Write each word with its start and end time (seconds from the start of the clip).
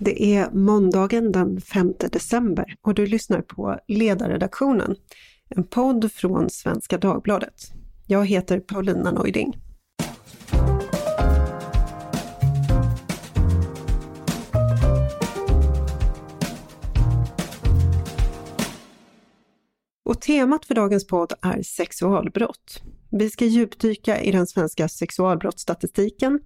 Det 0.00 0.34
är 0.34 0.50
måndagen 0.50 1.32
den 1.32 1.60
5 1.60 1.94
december 2.12 2.76
och 2.82 2.94
du 2.94 3.06
lyssnar 3.06 3.42
på 3.42 3.78
Ledarredaktionen, 3.88 4.96
en 5.48 5.64
podd 5.64 6.12
från 6.12 6.50
Svenska 6.50 6.98
Dagbladet. 6.98 7.72
Jag 8.06 8.26
heter 8.26 8.60
Paulina 8.60 9.10
Neuding. 9.10 9.56
Och 20.04 20.20
temat 20.20 20.64
för 20.64 20.74
dagens 20.74 21.06
podd 21.06 21.32
är 21.42 21.62
sexualbrott. 21.62 22.82
Vi 23.10 23.30
ska 23.30 23.44
djupdyka 23.44 24.20
i 24.20 24.30
den 24.32 24.46
svenska 24.46 24.88
sexualbrottsstatistiken 24.88 26.40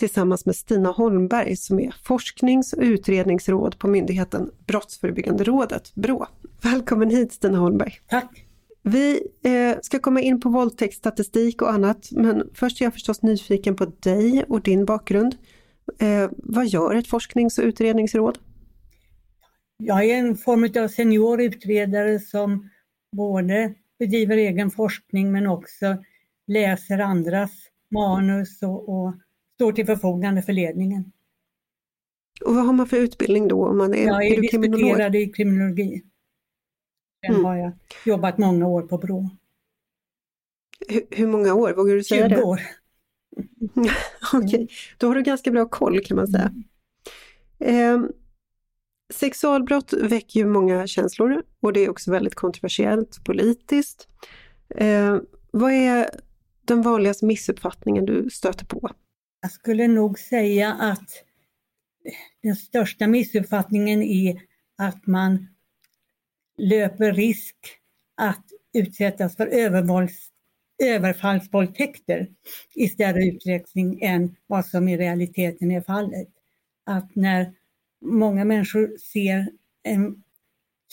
tillsammans 0.00 0.46
med 0.46 0.56
Stina 0.56 0.90
Holmberg 0.90 1.56
som 1.56 1.80
är 1.80 1.94
forsknings 2.02 2.72
och 2.72 2.82
utredningsråd 2.82 3.78
på 3.78 3.88
myndigheten 3.88 4.50
Brottsförebyggande 4.66 5.44
rådet, 5.44 5.94
BRÅ. 5.94 6.26
Välkommen 6.62 7.10
hit 7.10 7.32
Stina 7.32 7.58
Holmberg! 7.58 7.92
Tack! 8.08 8.44
Vi 8.82 9.20
eh, 9.44 9.78
ska 9.82 9.98
komma 9.98 10.20
in 10.20 10.40
på 10.40 10.48
våldtäktsstatistik 10.48 11.62
och 11.62 11.72
annat, 11.72 12.08
men 12.12 12.50
först 12.54 12.80
är 12.80 12.84
jag 12.84 12.92
förstås 12.92 13.22
nyfiken 13.22 13.76
på 13.76 13.84
dig 13.84 14.44
och 14.48 14.62
din 14.62 14.84
bakgrund. 14.84 15.36
Eh, 15.98 16.30
vad 16.36 16.66
gör 16.66 16.94
ett 16.94 17.08
forsknings 17.08 17.58
och 17.58 17.64
utredningsråd? 17.64 18.38
Jag 19.76 20.04
är 20.04 20.16
en 20.16 20.36
form 20.36 20.84
av 20.84 20.88
senior 20.88 21.40
utredare 21.40 22.18
som 22.18 22.70
både 23.16 23.74
bedriver 23.98 24.36
egen 24.36 24.70
forskning 24.70 25.32
men 25.32 25.46
också 25.46 25.96
läser 26.46 26.98
andras 26.98 27.50
manus 27.90 28.62
och, 28.62 28.88
och 28.88 29.14
står 29.60 29.72
till 29.72 29.86
förfogande 29.86 30.42
för 30.42 30.52
ledningen. 30.52 31.12
Och 32.44 32.54
vad 32.54 32.66
har 32.66 32.72
man 32.72 32.86
för 32.86 32.96
utbildning 32.96 33.48
då? 33.48 33.66
Om 33.66 33.78
man 33.78 33.94
är, 33.94 34.06
jag 34.06 34.26
är, 34.26 34.40
disputerad 34.40 35.16
i 35.16 35.32
kriminologi. 35.32 36.02
Sen 37.26 37.34
mm. 37.34 37.44
har 37.44 37.56
jag 37.56 37.72
jobbat 38.04 38.38
många 38.38 38.66
år 38.66 38.82
på 38.82 38.98
BRÅ. 38.98 39.30
Hur, 40.88 41.02
hur 41.10 41.26
många 41.26 41.54
år, 41.54 41.72
vågar 41.72 41.94
du 41.94 42.04
säga 42.04 42.28
20 42.28 42.34
det? 42.34 42.36
20 42.36 42.42
år. 42.42 42.60
Okej, 44.32 44.48
okay. 44.48 44.68
då 44.98 45.06
har 45.06 45.14
du 45.14 45.22
ganska 45.22 45.50
bra 45.50 45.68
koll 45.68 46.00
kan 46.00 46.16
man 46.16 46.28
säga. 46.28 46.52
Mm. 47.58 48.04
Eh, 48.04 48.10
sexualbrott 49.12 49.92
väcker 49.92 50.40
ju 50.40 50.46
många 50.46 50.86
känslor 50.86 51.42
och 51.60 51.72
det 51.72 51.80
är 51.80 51.90
också 51.90 52.10
väldigt 52.10 52.34
kontroversiellt 52.34 53.24
politiskt. 53.24 54.08
Eh, 54.68 55.18
vad 55.50 55.72
är 55.72 56.10
den 56.62 56.82
vanligaste 56.82 57.26
missuppfattningen 57.26 58.04
du 58.04 58.30
stöter 58.30 58.66
på? 58.66 58.90
Jag 59.40 59.52
skulle 59.52 59.88
nog 59.88 60.18
säga 60.18 60.72
att 60.72 61.24
den 62.42 62.56
största 62.56 63.06
missuppfattningen 63.06 64.02
är 64.02 64.40
att 64.76 65.06
man 65.06 65.46
löper 66.58 67.12
risk 67.12 67.56
att 68.16 68.44
utsättas 68.72 69.36
för 69.36 69.46
överfallsvåldtäkter 70.82 72.28
i 72.74 72.88
större 72.88 73.24
utsträckning 73.24 74.02
än 74.02 74.36
vad 74.46 74.66
som 74.66 74.88
i 74.88 74.96
realiteten 74.96 75.70
är 75.70 75.80
fallet. 75.80 76.28
Att 76.84 77.16
när 77.16 77.54
många 78.00 78.44
människor 78.44 78.96
ser 78.98 79.46
en 79.82 80.22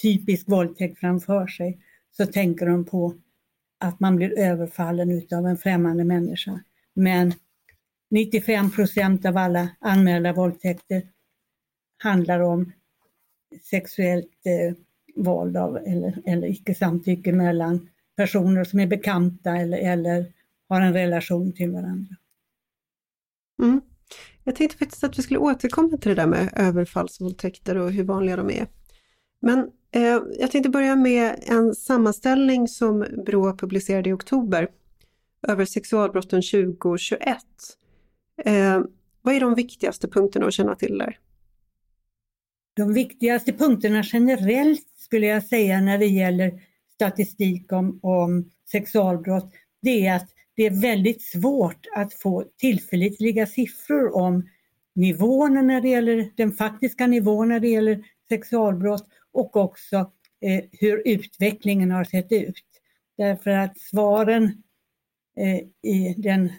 typisk 0.02 0.50
våldtäkt 0.50 1.00
framför 1.00 1.48
sig 1.48 1.80
så 2.12 2.26
tänker 2.26 2.66
de 2.66 2.86
på 2.86 3.16
att 3.78 4.00
man 4.00 4.16
blir 4.16 4.40
överfallen 4.40 5.12
utav 5.12 5.48
en 5.48 5.58
främmande 5.58 6.04
människa. 6.04 6.64
Men 6.94 7.34
95 8.10 8.72
procent 8.72 9.26
av 9.26 9.38
alla 9.38 9.70
anmälda 9.80 10.34
våldtäkter 10.34 11.02
handlar 12.04 12.40
om 12.40 12.72
sexuellt 13.62 14.46
eh, 14.46 14.76
våld 15.16 15.58
av, 15.58 15.78
eller, 15.78 16.22
eller 16.26 16.48
icke 16.48 16.76
samtycke 16.76 17.32
mellan 17.32 17.90
personer 18.16 18.64
som 18.64 18.80
är 18.80 18.88
bekanta 18.88 19.58
eller, 19.58 19.78
eller 19.78 20.34
har 20.70 20.82
en 20.82 20.94
relation 20.94 21.54
till 21.54 21.72
varandra. 21.72 22.16
Mm. 23.62 23.82
Jag 24.44 24.56
tänkte 24.56 24.78
faktiskt 24.78 25.04
att 25.04 25.20
vi 25.20 25.24
skulle 25.24 25.40
återkomma 25.40 25.98
till 25.98 26.10
det 26.10 26.16
där 26.16 26.28
med 26.28 26.54
överfallsvåldtäkter 26.56 27.78
och 27.78 27.92
hur 27.92 28.04
vanliga 28.04 28.36
de 28.36 28.50
är. 28.50 28.68
Men 29.40 29.72
eh, 29.92 30.22
jag 30.40 30.52
tänkte 30.52 30.70
börja 30.70 30.96
med 30.96 31.44
en 31.48 31.76
sammanställning 31.76 32.68
som 32.68 33.06
Brå 33.26 33.58
publicerade 33.58 34.10
i 34.10 34.14
oktober 34.14 34.68
över 35.48 35.66
sexualbrotten 35.66 36.42
2021. 36.42 37.38
Eh, 38.46 38.82
vad 39.22 39.36
är 39.36 39.40
de 39.40 39.56
viktigaste 39.56 40.08
punkterna 40.08 40.46
att 40.48 40.54
känna 40.54 40.76
till 40.76 40.98
där? 40.98 41.20
De 42.74 42.94
viktigaste 42.94 43.54
punkterna 43.54 44.04
generellt 44.06 44.88
skulle 44.98 45.26
jag 45.26 45.44
säga 45.44 45.82
när 45.82 45.98
det 45.98 46.06
gäller 46.06 46.62
statistik 46.94 47.72
om, 47.72 48.00
om 48.02 48.52
sexualbrott, 48.72 49.54
det 49.82 50.08
är 50.08 50.16
att 50.16 50.30
det 50.56 50.64
är 50.64 50.82
väldigt 50.82 51.22
svårt 51.22 51.86
att 51.96 52.14
få 52.14 52.44
tillförlitliga 52.58 53.46
siffror 53.46 54.16
om 54.16 54.50
nivåerna 54.96 55.62
när 55.62 55.82
det 55.82 55.90
gäller 55.90 56.32
den 56.36 56.52
faktiska 56.52 57.08
nivån 57.08 57.48
när 57.48 57.60
det 57.60 57.68
gäller 57.68 58.04
sexualbrott 58.30 59.08
och 59.32 59.56
också 59.56 60.12
eh, 60.42 60.64
hur 60.72 61.02
utvecklingen 61.06 61.92
har 61.92 62.04
sett 62.04 62.32
ut. 62.32 62.64
Därför 63.18 63.50
att 63.50 63.80
svaren 63.80 64.44
eh, 65.38 65.92
i 65.92 66.16
den 66.18 66.52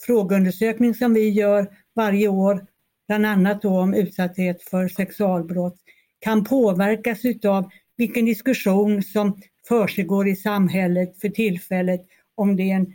frågeundersökning 0.00 0.94
som 0.94 1.14
vi 1.14 1.28
gör 1.28 1.68
varje 1.94 2.28
år, 2.28 2.66
bland 3.08 3.26
annat 3.26 3.62
då 3.62 3.78
om 3.78 3.94
utsatthet 3.94 4.62
för 4.62 4.88
sexualbrott, 4.88 5.76
kan 6.18 6.44
påverkas 6.44 7.24
utav 7.24 7.70
vilken 7.96 8.24
diskussion 8.24 9.02
som 9.02 9.40
försiggår 9.68 10.28
i 10.28 10.36
samhället 10.36 11.20
för 11.20 11.28
tillfället, 11.28 12.06
om 12.34 12.56
det 12.56 12.70
är 12.70 12.74
en, 12.74 12.94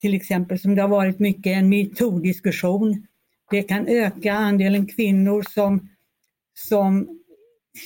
till 0.00 0.14
exempel 0.14 0.58
som 0.58 0.74
det 0.74 0.82
har 0.82 0.88
varit 0.88 1.18
mycket, 1.18 1.56
en 1.56 1.68
metoo-diskussion. 1.68 3.06
Det 3.50 3.62
kan 3.62 3.86
öka 3.86 4.32
andelen 4.32 4.86
kvinnor 4.86 5.44
som, 5.50 5.88
som 6.54 7.18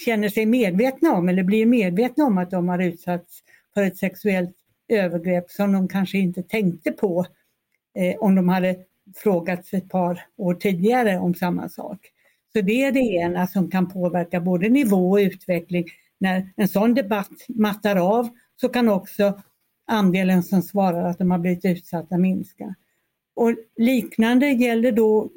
känner 0.04 0.28
sig 0.28 0.46
medvetna 0.46 1.12
om 1.12 1.28
eller 1.28 1.42
blir 1.42 1.66
medvetna 1.66 2.24
om 2.24 2.38
att 2.38 2.50
de 2.50 2.68
har 2.68 2.78
utsatts 2.78 3.42
för 3.74 3.82
ett 3.82 3.96
sexuellt 3.96 4.56
övergrepp 4.88 5.50
som 5.50 5.72
de 5.72 5.88
kanske 5.88 6.18
inte 6.18 6.42
tänkte 6.42 6.92
på 6.92 7.26
eh, 7.94 8.16
om 8.20 8.34
de 8.34 8.48
hade 8.48 8.76
frågats 9.16 9.74
ett 9.74 9.88
par 9.88 10.26
år 10.36 10.54
tidigare 10.54 11.18
om 11.18 11.34
samma 11.34 11.68
sak. 11.68 11.98
Så 12.52 12.60
det 12.60 12.82
är 12.84 12.92
det 12.92 13.00
ena 13.00 13.46
som 13.46 13.70
kan 13.70 13.88
påverka 13.90 14.40
både 14.40 14.68
nivå 14.68 15.10
och 15.10 15.16
utveckling. 15.16 15.84
När 16.18 16.50
en 16.56 16.68
sån 16.68 16.94
debatt 16.94 17.46
mattar 17.48 17.96
av 17.96 18.28
så 18.60 18.68
kan 18.68 18.88
också 18.88 19.42
andelen 19.86 20.42
som 20.42 20.62
svarar 20.62 21.04
att 21.04 21.18
de 21.18 21.30
har 21.30 21.38
blivit 21.38 21.64
utsatta 21.64 22.18
minska. 22.18 22.74
Och 23.34 23.54
liknande 23.76 24.46
gäller 24.46 24.92
då 24.92 25.30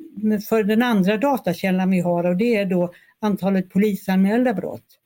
för 0.50 0.64
den 0.64 0.84
andra 0.84 1.18
datakällan 1.18 1.90
vi 1.90 2.00
har 2.00 2.24
och 2.24 2.38
det 2.38 2.56
är 2.56 2.66
då 2.66 2.94
antalet 3.20 3.70
polisanmälda 3.70 4.54
brott. 4.54 5.00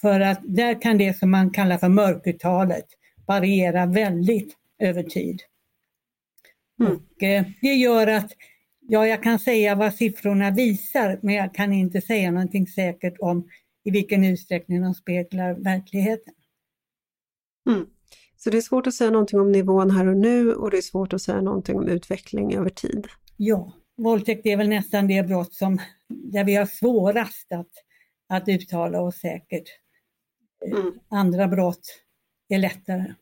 För 0.00 0.20
att 0.20 0.40
där 0.42 0.82
kan 0.82 0.98
det 0.98 1.18
som 1.18 1.30
man 1.30 1.50
kallar 1.50 1.78
för 1.78 1.88
mörkertalet 1.88 2.86
variera 3.26 3.86
väldigt 3.86 4.56
över 4.78 5.02
tid. 5.02 5.42
Mm. 6.80 6.92
Och, 6.92 7.22
eh, 7.22 7.44
det 7.60 7.74
gör 7.74 8.06
att, 8.06 8.32
ja 8.80 9.06
jag 9.06 9.22
kan 9.22 9.38
säga 9.38 9.74
vad 9.74 9.94
siffrorna 9.94 10.50
visar 10.50 11.20
men 11.22 11.34
jag 11.34 11.54
kan 11.54 11.72
inte 11.72 12.00
säga 12.00 12.30
någonting 12.30 12.66
säkert 12.66 13.14
om 13.18 13.48
i 13.84 13.90
vilken 13.90 14.24
utsträckning 14.24 14.82
de 14.82 14.94
speglar 14.94 15.54
verkligheten. 15.54 16.34
Mm. 17.70 17.86
Så 18.36 18.50
det 18.50 18.56
är 18.56 18.60
svårt 18.60 18.86
att 18.86 18.94
säga 18.94 19.10
någonting 19.10 19.40
om 19.40 19.52
nivån 19.52 19.90
här 19.90 20.06
och 20.06 20.16
nu 20.16 20.54
och 20.54 20.70
det 20.70 20.76
är 20.76 20.82
svårt 20.82 21.12
att 21.12 21.22
säga 21.22 21.40
någonting 21.40 21.76
om 21.76 21.88
utveckling 21.88 22.54
över 22.54 22.70
tid. 22.70 23.06
Ja, 23.36 23.72
våldtäkt 23.96 24.46
är 24.46 24.56
väl 24.56 24.68
nästan 24.68 25.06
det 25.06 25.22
brott 25.22 25.54
som, 25.54 25.78
där 26.08 26.44
vi 26.44 26.54
har 26.54 26.66
svårast 26.66 27.52
att, 27.52 27.70
att 28.28 28.48
uttala 28.48 29.00
oss 29.00 29.16
säkert. 29.20 29.68
Mm. 30.66 30.92
Andra 31.08 31.48
brott 31.48 32.02
är 32.48 32.58
lättare. 32.58 33.14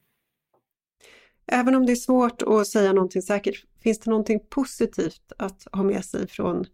Även 1.49 1.75
om 1.75 1.87
det 1.87 1.93
är 1.93 1.97
svårt 1.97 2.43
att 2.43 2.67
säga 2.67 2.93
någonting 2.93 3.23
säkert, 3.23 3.65
finns 3.83 3.99
det 3.99 4.11
någonting 4.11 4.41
positivt 4.51 5.33
att 5.39 5.67
ha 5.73 5.83
med 5.83 6.05
sig 6.05 6.29
från 6.29 6.65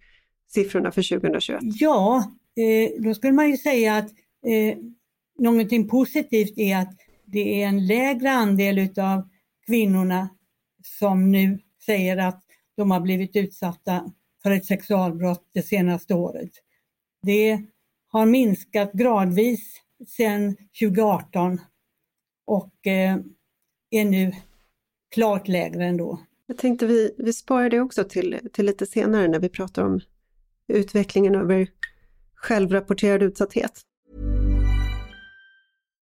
siffrorna 0.49 0.93
för 0.93 1.19
2021? 1.19 1.61
Ja, 1.63 2.33
eh, 2.57 3.03
då 3.03 3.15
skulle 3.15 3.33
man 3.33 3.51
ju 3.51 3.57
säga 3.57 3.97
att 3.97 4.11
eh, 4.47 4.79
någonting 5.39 5.89
positivt 5.89 6.59
är 6.59 6.77
att 6.77 6.93
det 7.25 7.63
är 7.63 7.67
en 7.67 7.87
lägre 7.87 8.31
andel 8.31 8.79
utav 8.79 9.29
kvinnorna 9.67 10.29
som 10.85 11.31
nu 11.31 11.59
säger 11.87 12.17
att 12.17 12.43
de 12.77 12.91
har 12.91 13.01
blivit 13.01 13.37
utsatta 13.37 14.13
för 14.43 14.51
ett 14.51 14.67
sexualbrott 14.67 15.51
det 15.53 15.63
senaste 15.63 16.15
året. 16.15 16.51
Det 17.23 17.63
har 18.09 18.27
minskat 18.27 18.93
gradvis 18.93 19.81
sedan 20.09 20.57
2018 20.81 21.61
och 22.47 22.87
eh, 22.87 23.17
är 23.91 24.05
nu 24.05 24.33
klart 25.15 25.49
lägre 25.49 25.85
ändå. 25.85 26.21
Jag 26.47 26.59
tänkte 26.59 26.87
vi, 26.87 27.15
vi 27.19 27.33
sparar 27.33 27.71
det 27.71 27.81
också 27.81 28.05
till, 28.05 28.41
till 28.53 28.67
lite 28.67 28.87
senare 28.87 29.29
när 29.29 29.39
vi 29.39 29.49
pratar 29.49 29.85
om 29.85 30.01
utvecklingen 30.69 31.35
över 31.35 31.69
självrapporterad 32.35 33.23
utsatthet. 33.23 33.81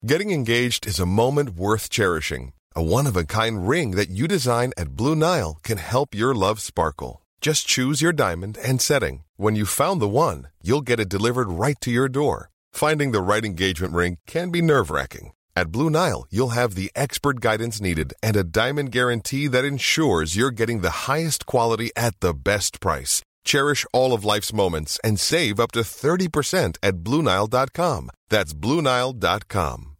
Getting 0.03 0.33
engaged 0.33 0.87
is 0.87 1.01
a 1.01 1.07
moment 1.07 1.51
worth 1.51 1.91
cherishing. 1.91 2.53
A 2.75 2.81
one-of-a-kind 2.81 3.71
ring 3.71 3.97
that 3.97 4.09
you 4.09 4.29
design 4.29 4.73
at 4.77 4.89
Blue 4.97 5.15
Nile 5.15 5.57
can 5.63 5.79
help 5.79 6.15
your 6.15 6.35
love 6.35 6.61
sparkle. 6.61 7.23
Just 7.41 7.69
choose 7.69 8.05
your 8.05 8.13
diamond 8.13 8.59
and 8.69 8.81
setting. 8.81 9.25
When 9.37 9.57
you've 9.57 9.83
found 9.85 10.01
the 10.01 10.09
one, 10.09 10.49
you'll 10.63 10.87
get 10.87 11.01
it 11.01 11.09
delivered 11.09 11.49
right 11.49 11.81
to 11.81 11.91
your 11.91 12.09
door. 12.09 12.51
Finding 12.73 13.13
the 13.13 13.23
right 13.23 13.45
engagement 13.45 13.95
ring 13.95 14.19
can 14.27 14.51
be 14.51 14.63
nerve-wracking. 14.63 15.33
At 15.59 15.73
Blue 15.73 15.89
Nile, 15.89 16.27
you'll 16.31 16.55
have 16.55 16.75
the 16.75 16.91
expert 16.95 17.41
guidance 17.41 17.81
needed 17.81 18.13
and 18.23 18.37
a 18.37 18.45
diamond 18.45 18.93
guarantee 18.93 19.49
that 19.49 19.65
ensures 19.65 20.37
you're 20.37 20.51
getting 20.51 20.83
the 20.83 21.09
highest 21.09 21.47
quality 21.47 21.91
at 21.97 22.21
the 22.21 22.35
best 22.35 22.79
price. 22.79 23.23
Cherish 23.43 23.87
all 23.93 24.13
of 24.13 24.25
life's 24.25 24.53
moments 24.53 25.01
and 25.03 25.19
save 25.19 25.59
up 25.59 25.73
to 25.73 25.81
30% 25.81 26.77
at 26.83 26.95
BlueNile.com. 26.97 28.11
That's 28.29 28.53
BlueNile.com. 28.53 29.93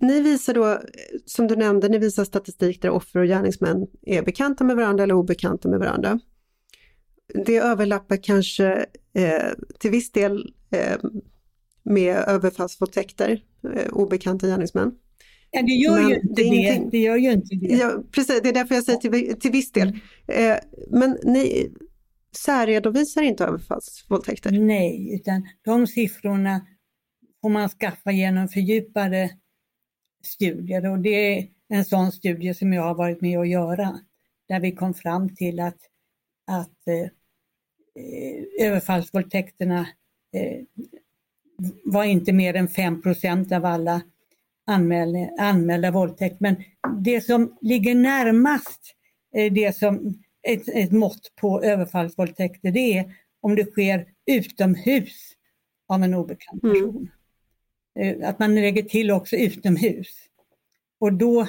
Ni 0.00 0.20
visar 0.20 0.54
då, 0.54 0.80
som 1.26 1.46
du 1.46 1.56
nämnde, 1.56 1.88
ni 1.88 1.98
visar 1.98 2.24
statistik 2.24 2.82
där 2.82 2.90
offer 2.90 3.20
och 3.20 3.26
gärningsmän 3.26 3.86
är 4.02 4.22
bekanta 4.22 4.64
med 4.64 4.76
varandra 4.76 5.04
eller 5.04 5.14
obekanta 5.14 5.68
med 5.68 5.78
varandra. 5.78 6.18
Det 7.46 7.56
överlappar 7.56 8.16
kanske 8.22 8.86
eh, 9.14 9.52
till 9.78 9.90
viss 9.90 10.12
del 10.12 10.52
eh, 10.70 10.96
med 11.84 12.16
överfallsvåldtäkter, 12.16 13.42
eh, 13.76 13.92
obekanta 13.92 14.46
gärningsmän. 14.46 14.92
Ja, 15.50 15.62
det 15.62 15.72
gör 15.72 16.00
men 16.00 16.08
ju 16.08 16.14
inte 16.14 16.42
det. 16.42 16.50
det. 16.50 16.88
det 16.90 16.98
gör 16.98 17.16
ju 17.16 17.32
inte 17.32 17.54
det. 17.54 17.74
Ja, 17.74 18.02
precis, 18.10 18.42
det 18.42 18.48
är 18.48 18.52
därför 18.52 18.74
jag 18.74 18.84
säger 18.84 18.98
till, 18.98 19.40
till 19.40 19.50
viss 19.50 19.72
del. 19.72 19.88
Eh, 20.28 20.56
men 20.90 21.18
ni 21.24 21.72
särredovisar 22.36 23.22
inte 23.22 23.44
överfallsvåldtäkter? 23.44 24.50
Nej, 24.50 25.14
utan 25.14 25.48
de 25.64 25.86
siffrorna 25.86 26.66
får 27.42 27.48
man 27.48 27.68
skaffa 27.68 28.12
genom 28.12 28.48
fördjupade 28.48 29.30
studier 30.24 30.90
och 30.90 30.98
det 30.98 31.38
är 31.38 31.48
en 31.68 31.84
sån 31.84 32.12
studie 32.12 32.54
som 32.54 32.72
jag 32.72 32.82
har 32.82 32.94
varit 32.94 33.20
med 33.20 33.38
att 33.38 33.48
göra. 33.48 34.00
Där 34.48 34.60
vi 34.60 34.72
kom 34.72 34.94
fram 34.94 35.34
till 35.36 35.60
att, 35.60 35.78
att 36.46 36.88
eh, 36.88 37.08
eh 38.04 38.66
överfallsvåldtäkterna 38.66 39.80
eh, 40.32 40.64
var 41.84 42.04
inte 42.04 42.32
mer 42.32 42.54
än 42.54 42.68
5% 42.68 43.56
av 43.56 43.64
alla 43.64 44.02
anmälda, 44.66 45.28
anmälda 45.38 45.90
våldtäkt. 45.90 46.40
Men 46.40 46.56
det 47.04 47.20
som 47.20 47.56
ligger 47.60 47.94
närmast 47.94 48.80
eh, 49.36 49.52
det 49.52 49.76
som 49.76 50.14
ett, 50.48 50.68
ett 50.68 50.92
mått 50.92 51.32
på 51.40 51.62
överfallsvåldtäkter 51.62 52.70
det 52.70 52.98
är 52.98 53.14
om 53.40 53.54
det 53.54 53.64
sker 53.64 54.06
utomhus 54.26 55.32
av 55.88 56.02
en 56.02 56.14
obekant 56.14 56.62
mm. 56.62 56.74
person. 56.74 57.10
Mm. 57.98 58.24
Att 58.24 58.38
man 58.38 58.54
lägger 58.54 58.82
till 58.82 59.10
också 59.10 59.36
utomhus. 59.36 60.08
Och 61.00 61.12
då, 61.12 61.48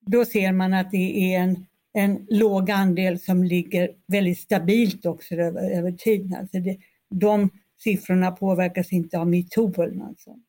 då 0.00 0.24
ser 0.24 0.52
man 0.52 0.74
att 0.74 0.90
det 0.90 1.34
är 1.34 1.40
en, 1.40 1.66
en 1.92 2.26
låg 2.30 2.70
andel 2.70 3.18
som 3.18 3.44
ligger 3.44 3.90
väldigt 4.06 4.38
stabilt 4.38 5.06
också 5.06 5.34
över, 5.34 5.70
över 5.70 5.92
tid. 5.92 6.34
Alltså 6.34 6.58
det, 6.58 6.76
de 7.10 7.50
siffrorna 7.82 8.30
påverkas 8.30 8.92
inte 8.92 9.18
av 9.18 9.28
metoo 9.28 9.82
eller 9.82 9.94
något 9.94 10.20
sånt. 10.20 10.44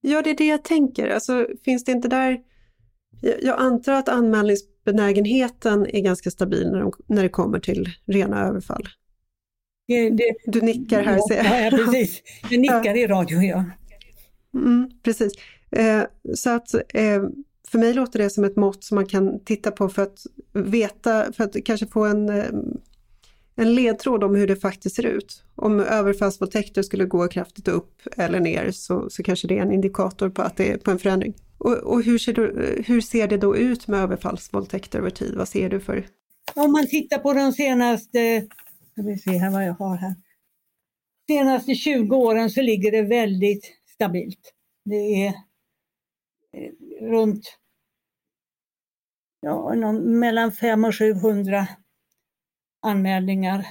Ja, 0.00 0.22
det 0.22 0.30
är 0.30 0.36
det 0.36 0.46
jag 0.46 0.64
tänker. 0.64 1.08
Alltså, 1.08 1.46
finns 1.64 1.84
det 1.84 1.92
inte 1.92 2.08
där... 2.08 2.40
Jag 3.42 3.60
antar 3.60 3.92
att 3.92 4.08
anmälningsbenägenheten 4.08 5.86
är 5.86 6.00
ganska 6.00 6.30
stabil 6.30 6.70
när, 6.70 6.80
de, 6.80 6.92
när 7.06 7.22
det 7.22 7.28
kommer 7.28 7.60
till 7.60 7.88
rena 8.06 8.46
överfall. 8.46 8.88
Det, 9.86 10.10
det, 10.10 10.34
du 10.46 10.60
nickar 10.60 11.02
här, 11.02 11.18
ser 11.28 11.36
jag. 11.36 11.72
Ja, 11.72 11.76
precis. 11.76 12.22
Jag 12.50 12.60
nickar 12.60 12.96
i 12.96 13.06
radio, 13.06 13.42
ja. 13.42 13.64
Mm, 14.54 14.90
precis. 15.02 15.32
Eh, 15.70 16.02
så 16.34 16.50
att 16.50 16.74
eh, 16.74 17.22
för 17.68 17.78
mig 17.78 17.94
låter 17.94 18.18
det 18.18 18.30
som 18.30 18.44
ett 18.44 18.56
mått 18.56 18.84
som 18.84 18.94
man 18.94 19.06
kan 19.06 19.44
titta 19.44 19.70
på 19.70 19.88
för 19.88 20.02
att 20.02 20.18
veta, 20.52 21.32
för 21.32 21.44
att 21.44 21.56
kanske 21.64 21.86
få 21.86 22.04
en 22.04 22.28
eh, 22.28 22.44
en 23.60 23.74
ledtråd 23.74 24.24
om 24.24 24.34
hur 24.34 24.46
det 24.46 24.56
faktiskt 24.56 24.96
ser 24.96 25.06
ut. 25.06 25.44
Om 25.54 25.80
överfallsvåldtäkter 25.80 26.82
skulle 26.82 27.04
gå 27.04 27.28
kraftigt 27.28 27.68
upp 27.68 28.00
eller 28.16 28.40
ner 28.40 28.70
så, 28.70 29.10
så 29.10 29.22
kanske 29.22 29.48
det 29.48 29.58
är 29.58 29.62
en 29.62 29.72
indikator 29.72 30.30
på 30.30 30.42
att 30.42 30.56
det 30.56 30.72
är 30.72 30.78
på 30.78 30.90
en 30.90 30.98
förändring. 30.98 31.34
Och, 31.58 31.76
och 31.76 32.02
hur, 32.02 32.18
ser 32.18 32.32
du, 32.32 32.74
hur 32.86 33.00
ser 33.00 33.28
det 33.28 33.36
då 33.36 33.56
ut 33.56 33.88
med 33.88 34.00
överfallsvåldtäkter 34.00 34.98
över 34.98 35.10
tid? 35.10 35.34
Vad 35.36 35.48
ser 35.48 35.68
du 35.68 35.80
för? 35.80 36.06
Om 36.54 36.72
man 36.72 36.86
tittar 36.86 37.18
på 37.18 37.32
de 37.32 37.52
senaste, 37.52 38.46
ska 38.92 39.02
vi 39.02 39.18
se 39.18 39.30
här 39.30 39.50
vad 39.50 39.64
jag 39.64 39.74
har 39.74 39.96
här. 39.96 40.14
Senaste 41.28 41.74
20 41.74 42.16
åren 42.16 42.50
så 42.50 42.62
ligger 42.62 42.90
det 42.90 43.02
väldigt 43.02 43.72
stabilt. 43.94 44.54
Det 44.84 45.26
är 45.26 45.28
eh, 46.56 47.06
runt 47.10 47.58
ja, 49.40 49.74
någon, 49.74 50.18
mellan 50.18 50.52
500 50.52 50.88
och 50.88 50.94
700 50.98 51.66
anmälningar. 52.80 53.66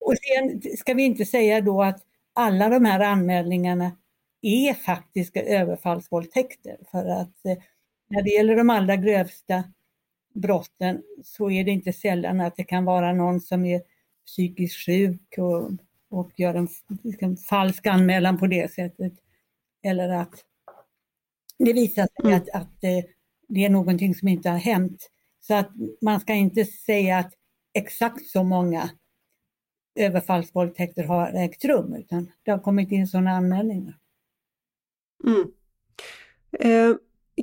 Och 0.00 0.14
sen 0.18 0.62
ska 0.76 0.94
vi 0.94 1.02
inte 1.02 1.24
säga 1.24 1.60
då 1.60 1.82
att 1.82 2.02
alla 2.32 2.68
de 2.68 2.84
här 2.84 3.00
anmälningarna 3.00 3.96
är 4.42 4.74
faktiska 4.74 5.42
överfallsvåldtäkter 5.42 6.76
för 6.90 7.06
att 7.06 7.44
eh, 7.46 7.56
när 8.08 8.22
det 8.22 8.30
gäller 8.30 8.56
de 8.56 8.70
allra 8.70 8.96
grövsta 8.96 9.64
brotten 10.34 11.02
så 11.24 11.50
är 11.50 11.64
det 11.64 11.70
inte 11.70 11.92
sällan 11.92 12.40
att 12.40 12.56
det 12.56 12.64
kan 12.64 12.84
vara 12.84 13.12
någon 13.12 13.40
som 13.40 13.64
är 13.64 13.82
psykiskt 14.26 14.86
sjuk 14.86 15.34
och, 15.38 15.70
och 16.10 16.32
gör 16.36 16.54
en, 16.54 16.68
en 17.18 17.36
falsk 17.36 17.86
anmälan 17.86 18.38
på 18.38 18.46
det 18.46 18.72
sättet. 18.72 19.12
Eller 19.82 20.08
att 20.08 20.44
det 21.58 21.72
visar 21.72 22.02
sig 22.02 22.24
mm. 22.24 22.36
att, 22.36 22.48
att 22.48 22.84
eh, 22.84 23.04
det 23.48 23.64
är 23.64 23.70
någonting 23.70 24.14
som 24.14 24.28
inte 24.28 24.50
har 24.50 24.58
hänt. 24.58 25.10
Så 25.40 25.54
att 25.54 25.70
man 26.00 26.20
ska 26.20 26.34
inte 26.34 26.64
säga 26.64 27.18
att 27.18 27.32
exakt 27.76 28.26
så 28.26 28.44
många 28.44 28.90
överfallsvåldtäkter 29.98 31.04
har 31.04 31.32
ägt 31.44 31.64
rum 31.64 31.94
utan 31.94 32.32
det 32.42 32.50
har 32.50 32.58
kommit 32.58 32.92
in 32.92 33.06
sådana 33.06 33.30
anmälningar. 33.30 33.98
Mm. 35.24 35.48
Eh, 36.58 36.96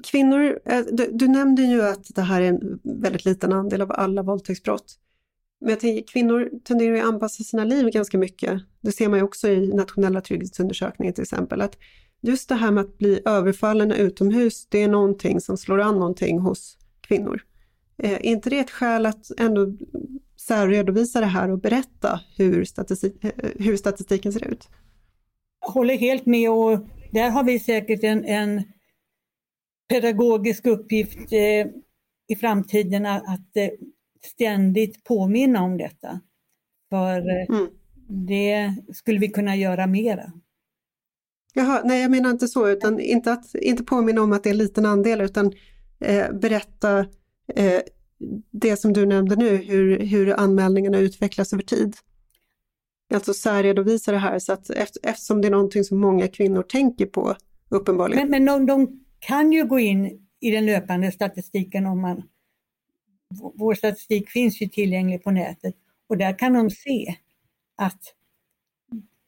kvinnor, 0.04 0.60
eh, 0.66 0.82
du, 0.92 1.10
du, 1.12 1.28
nämnde 1.28 1.62
ju 1.62 1.82
att 1.82 2.16
det 2.16 2.22
här 2.22 2.42
är 2.42 2.48
en 2.48 2.80
väldigt 2.84 3.26
liten 3.26 3.54
andel 3.54 3.82
av 3.82 3.92
alla 3.92 4.24
våldtäktsbrott. 4.24 5.00
Men 5.62 5.70
jag 5.70 5.80
tänker, 5.80 6.14
kvinnor 6.14 6.50
tenderar 6.64 6.96
att 6.96 7.06
anpassa 7.06 7.44
sina 7.44 7.64
liv 7.64 7.90
ganska 7.90 8.18
mycket. 8.18 8.62
Det 8.82 8.92
ser 8.92 9.10
man 9.10 9.20
ju 9.20 9.26
också 9.26 9.50
i 9.50 9.68
nationella 9.74 10.22
trygghetsundersökningen 10.22 11.14
till 11.14 11.22
exempel. 11.22 11.62
Att 11.62 11.78
just 12.22 12.50
det 12.50 12.56
här 12.56 12.72
med 12.72 12.82
att 12.82 12.98
bli 12.98 13.22
överfallen 13.26 13.92
utomhus, 13.92 14.68
det 14.70 14.84
är 14.84 14.88
någonting 14.88 15.42
som 15.42 15.58
slår 15.58 15.82
an 15.82 15.96
någonting 15.96 16.40
hos 16.40 16.78
kvinnor. 17.02 17.42
Eh, 17.98 18.12
är 18.14 18.26
inte 18.26 18.50
det 18.50 18.60
ett 18.60 18.72
skäl 18.72 19.06
att 19.06 19.32
ändå 19.38 19.74
särredovisa 20.48 21.20
det 21.20 21.26
här 21.26 21.52
och 21.52 21.60
berätta 21.60 22.22
hur, 22.38 22.66
statistik, 22.66 23.24
eh, 23.24 23.32
hur 23.60 23.78
statistiken 23.78 24.34
ser 24.34 24.48
ut? 24.48 24.70
Jag 25.62 25.72
håller 25.72 25.98
helt 25.98 26.26
med 26.26 26.50
och 26.50 26.80
där 27.12 27.30
har 27.30 27.44
vi 27.44 27.60
säkert 27.60 28.04
en, 28.04 28.26
en 28.26 28.64
pedagogisk 29.90 30.66
uppgift 30.66 31.34
eh, 31.34 31.68
i 32.28 32.36
framtiden 32.40 33.06
att, 33.06 33.58
eh, 33.58 33.70
ständigt 34.26 35.04
påminna 35.04 35.62
om 35.62 35.78
detta. 35.78 36.20
För 36.90 37.18
eh, 37.18 37.58
mm. 37.58 37.68
det 38.08 38.76
skulle 38.94 39.20
vi 39.20 39.28
kunna 39.28 39.56
göra 39.56 39.88
mera. 39.88 40.32
Jaha, 41.54 41.82
nej 41.86 42.02
jag 42.02 42.12
menar 42.12 42.30
inte 42.30 42.48
så, 42.48 42.70
utan 42.70 43.00
inte, 43.00 43.32
att, 43.32 43.56
inte 43.56 43.84
påminna 43.84 44.22
om 44.22 44.34
att 44.34 44.44
det 44.44 44.50
är 44.50 44.54
en 44.54 44.58
liten 44.58 44.86
andel 44.86 45.22
utan 45.22 45.54
berätta 46.34 47.06
eh, 47.56 47.82
det 48.52 48.78
som 48.78 48.94
du 48.94 49.06
nämnde 49.06 49.36
nu, 49.36 49.56
hur, 49.58 50.00
hur 50.00 50.40
anmälningarna 50.40 50.98
utvecklas 50.98 51.54
över 51.54 51.64
tid. 51.64 51.96
Alltså 53.14 53.34
särredovisa 53.34 54.12
det 54.12 54.18
här 54.18 54.40
så 54.40 54.54
att 54.54 54.70
eftersom 55.04 55.42
det 55.42 55.48
är 55.48 55.52
någonting 55.52 55.84
som 55.84 56.00
många 56.00 56.28
kvinnor 56.28 56.64
tänker 56.64 57.06
på 57.06 57.36
uppenbarligen. 57.70 58.30
Men, 58.30 58.46
men 58.46 58.66
de, 58.66 58.66
de 58.66 59.06
kan 59.20 59.52
ju 59.52 59.66
gå 59.66 59.80
in 59.80 60.28
i 60.40 60.52
den 60.52 60.66
löpande 60.66 61.12
statistiken 61.12 61.86
om 61.86 62.02
man... 62.02 62.24
Vår 63.56 63.74
statistik 63.74 64.30
finns 64.30 64.62
ju 64.62 64.68
tillgänglig 64.68 65.24
på 65.24 65.32
nätet 65.32 65.76
och 66.08 66.18
där 66.18 66.40
kan 66.40 66.54
de 66.54 66.70
se 66.70 67.16
att 67.76 68.02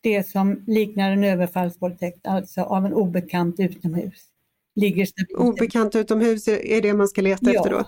det 0.01 0.27
som 0.27 0.63
liknar 0.67 1.11
en 1.11 1.23
överfallsvåldtäkt, 1.23 2.27
alltså 2.27 2.61
av 2.61 2.85
en 2.85 2.93
obekant 2.93 3.59
utomhus, 3.59 4.27
ligger 4.75 5.05
stabilt. 5.05 5.39
Obekant 5.39 5.95
utomhus 5.95 6.47
är 6.47 6.81
det 6.81 6.93
man 6.93 7.07
ska 7.07 7.21
leta 7.21 7.53
ja. 7.53 7.59
efter 7.59 7.69
då? 7.69 7.85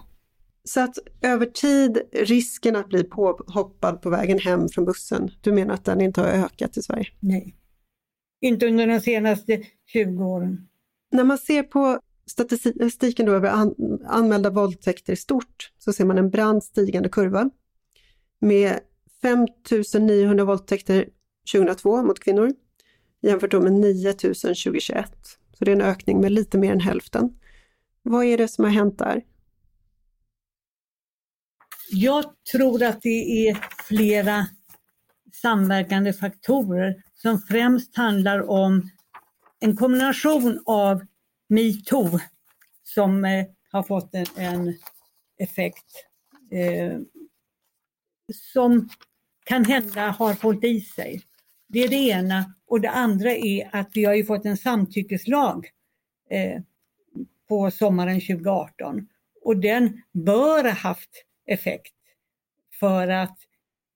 Så 0.68 0.80
att 0.80 0.98
över 1.22 1.46
tid, 1.46 2.02
risken 2.12 2.76
att 2.76 2.90
bli 2.90 3.04
påhoppad 3.04 4.02
på 4.02 4.10
vägen 4.10 4.40
hem 4.40 4.70
från 4.70 4.86
bussen, 4.86 5.32
du 5.42 5.52
menar 5.52 5.74
att 5.74 5.86
den 5.86 6.02
inte 6.02 6.22
har 6.22 6.28
ökat 6.28 6.78
i 6.78 6.82
Sverige? 6.82 7.08
Nej, 7.20 7.56
inte 8.42 8.68
under 8.68 8.88
de 8.88 9.00
senaste 9.00 9.64
20 9.86 10.24
åren. 10.24 10.68
När 11.12 11.24
man 11.24 11.38
ser 11.38 11.64
på 11.64 12.00
statistiken 12.26 13.26
då 13.26 13.32
över 13.32 13.50
an, 13.50 13.76
anmälda 14.06 14.50
våldtäkter 14.50 15.14
i 15.14 15.16
stort 15.16 15.72
så 15.78 15.94
ser 15.94 16.06
man 16.06 16.18
en 16.18 16.30
brant 16.30 16.64
stigande 16.64 17.10
kurva 17.10 17.50
med 18.40 18.80
5900 19.22 20.46
våldtäkter 20.46 21.10
2002 21.54 22.04
mot 22.04 22.20
kvinnor 22.20 22.54
jämfört 23.22 23.54
med 23.54 23.74
9000 23.74 24.50
2021. 24.50 25.12
Så 25.58 25.66
det 25.66 25.72
är 25.72 25.76
en 25.76 25.82
ökning 25.82 26.22
med 26.22 26.32
lite 26.32 26.58
mer 26.58 26.72
än 26.72 26.80
hälften. 26.80 27.40
Vad 28.04 28.26
är 28.26 28.38
det 28.38 28.48
som 28.48 28.64
har 28.64 28.72
hänt 28.72 29.00
där? 29.00 29.24
Jag 31.90 32.26
tror 32.52 32.84
att 32.84 33.02
det 33.02 33.48
är 33.48 33.58
flera 33.88 34.48
samverkande 35.42 36.14
faktorer 36.14 37.04
som 37.14 37.40
främst 37.40 37.98
handlar 37.98 38.50
om 38.50 38.90
en 39.60 39.76
kombination 39.76 40.64
av 40.66 41.06
metoo 41.50 42.20
som 42.84 43.26
eh, 43.26 43.46
har 43.72 43.84
fått 43.84 44.14
en, 44.14 44.26
en 44.36 44.74
effekt 45.40 45.86
eh, 46.52 47.00
som 48.34 48.90
kan 49.46 49.66
hända 49.66 50.10
har 50.10 50.34
hållit 50.34 50.64
i 50.64 50.82
sig. 50.82 51.24
Det 51.68 51.80
är 51.80 51.90
det 51.90 51.96
ena. 51.96 52.54
Och 52.68 52.82
det 52.82 52.90
andra 52.90 53.32
är 53.32 53.70
att 53.76 53.90
vi 53.94 54.06
har 54.06 54.14
ju 54.14 54.26
fått 54.26 54.46
en 54.46 54.58
samtyckeslag 54.58 55.68
eh, 56.30 56.62
på 57.48 57.72
sommaren 57.72 58.22
2018 58.22 59.08
och 59.44 59.58
den 59.58 60.02
bör 60.14 60.64
ha 60.64 60.72
haft 60.72 61.27
effekt 61.48 61.94
för 62.80 63.08
att 63.08 63.38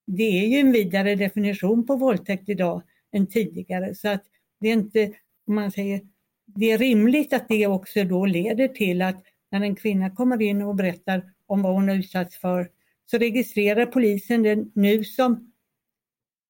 det 0.08 0.44
är 0.44 0.48
ju 0.48 0.58
en 0.58 0.72
vidare 0.72 1.16
definition 1.16 1.86
på 1.86 1.96
våldtäkt 1.96 2.50
idag 2.50 2.82
än 3.12 3.28
tidigare 3.28 3.96
så 3.96 4.10
att 4.10 4.24
det 4.60 4.68
är 4.68 4.74
inte, 4.74 5.14
om 5.48 5.56
man 5.56 5.72
säger, 5.72 6.02
det 6.46 6.72
är 6.72 6.78
rimligt 6.78 7.34
att 7.34 7.48
det 7.48 7.68
också 7.68 8.04
då 8.04 8.26
leder 8.26 8.68
till 8.68 9.02
att 9.02 9.24
när 9.50 9.62
en 9.62 9.76
kvinna 9.76 10.10
kommer 10.10 10.42
in 10.42 10.62
och 10.62 10.76
berättar 10.76 11.34
om 11.48 11.62
vad 11.62 11.74
hon 11.74 11.90
har 11.90 11.96
utsatts 11.96 12.38
för 12.38 12.70
så 13.06 13.18
registrerar 13.18 13.86
polisen 13.86 14.44
det 14.44 14.66
nu 14.74 15.04
som 15.04 15.54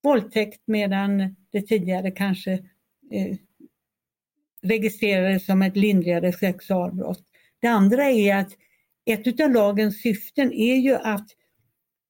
våldtäkt 0.04 0.62
medan 0.66 1.36
det 1.52 1.62
tidigare 1.62 2.12
kanske 2.12 2.52
eh, 3.12 3.38
registrerades 4.62 5.46
som 5.46 5.62
ett 5.62 5.78
lindrigare 5.78 6.34
sexualbrott. 6.34 7.24
Det 7.60 7.68
andra 7.68 8.06
är 8.06 8.36
att 8.36 8.52
ett 9.06 9.42
av 9.42 9.52
lagens 9.52 10.02
syften 10.02 10.54
är 10.54 10.76
ju 10.76 10.96
att 10.96 11.28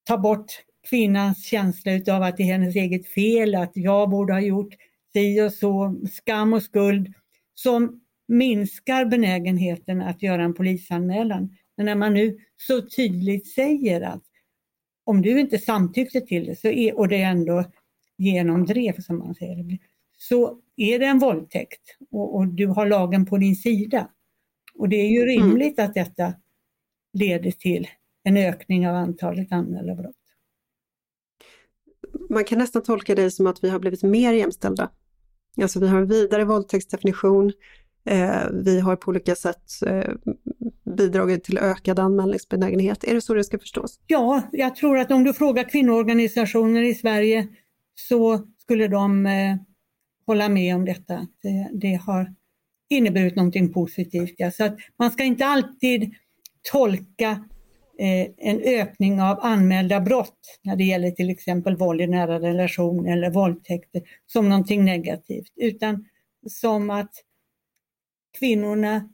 ta 0.04 0.18
bort 0.18 0.52
kvinnans 0.90 1.46
känsla 1.46 1.94
utav 1.94 2.24
att 2.24 2.38
det 2.38 2.44
är 2.44 2.48
hennes 2.48 2.76
eget 2.76 3.08
fel, 3.08 3.56
att 3.56 3.72
jag 3.74 4.10
borde 4.10 4.34
ha 4.34 4.42
gjort 4.42 4.74
si 5.14 5.42
och 5.42 5.54
så, 5.54 5.96
skam 6.12 6.54
och 6.54 6.64
skuld 6.64 7.14
som 7.54 8.02
minskar 8.28 9.06
benägenheten 9.06 10.02
att 10.02 10.24
göra 10.24 10.44
en 10.44 10.54
polisanmälan. 10.54 11.58
Men 11.78 11.86
när 11.86 11.96
man 11.96 12.14
nu 12.14 12.38
så 12.58 12.82
tydligt 12.82 13.54
säger 13.54 14.02
att 14.02 14.24
om 15.04 15.22
du 15.22 15.40
inte 15.40 15.58
samtyckte 15.58 16.22
till 16.22 16.46
det 16.46 16.56
så 16.56 16.68
är, 16.68 16.98
och 16.98 17.08
det 17.08 17.22
ändå 17.22 17.66
genomdrev 18.18 19.02
som 19.02 19.18
man 19.18 19.36
säger, 19.36 19.80
så 20.18 20.58
är 20.76 21.00
det 21.00 21.06
en 21.06 21.20
våldtäkt 21.20 21.82
och, 22.12 22.36
och, 22.36 22.48
du 22.48 22.68
har 22.68 22.86
lagen 22.86 23.26
på 23.26 23.38
din 23.38 23.56
sida. 23.56 24.10
Och 24.76 24.90
det 24.90 24.96
är 24.96 25.10
ju 25.10 25.22
mm. 25.22 25.28
rimligt 25.28 25.80
mm. 25.80 25.90
att 25.90 25.94
detta 25.94 26.34
leder 27.14 27.52
till 27.52 27.88
en 28.24 28.38
ökning 28.38 28.88
av 28.88 28.96
antalet 28.96 29.52
anmälda 29.52 29.96
brott. 29.96 30.16
Man 32.30 32.44
kan 32.44 32.58
nästan 32.58 32.84
tolka 32.84 33.16
det 33.16 33.32
som 33.32 33.48
att 33.48 33.64
vi 33.64 33.70
har 33.70 33.80
blivit 33.80 34.04
mer 34.04 34.34
jämställda. 34.34 34.90
Alltså 35.62 35.80
vi 35.80 35.88
har 35.88 36.02
en 36.02 36.08
vidare 36.08 36.46
våldtäktsdefinition, 36.46 37.52
eh, 38.06 38.50
vi 38.64 38.80
har 38.80 38.96
på 38.96 39.10
olika 39.10 39.36
sätt 39.36 39.64
eh, 39.86 40.14
bidragit 40.98 41.44
till 41.44 41.58
ökad 41.58 42.00
anmälningsbenägenhet. 42.00 43.04
Är 43.04 43.14
det 43.14 43.22
så 43.22 43.34
det 43.34 43.44
ska 43.44 43.60
förstås? 43.60 44.00
Ja, 44.08 44.42
jag 44.52 44.76
tror 44.76 44.98
att 44.98 45.12
om 45.12 45.24
du 45.24 45.34
frågar 45.34 45.64
kvinnoorganisationer 45.64 46.82
i 46.82 46.96
Sverige 46.96 47.48
så 47.96 48.48
skulle 48.58 48.88
de 48.88 49.26
eh, 49.26 49.56
hålla 50.26 50.50
med 50.50 50.76
om 50.76 50.86
detta. 50.86 51.28
Det, 51.42 51.70
det 51.74 51.96
har 51.96 52.36
inneburit 52.90 53.36
någonting 53.36 53.74
positivt. 53.74 54.36
Ja. 54.38 54.52
Så 54.52 54.64
att 54.64 54.78
man 55.00 55.12
ska 55.12 55.24
inte 55.24 55.46
alltid 55.46 56.14
tolka 56.72 57.46
eh, 58.00 58.28
en 58.38 58.60
ökning 58.60 59.22
av 59.22 59.40
anmälda 59.42 60.00
brott 60.00 60.60
när 60.64 60.76
det 60.76 60.84
gäller 60.84 61.12
till 61.12 61.30
exempel 61.30 61.76
våld 61.76 62.02
i 62.02 62.08
nära 62.08 62.40
relation 62.40 63.08
eller 63.08 63.30
våldtäkter 63.30 64.02
som 64.26 64.50
någonting 64.50 64.86
negativt 64.86 65.54
utan 65.56 66.06
som 66.48 66.90
att 66.90 67.12
kvinnorna 68.40 69.10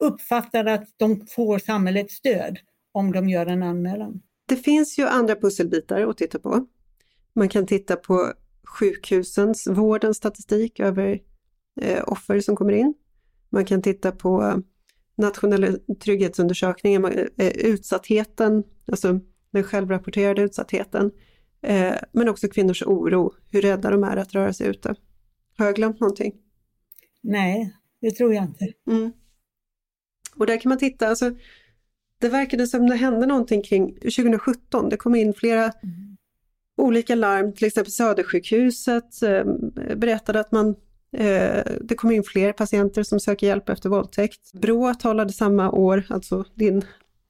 uppfattar 0.00 0.64
att 0.64 0.88
de 0.96 1.26
får 1.26 1.58
samhällets 1.58 2.14
stöd 2.14 2.58
om 2.92 3.12
de 3.12 3.28
gör 3.28 3.46
en 3.46 3.62
anmälan. 3.62 4.22
Det 4.46 4.56
finns 4.56 4.98
ju 4.98 5.06
andra 5.06 5.36
pusselbitar 5.36 6.00
att 6.00 6.16
titta 6.16 6.38
på. 6.38 6.66
Man 7.32 7.48
kan 7.48 7.66
titta 7.66 7.96
på 7.96 8.32
sjukhusens, 8.64 9.66
vårdens 9.66 10.16
statistik 10.16 10.80
över 10.80 11.20
eh, 11.80 12.02
offer 12.06 12.40
som 12.40 12.56
kommer 12.56 12.72
in. 12.72 12.94
Man 13.50 13.64
kan 13.64 13.82
titta 13.82 14.12
på 14.12 14.62
nationella 15.20 15.78
trygghetsundersökningen, 16.04 17.04
eh, 17.04 17.48
utsattheten, 17.48 18.64
alltså 18.92 19.20
den 19.52 19.64
självrapporterade 19.64 20.42
utsattheten, 20.42 21.10
eh, 21.62 21.94
men 22.12 22.28
också 22.28 22.48
kvinnors 22.48 22.82
oro, 22.82 23.34
hur 23.50 23.62
rädda 23.62 23.90
de 23.90 24.04
är 24.04 24.16
att 24.16 24.34
röra 24.34 24.52
sig 24.52 24.66
ute. 24.66 24.94
Har 25.56 25.66
jag 25.66 25.74
glömt 25.74 26.00
någonting? 26.00 26.34
Nej, 27.22 27.76
det 28.00 28.10
tror 28.10 28.34
jag 28.34 28.44
inte. 28.44 28.72
Mm. 28.90 29.12
Och 30.36 30.46
där 30.46 30.60
kan 30.60 30.68
man 30.68 30.78
titta, 30.78 31.08
alltså, 31.08 31.30
det 32.20 32.28
verkade 32.28 32.66
som 32.66 32.86
det 32.86 32.96
hände 32.96 33.26
någonting 33.26 33.62
kring 33.62 33.94
2017. 33.94 34.88
Det 34.88 34.96
kom 34.96 35.14
in 35.14 35.34
flera 35.34 35.62
mm. 35.62 36.16
olika 36.76 37.14
larm, 37.14 37.52
till 37.52 37.66
exempel 37.66 37.92
Södersjukhuset 37.92 39.22
eh, 39.22 39.44
berättade 39.96 40.40
att 40.40 40.52
man 40.52 40.76
Eh, 41.12 41.62
det 41.80 41.94
kom 41.94 42.10
in 42.10 42.22
fler 42.22 42.52
patienter 42.52 43.02
som 43.02 43.20
söker 43.20 43.46
hjälp 43.46 43.68
efter 43.68 43.88
våldtäkt. 43.88 44.52
Brå 44.52 44.94
talade 44.94 45.32
samma 45.32 45.70
år, 45.70 46.04
alltså 46.08 46.44
din, 46.54 46.84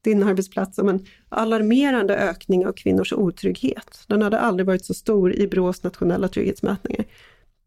din 0.04 0.22
arbetsplats, 0.22 0.78
om 0.78 0.88
en 0.88 1.06
alarmerande 1.28 2.16
ökning 2.16 2.66
av 2.66 2.72
kvinnors 2.72 3.12
otrygghet. 3.12 4.04
Den 4.06 4.22
hade 4.22 4.38
aldrig 4.38 4.66
varit 4.66 4.84
så 4.84 4.94
stor 4.94 5.32
i 5.32 5.48
Brås 5.48 5.82
nationella 5.82 6.28
trygghetsmätningar. 6.28 7.04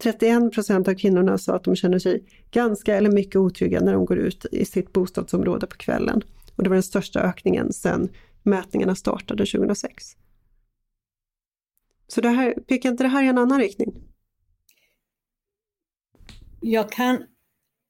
31 0.04 0.54
procent 0.54 0.88
av 0.88 0.94
kvinnorna 0.94 1.38
sa 1.38 1.56
att 1.56 1.64
de 1.64 1.76
känner 1.76 2.00
sig 2.00 2.24
ganska 2.52 2.96
eller 2.96 3.12
mycket 3.12 3.36
otrygga 3.36 3.80
när 3.80 3.94
de 3.94 4.06
går 4.06 4.18
ut 4.18 4.46
i 4.52 4.66
sitt 4.66 4.94
bostadsområde 4.94 5.68
på 5.68 5.78
kvällen. 5.78 6.22
Och 6.56 6.64
det 6.64 6.70
var 6.70 6.76
den 6.76 6.84
största 6.84 7.20
ökningen 7.20 7.74
sedan 7.74 8.10
mätningarna 8.44 8.96
startade 8.96 9.46
2006. 9.46 10.16
Så 12.08 12.22
det 12.22 12.30
här, 12.30 12.54
pekar 12.68 12.90
inte 12.90 13.04
det 13.04 13.08
här 13.08 13.24
i 13.24 13.28
en 13.28 13.38
annan 13.38 13.60
riktning? 13.60 14.03
Jag 16.64 16.92
kan, 16.92 17.24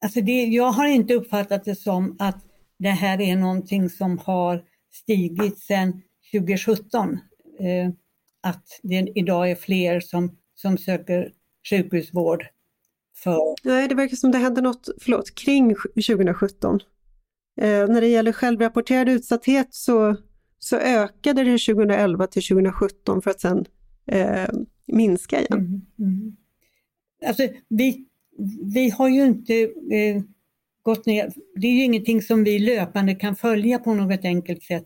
alltså 0.04 0.22
det, 0.22 0.44
jag 0.44 0.72
har 0.72 0.88
inte 0.88 1.14
uppfattat 1.14 1.64
det 1.64 1.76
som 1.76 2.16
att 2.20 2.46
det 2.80 2.90
här 2.90 3.22
är 3.22 3.36
någonting 3.36 3.90
som 3.90 4.18
har 4.18 4.64
stigit 4.92 5.60
sedan 5.60 6.02
2017. 6.32 7.20
Eh, 7.60 7.90
att 8.44 8.80
det 8.84 9.12
idag 9.16 9.52
är 9.52 9.56
fler 9.56 10.00
som, 10.00 10.38
som 10.56 10.78
söker 10.78 11.32
sjukhusvård. 11.70 12.46
För... 13.16 13.68
Nej, 13.68 13.88
det 13.88 13.96
verkar 13.96 14.16
som 14.16 14.32
det 14.32 14.38
hände 14.38 14.62
något, 14.62 14.90
förlåt, 15.02 15.36
kring 15.36 15.76
2017. 15.76 16.80
Eh, 17.62 17.88
när 17.88 18.02
det 18.02 18.08
gäller 18.08 18.32
självrapporterad 18.32 19.10
utsatthet 19.10 19.68
så, 19.72 20.16
så 20.60 20.78
ökade 20.78 21.44
det 21.44 21.58
2011 21.58 22.28
till 22.28 22.44
2017 22.44 23.22
för 23.22 23.32
att 23.32 23.40
sen 23.40 23.66
eh, 24.06 24.50
minska 24.86 25.40
igen. 25.40 25.60
Mm, 25.60 25.82
mm. 26.00 26.36
Alltså, 27.26 27.48
vi, 27.70 28.06
vi 28.74 28.90
har 28.90 29.10
ju 29.10 29.26
inte 29.26 29.54
eh, 29.92 30.22
gått 30.84 31.06
ner, 31.06 31.32
det 31.56 31.68
är 31.68 31.72
ju 31.72 31.84
ingenting 31.84 32.22
som 32.22 32.44
vi 32.44 32.60
löpande 32.60 33.16
kan 33.16 33.36
följa 33.36 33.80
på 33.80 33.94
något 33.94 34.26
enkelt 34.26 34.64
sätt, 34.64 34.86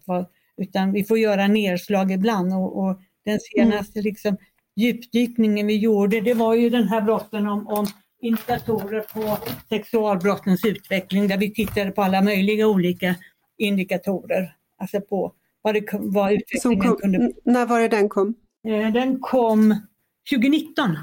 utan 0.57 0.91
vi 0.91 1.03
får 1.03 1.19
göra 1.19 1.47
nedslag 1.47 2.11
ibland 2.11 2.53
och, 2.53 2.77
och 2.77 3.01
den 3.25 3.39
senaste 3.39 3.99
mm. 3.99 4.03
liksom, 4.03 4.37
djupdykningen 4.75 5.67
vi 5.67 5.77
gjorde, 5.77 6.21
det 6.21 6.33
var 6.33 6.53
ju 6.53 6.69
den 6.69 6.87
här 6.87 7.01
brotten 7.01 7.47
om, 7.47 7.67
om 7.67 7.87
indikatorer 8.21 9.01
på 9.01 9.37
sexualbrottens 9.69 10.65
utveckling 10.65 11.27
där 11.27 11.37
vi 11.37 11.53
tittade 11.53 11.91
på 11.91 12.01
alla 12.01 12.21
möjliga 12.21 12.67
olika 12.67 13.15
indikatorer. 13.57 14.55
Alltså 14.77 15.01
på 15.01 15.33
vad, 15.61 15.73
det, 15.73 15.85
vad 15.91 16.33
utvecklingen 16.33 16.79
kom, 16.79 16.97
kunde... 16.97 17.31
När 17.45 17.65
var 17.65 17.79
det 17.79 17.87
den 17.87 18.09
kom? 18.09 18.33
Eh, 18.67 18.93
den 18.93 19.19
kom 19.19 19.75
2019. 20.33 20.97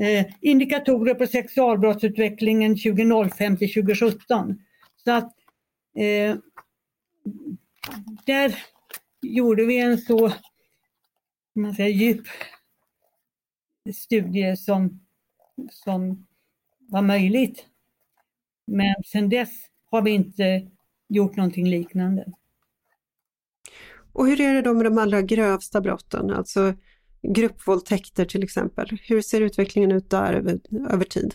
Eh, 0.00 0.26
indikatorer 0.40 1.14
på 1.14 1.26
sexualbrottsutvecklingen 1.26 2.76
2005 2.76 3.56
till 3.56 3.74
2017. 3.74 4.62
Så 5.04 5.12
att 5.12 5.32
eh, 5.96 6.36
där 8.26 8.58
gjorde 9.22 9.64
vi 9.64 9.80
en 9.80 9.98
så 9.98 10.32
man 11.54 11.74
säger, 11.74 11.90
djup 11.90 12.26
studie 13.94 14.56
som, 14.56 15.06
som 15.70 16.26
var 16.78 17.02
möjligt. 17.02 17.66
Men 18.66 18.94
sedan 19.06 19.28
dess 19.28 19.50
har 19.90 20.02
vi 20.02 20.10
inte 20.10 20.70
gjort 21.08 21.36
någonting 21.36 21.68
liknande. 21.68 22.32
Och 24.12 24.26
hur 24.26 24.40
är 24.40 24.54
det 24.54 24.62
då 24.62 24.74
med 24.74 24.84
de 24.86 24.98
allra 24.98 25.22
grövsta 25.22 25.80
brotten, 25.80 26.30
alltså 26.30 26.74
gruppvåldtäkter 27.28 28.24
till 28.24 28.42
exempel? 28.42 28.98
Hur 29.08 29.20
ser 29.20 29.40
utvecklingen 29.40 29.92
ut 29.92 30.10
där 30.10 30.32
över, 30.32 30.60
över 30.90 31.04
tid? 31.04 31.34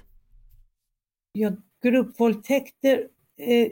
Ja, 1.32 1.52
gruppvåldtäkter 1.84 3.08
eh, 3.38 3.68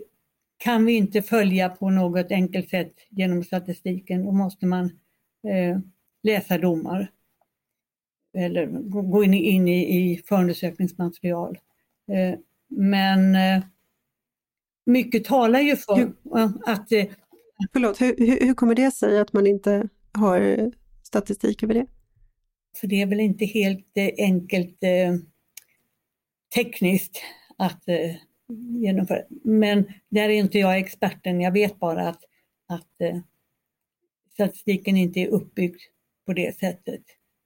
kan 0.58 0.86
vi 0.86 0.94
inte 0.94 1.22
följa 1.22 1.70
på 1.70 1.90
något 1.90 2.32
enkelt 2.32 2.70
sätt 2.70 2.94
genom 3.10 3.44
statistiken. 3.44 4.26
Då 4.26 4.32
måste 4.32 4.66
man 4.66 4.86
eh, 5.48 5.80
läsa 6.24 6.58
domar 6.58 7.12
eller 8.38 8.68
gå 8.90 9.24
in, 9.24 9.34
in 9.34 9.68
i, 9.68 10.12
i 10.12 10.18
förundersökningsmaterial. 10.18 11.58
Eh, 12.12 12.40
men 12.70 13.36
eh, 13.36 13.64
mycket 14.86 15.26
talar 15.26 15.60
ju 15.60 15.76
för 15.76 15.96
hur, 15.96 16.14
att... 16.66 16.92
Eh, 16.92 17.06
förlåt, 17.74 18.02
hur, 18.02 18.46
hur 18.46 18.54
kommer 18.54 18.76
det 18.76 18.92
sig 18.92 19.20
att 19.20 19.34
man 19.34 19.48
inte 19.48 19.90
har 20.14 20.72
statistik 21.04 21.64
över 21.64 21.74
det? 21.74 21.86
För 22.80 22.88
det 22.88 23.02
är 23.02 23.06
väl 23.06 23.20
inte 23.20 23.46
helt 23.46 23.98
eh, 23.98 24.10
enkelt 24.18 24.84
eh, 24.84 25.16
tekniskt 26.56 27.22
att 27.58 27.88
eh, 27.88 28.16
genomföra. 28.80 29.22
Men 29.44 29.94
där 30.10 30.30
är 30.30 30.34
inte 30.34 30.60
jag 30.60 30.78
experten, 30.78 31.42
jag 31.42 31.52
vet 31.52 31.80
bara 31.80 32.10
att, 32.10 32.24
att 32.68 33.24
statistiken 34.34 34.98
inte 34.98 35.20
är 35.20 35.28
uppbyggd 35.28 35.82
på 36.26 36.34
det 36.34 36.58
sättet. 36.58 37.02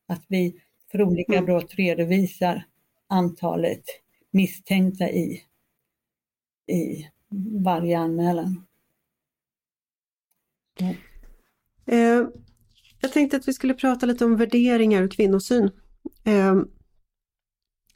Att 0.07 0.25
vi 0.27 0.61
för 0.91 1.01
olika 1.01 1.33
mm. 1.33 1.45
brott 1.45 1.75
redovisar 1.75 2.63
antalet 3.07 3.83
misstänkta 4.31 5.09
i, 5.09 5.43
i 6.67 7.07
varje 7.63 7.99
anmälan. 7.99 8.67
Ja. 10.79 10.93
Jag 13.01 13.11
tänkte 13.11 13.37
att 13.37 13.47
vi 13.47 13.53
skulle 13.53 13.73
prata 13.73 14.05
lite 14.05 14.25
om 14.25 14.35
värderingar 14.35 15.03
och 15.03 15.11
kvinnosyn. 15.11 15.71
Ehm, 16.23 16.67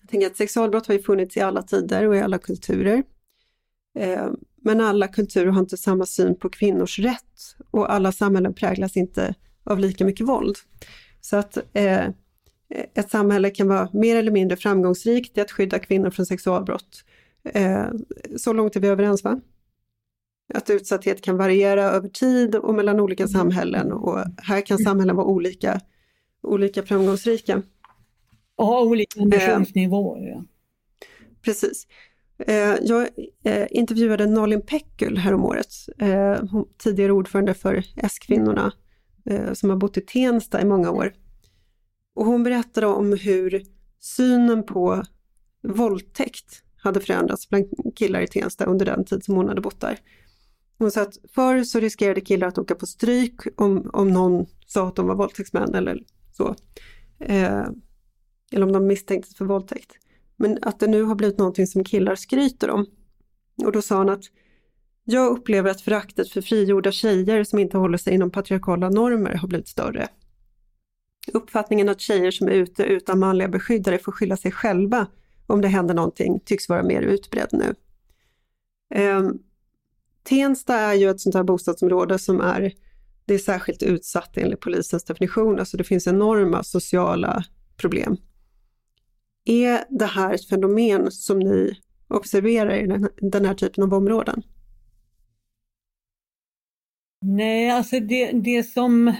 jag 0.01 0.09
tänker 0.09 0.27
att 0.27 0.37
sexualbrott 0.37 0.87
har 0.87 0.93
ju 0.93 1.03
funnits 1.03 1.37
i 1.37 1.41
alla 1.41 1.61
tider 1.61 2.07
och 2.07 2.15
i 2.15 2.19
alla 2.19 2.37
kulturer. 2.37 3.03
Ehm, 3.99 4.35
men 4.61 4.81
alla 4.81 5.07
kulturer 5.07 5.51
har 5.51 5.59
inte 5.59 5.77
samma 5.77 6.05
syn 6.05 6.39
på 6.39 6.49
kvinnors 6.49 6.99
rätt 6.99 7.55
och 7.71 7.93
alla 7.93 8.11
samhällen 8.11 8.53
präglas 8.53 8.97
inte 8.97 9.35
av 9.63 9.79
lika 9.79 10.05
mycket 10.05 10.27
våld. 10.27 10.55
Så 11.21 11.37
att 11.37 11.57
eh, 11.73 12.07
ett 12.95 13.09
samhälle 13.09 13.49
kan 13.49 13.67
vara 13.67 13.89
mer 13.93 14.15
eller 14.15 14.31
mindre 14.31 14.57
framgångsrikt 14.57 15.37
i 15.37 15.41
att 15.41 15.51
skydda 15.51 15.79
kvinnor 15.79 16.09
från 16.09 16.25
sexualbrott. 16.25 17.03
Ehm, 17.53 18.05
så 18.37 18.53
långt 18.53 18.75
är 18.75 18.79
vi 18.79 18.87
överens 18.87 19.23
va? 19.23 19.41
Att 20.53 20.69
utsatthet 20.69 21.21
kan 21.21 21.37
variera 21.37 21.83
över 21.83 22.09
tid 22.09 22.55
och 22.55 22.75
mellan 22.75 22.99
olika 22.99 23.27
samhällen 23.27 23.91
och 23.91 24.19
här 24.37 24.61
kan 24.61 24.77
samhällen 24.77 25.15
vara 25.15 25.27
olika, 25.27 25.81
olika 26.43 26.83
framgångsrika. 26.83 27.61
Och 28.55 28.65
ha 28.65 28.81
olika 28.81 29.21
ambitionsnivåer. 29.21 30.27
Ja. 30.27 30.43
Precis. 31.41 31.87
Eh, 32.37 32.75
jag 32.81 33.09
eh, 33.43 33.67
intervjuade 33.69 34.25
Nalin 34.25 34.61
Pekul 34.61 35.17
häromåret, 35.17 35.67
eh, 35.99 36.43
tidigare 36.77 37.11
ordförande 37.11 37.53
för 37.53 37.83
S-kvinnorna 37.95 38.73
som 39.53 39.69
har 39.69 39.77
bott 39.77 39.97
i 39.97 40.01
Tensta 40.01 40.61
i 40.61 40.65
många 40.65 40.91
år. 40.91 41.13
Och 42.15 42.25
hon 42.25 42.43
berättade 42.43 42.87
om 42.87 43.13
hur 43.13 43.63
synen 43.99 44.63
på 44.63 45.03
våldtäkt 45.63 46.63
hade 46.77 46.99
förändrats 46.99 47.49
bland 47.49 47.65
killar 47.95 48.21
i 48.21 48.27
Tensta 48.27 48.65
under 48.65 48.85
den 48.85 49.05
tid 49.05 49.23
som 49.23 49.35
hon 49.35 49.47
hade 49.47 49.61
bott 49.61 49.81
där. 49.81 49.99
Hon 50.77 50.91
sa 50.91 51.01
att 51.01 51.17
förr 51.33 51.63
så 51.63 51.79
riskerade 51.79 52.21
killar 52.21 52.47
att 52.47 52.57
åka 52.57 52.75
på 52.75 52.85
stryk 52.85 53.41
om, 53.55 53.89
om 53.93 54.11
någon 54.11 54.45
sa 54.67 54.87
att 54.87 54.95
de 54.95 55.07
var 55.07 55.15
våldtäktsmän 55.15 55.75
eller 55.75 56.03
så. 56.31 56.55
Eh, 57.19 57.65
eller 58.51 58.65
om 58.65 58.71
de 58.71 58.87
misstänktes 58.87 59.35
för 59.35 59.45
våldtäkt. 59.45 59.91
Men 60.35 60.57
att 60.61 60.79
det 60.79 60.87
nu 60.87 61.03
har 61.03 61.15
blivit 61.15 61.37
någonting 61.37 61.67
som 61.67 61.83
killar 61.83 62.15
skryter 62.15 62.69
om. 62.69 62.85
Och 63.65 63.71
då 63.71 63.81
sa 63.81 63.97
hon 63.97 64.09
att 64.09 64.23
jag 65.03 65.31
upplever 65.31 65.71
att 65.71 65.81
föraktet 65.81 66.29
för 66.29 66.41
frigjorda 66.41 66.91
tjejer 66.91 67.43
som 67.43 67.59
inte 67.59 67.77
håller 67.77 67.97
sig 67.97 68.13
inom 68.13 68.31
patriarkala 68.31 68.89
normer 68.89 69.33
har 69.33 69.47
blivit 69.47 69.67
större. 69.67 70.07
Uppfattningen 71.33 71.89
att 71.89 72.01
tjejer 72.01 72.31
som 72.31 72.47
är 72.47 72.51
ute 72.51 72.83
utan 72.83 73.19
manliga 73.19 73.47
beskyddare 73.47 73.97
får 73.97 74.11
skylla 74.11 74.37
sig 74.37 74.51
själva 74.51 75.07
om 75.47 75.61
det 75.61 75.67
händer 75.67 75.93
någonting 75.93 76.39
tycks 76.39 76.69
vara 76.69 76.83
mer 76.83 77.01
utbredd 77.01 77.49
nu. 77.51 77.75
Eh, 78.95 79.29
Tensta 80.25 80.75
är 80.75 80.93
ju 80.93 81.09
ett 81.09 81.19
sånt 81.19 81.35
här 81.35 81.43
bostadsområde 81.43 82.19
som 82.19 82.41
är, 82.41 82.73
det 83.25 83.33
är 83.33 83.37
särskilt 83.37 83.83
utsatt 83.83 84.37
enligt 84.37 84.59
polisens 84.59 85.03
definition, 85.03 85.59
alltså 85.59 85.77
det 85.77 85.83
finns 85.83 86.07
enorma 86.07 86.63
sociala 86.63 87.43
problem. 87.77 88.17
Är 89.45 89.83
det 89.99 90.05
här 90.05 90.33
ett 90.33 90.49
fenomen 90.49 91.11
som 91.11 91.39
ni 91.39 91.79
observerar 92.07 92.75
i 92.75 92.87
den, 92.87 93.09
den 93.17 93.45
här 93.45 93.53
typen 93.53 93.83
av 93.83 93.93
områden? 93.93 94.43
Nej, 97.21 97.69
alltså 97.69 97.99
det, 97.99 98.31
det 98.31 98.63
som 98.63 99.13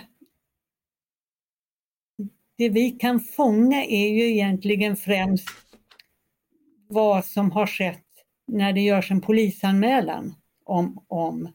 det 2.57 2.69
vi 2.69 2.91
kan 2.91 3.19
fånga 3.19 3.85
är 3.85 4.09
ju 4.09 4.31
egentligen 4.31 4.95
främst 4.95 5.49
vad 6.87 7.25
som 7.25 7.51
har 7.51 7.67
skett 7.67 8.03
när 8.47 8.73
det 8.73 8.81
görs 8.81 9.11
en 9.11 9.21
polisanmälan 9.21 10.33
om, 10.65 11.06
om 11.08 11.49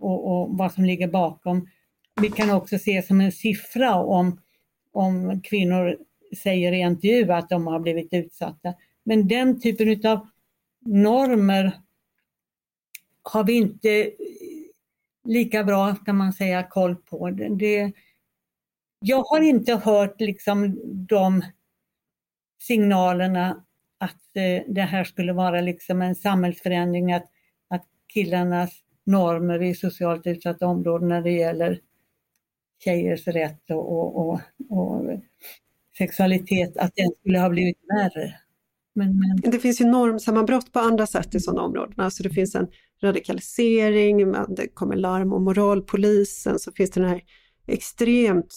och, 0.00 0.26
och, 0.26 0.56
vad 0.58 0.72
som 0.72 0.84
ligger 0.84 1.08
bakom. 1.08 1.68
Vi 2.20 2.28
kan 2.30 2.50
också 2.50 2.78
se 2.78 3.02
som 3.02 3.20
en 3.20 3.32
siffra 3.32 3.94
om, 3.94 4.40
om 4.92 5.42
kvinnor 5.42 5.96
säger 6.42 6.72
i 6.72 6.80
intervju 6.80 7.32
att 7.32 7.48
de 7.48 7.66
har 7.66 7.80
blivit 7.80 8.12
utsatta. 8.12 8.74
Men 9.04 9.28
den 9.28 9.60
typen 9.60 10.10
av 10.10 10.26
normer 10.80 11.72
har 13.22 13.44
vi 13.44 13.52
inte 13.52 14.10
lika 15.24 15.64
bra, 15.64 15.94
kan 15.94 16.16
man 16.16 16.32
säga, 16.32 16.62
koll 16.62 16.96
på. 16.96 17.30
Det, 17.30 17.92
jag 19.00 19.22
har 19.22 19.40
inte 19.40 19.74
hört 19.74 20.20
liksom 20.20 20.80
de 21.08 21.44
signalerna 22.62 23.64
att 23.98 24.36
eh, 24.36 24.62
det 24.68 24.82
här 24.82 25.04
skulle 25.04 25.32
vara 25.32 25.60
liksom 25.60 26.02
en 26.02 26.14
samhällsförändring, 26.14 27.12
att 27.12 27.30
killarnas 28.06 28.70
normer 29.06 29.62
i 29.62 29.74
socialt 29.74 30.26
utsatta 30.26 30.66
områden 30.66 31.08
när 31.08 31.22
det 31.22 31.32
gäller 31.32 31.80
tjejers 32.84 33.26
rätt 33.26 33.70
och, 33.70 33.92
och, 33.92 34.18
och, 34.18 34.40
och 34.70 35.02
sexualitet, 35.98 36.76
att 36.76 36.92
den 36.96 37.10
skulle 37.20 37.38
ha 37.38 37.48
blivit 37.48 37.78
värre. 37.88 38.34
Men, 38.94 39.18
men... 39.18 39.50
Det 39.50 39.58
finns 39.58 39.80
ju 39.80 39.84
normsammanbrott 39.84 40.72
på 40.72 40.78
andra 40.78 41.06
sätt 41.06 41.34
i 41.34 41.40
sådana 41.40 41.62
områden. 41.62 41.94
Alltså 41.96 42.22
det 42.22 42.30
finns 42.30 42.54
en 42.54 42.68
radikalisering, 43.02 44.32
det 44.48 44.68
kommer 44.74 44.96
larm 44.96 45.32
om 45.32 45.44
moralpolisen, 45.44 46.58
så 46.58 46.72
finns 46.72 46.90
det 46.90 47.00
den 47.00 47.10
här 47.10 47.22
extremt 47.66 48.54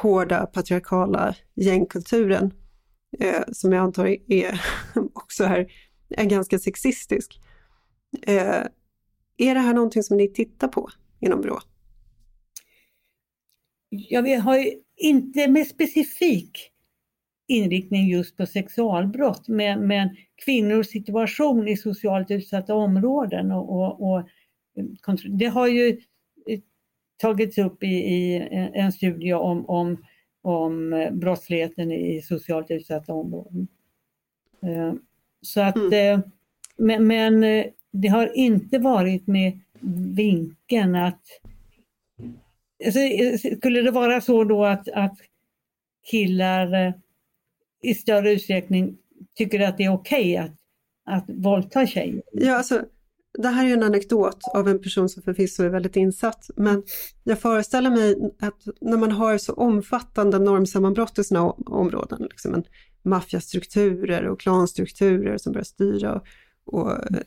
hårda 0.00 0.46
patriarkala 0.46 1.34
gängkulturen 1.54 2.52
eh, 3.20 3.42
som 3.52 3.72
jag 3.72 3.82
antar 3.82 4.16
är 4.28 4.60
också 5.12 5.44
här, 5.44 5.72
är 6.10 6.24
ganska 6.24 6.58
sexistisk. 6.58 7.40
Eh, 8.22 8.66
är 9.36 9.54
det 9.54 9.60
här 9.60 9.74
någonting 9.74 10.02
som 10.02 10.16
ni 10.16 10.28
tittar 10.28 10.68
på 10.68 10.90
inom 11.20 11.40
Brå? 11.40 11.58
Ja, 13.88 14.20
vi 14.20 14.34
har 14.34 14.66
inte 14.96 15.48
med 15.48 15.66
specifik 15.66 16.72
inriktning 17.46 18.08
just 18.08 18.36
på 18.36 18.46
sexualbrott, 18.46 19.48
men, 19.48 19.86
men 19.86 20.16
kvinnors 20.44 20.86
situation 20.86 21.68
i 21.68 21.76
socialt 21.76 22.30
utsatta 22.30 22.74
områden. 22.74 23.52
Och, 23.52 23.70
och, 23.70 24.12
och 24.12 24.28
det 25.38 25.46
har 25.46 25.68
ju 25.68 26.00
tagits 27.16 27.58
upp 27.58 27.82
i, 27.82 27.86
i 27.86 28.48
en 28.74 28.92
studie 28.92 29.32
om, 29.32 29.66
om, 29.66 30.04
om 30.42 31.08
brottsligheten 31.12 31.92
i 31.92 32.22
socialt 32.22 32.70
utsatta 32.70 33.12
områden. 33.12 33.68
Eh, 34.62 34.92
så 35.40 35.60
att, 35.60 35.76
mm. 35.76 35.92
Eh, 35.92 36.24
men, 36.76 37.06
men 37.06 37.44
eh, 37.44 37.66
det 37.92 38.08
har 38.08 38.36
inte 38.36 38.78
varit 38.78 39.26
med 39.26 39.60
vinkeln 40.14 40.94
att 40.94 41.22
alltså, 42.86 43.00
skulle 43.56 43.82
det 43.82 43.90
vara 43.90 44.20
så 44.20 44.44
då 44.44 44.64
att, 44.64 44.88
att 44.88 45.16
killar 46.10 46.86
eh, 46.86 46.94
i 47.82 47.94
större 47.94 48.32
utsträckning 48.32 48.96
tycker 49.34 49.60
att 49.60 49.78
det 49.78 49.84
är 49.84 49.92
okej 49.92 50.32
okay 50.32 50.36
att, 50.36 50.56
att 51.04 51.24
våldta 51.28 51.86
tjejer? 51.86 52.22
Ja, 52.32 52.56
alltså 52.56 52.84
det 53.38 53.48
här 53.48 53.66
är 53.66 53.72
en 53.72 53.82
anekdot 53.82 54.38
av 54.54 54.68
en 54.68 54.82
person 54.82 55.08
som 55.08 55.22
förvisso 55.22 55.62
är 55.62 55.68
väldigt 55.68 55.96
insatt, 55.96 56.50
men 56.56 56.82
jag 57.24 57.38
föreställer 57.38 57.90
mig 57.90 58.30
att 58.40 58.62
när 58.80 58.98
man 58.98 59.12
har 59.12 59.38
så 59.38 59.52
omfattande 59.52 60.38
normsammanbrott 60.38 61.18
i 61.18 61.24
sådana 61.24 61.50
områden, 61.50 62.22
liksom 62.22 62.54
en 62.54 62.64
maffiastrukturer 63.02 64.28
och 64.28 64.40
klanstrukturer 64.40 65.38
som 65.38 65.52
börjar 65.52 65.64
styra 65.64 66.14
och, 66.14 66.26
och 66.64 66.90
eh, 66.90 67.20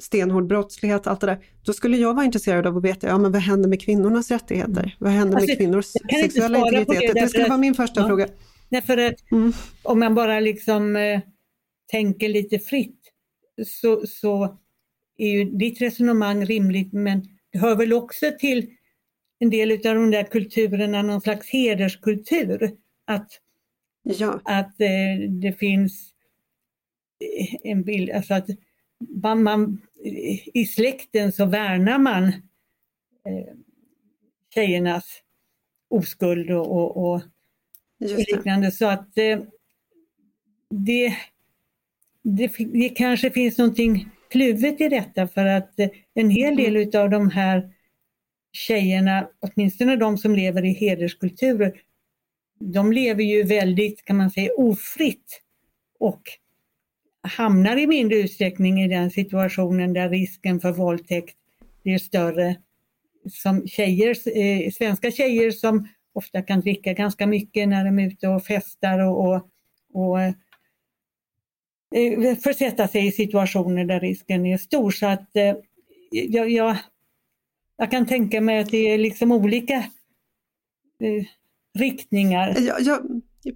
stenhård 0.00 0.46
brottslighet, 0.46 1.06
allt 1.06 1.20
det 1.20 1.26
där, 1.26 1.38
då 1.64 1.72
skulle 1.72 1.96
jag 1.96 2.14
vara 2.14 2.24
intresserad 2.24 2.66
av 2.66 2.76
att 2.76 2.84
veta, 2.84 3.06
ja 3.06 3.18
men 3.18 3.32
vad 3.32 3.40
händer 3.42 3.68
med 3.68 3.80
kvinnornas 3.82 4.30
rättigheter? 4.30 4.82
Mm. 4.82 4.90
Vad 4.98 5.10
händer 5.12 5.36
Alltså, 5.36 5.48
med 5.50 5.58
kvinnors 5.58 5.86
sexuella 6.22 6.58
det 6.58 6.78
integritet? 6.80 7.00
Det, 7.00 7.12
därför 7.20 7.28
skulle 7.28 7.48
vara 7.48 7.58
min 7.58 7.74
första 7.74 8.00
Ja. 8.00 8.06
fråga. 8.08 8.28
Nej, 8.68 8.82
för 8.82 8.96
att 8.98 9.32
Mm. 9.32 9.52
om 9.82 9.98
man 10.00 10.14
bara 10.14 10.40
liksom 10.40 10.96
eh, 10.96 11.20
tänker 11.90 12.28
lite 12.28 12.58
fritt 12.58 13.00
så, 13.66 14.06
så 14.06 14.58
är 15.18 15.28
ju 15.28 15.44
ditt 15.44 15.80
resonemang 15.80 16.44
rimligt 16.46 16.92
men 16.92 17.22
det 17.52 17.58
hör 17.58 17.76
väl 17.76 17.92
också 17.92 18.26
till 18.38 18.70
en 19.38 19.50
del 19.50 19.72
av 19.72 19.78
de 19.94 20.10
där 20.10 20.24
kulturerna, 20.24 21.02
någon 21.02 21.20
slags 21.20 21.48
hederskultur. 21.50 22.70
Att, 23.06 23.28
Ja, 24.04 24.40
att 24.44 24.80
eh, 24.80 25.28
det 25.30 25.52
finns 25.58 26.10
eh, 27.20 27.70
en 27.70 27.82
bild, 27.82 28.10
alltså 28.10 28.34
att 28.34 28.46
man, 29.24 29.80
i 30.54 30.66
släkten 30.66 31.32
så 31.32 31.44
värnar 31.46 31.98
man 31.98 32.24
eh, 32.24 33.54
tjejernas 34.54 35.22
oskuld 35.90 36.50
och, 36.50 36.76
och, 36.76 37.12
och 37.12 37.22
liknande. 38.00 38.72
Så 38.72 38.86
att 38.86 39.18
eh, 39.18 39.40
det, 40.70 41.16
det, 42.22 42.52
det 42.56 42.88
kanske 42.88 43.30
finns 43.30 43.58
någonting 43.58 44.10
kluvet 44.30 44.80
i 44.80 44.88
detta 44.88 45.28
för 45.28 45.46
att 45.46 45.80
eh, 45.80 45.88
en 46.14 46.30
hel 46.30 46.56
del 46.56 46.76
utav 46.76 47.10
de 47.10 47.30
här 47.30 47.72
tjejerna, 48.52 49.28
åtminstone 49.40 49.96
de 49.96 50.18
som 50.18 50.36
lever 50.36 50.64
i 50.64 50.72
hederskulturer, 50.72 51.80
de 52.60 52.92
lever 52.92 53.24
ju 53.24 53.42
väldigt, 53.42 54.04
kan 54.04 54.16
man 54.16 54.30
säga, 54.30 54.50
ofritt 54.56 55.42
och 55.98 56.22
hamnar 57.22 57.76
i 57.76 57.86
mindre 57.86 58.18
utsträckning 58.18 58.82
i 58.82 58.88
den 58.88 59.10
situationen 59.10 59.92
där 59.92 60.08
risken 60.08 60.60
för 60.60 60.72
våldtäkt 60.72 61.36
blir 61.82 61.98
större. 61.98 62.56
Som 63.30 63.66
tjejer, 63.66 64.38
eh, 64.38 64.70
svenska 64.70 65.10
tjejer 65.10 65.50
som 65.50 65.88
ofta 66.12 66.42
kan 66.42 66.60
dricka 66.60 66.92
ganska 66.92 67.26
mycket 67.26 67.68
när 67.68 67.84
de 67.84 67.98
är 67.98 68.06
ute 68.06 68.28
och 68.28 68.44
festar 68.44 68.98
och, 68.98 69.26
och, 69.26 69.48
och 69.92 70.20
eh, 70.20 70.34
försätta 72.42 72.88
sig 72.88 73.06
i 73.06 73.12
situationer 73.12 73.84
där 73.84 74.00
risken 74.00 74.46
är 74.46 74.58
stor. 74.58 74.90
Så 74.90 75.06
att 75.06 75.36
eh, 75.36 75.54
jag, 76.10 76.50
jag, 76.50 76.76
jag 77.76 77.90
kan 77.90 78.06
tänka 78.06 78.40
mig 78.40 78.58
att 78.58 78.70
det 78.70 78.90
är 78.90 78.98
liksom 78.98 79.32
olika 79.32 79.74
eh, 81.00 81.24
riktningar. 81.78 82.56
Ja, 82.58 82.76
ja, 82.80 83.02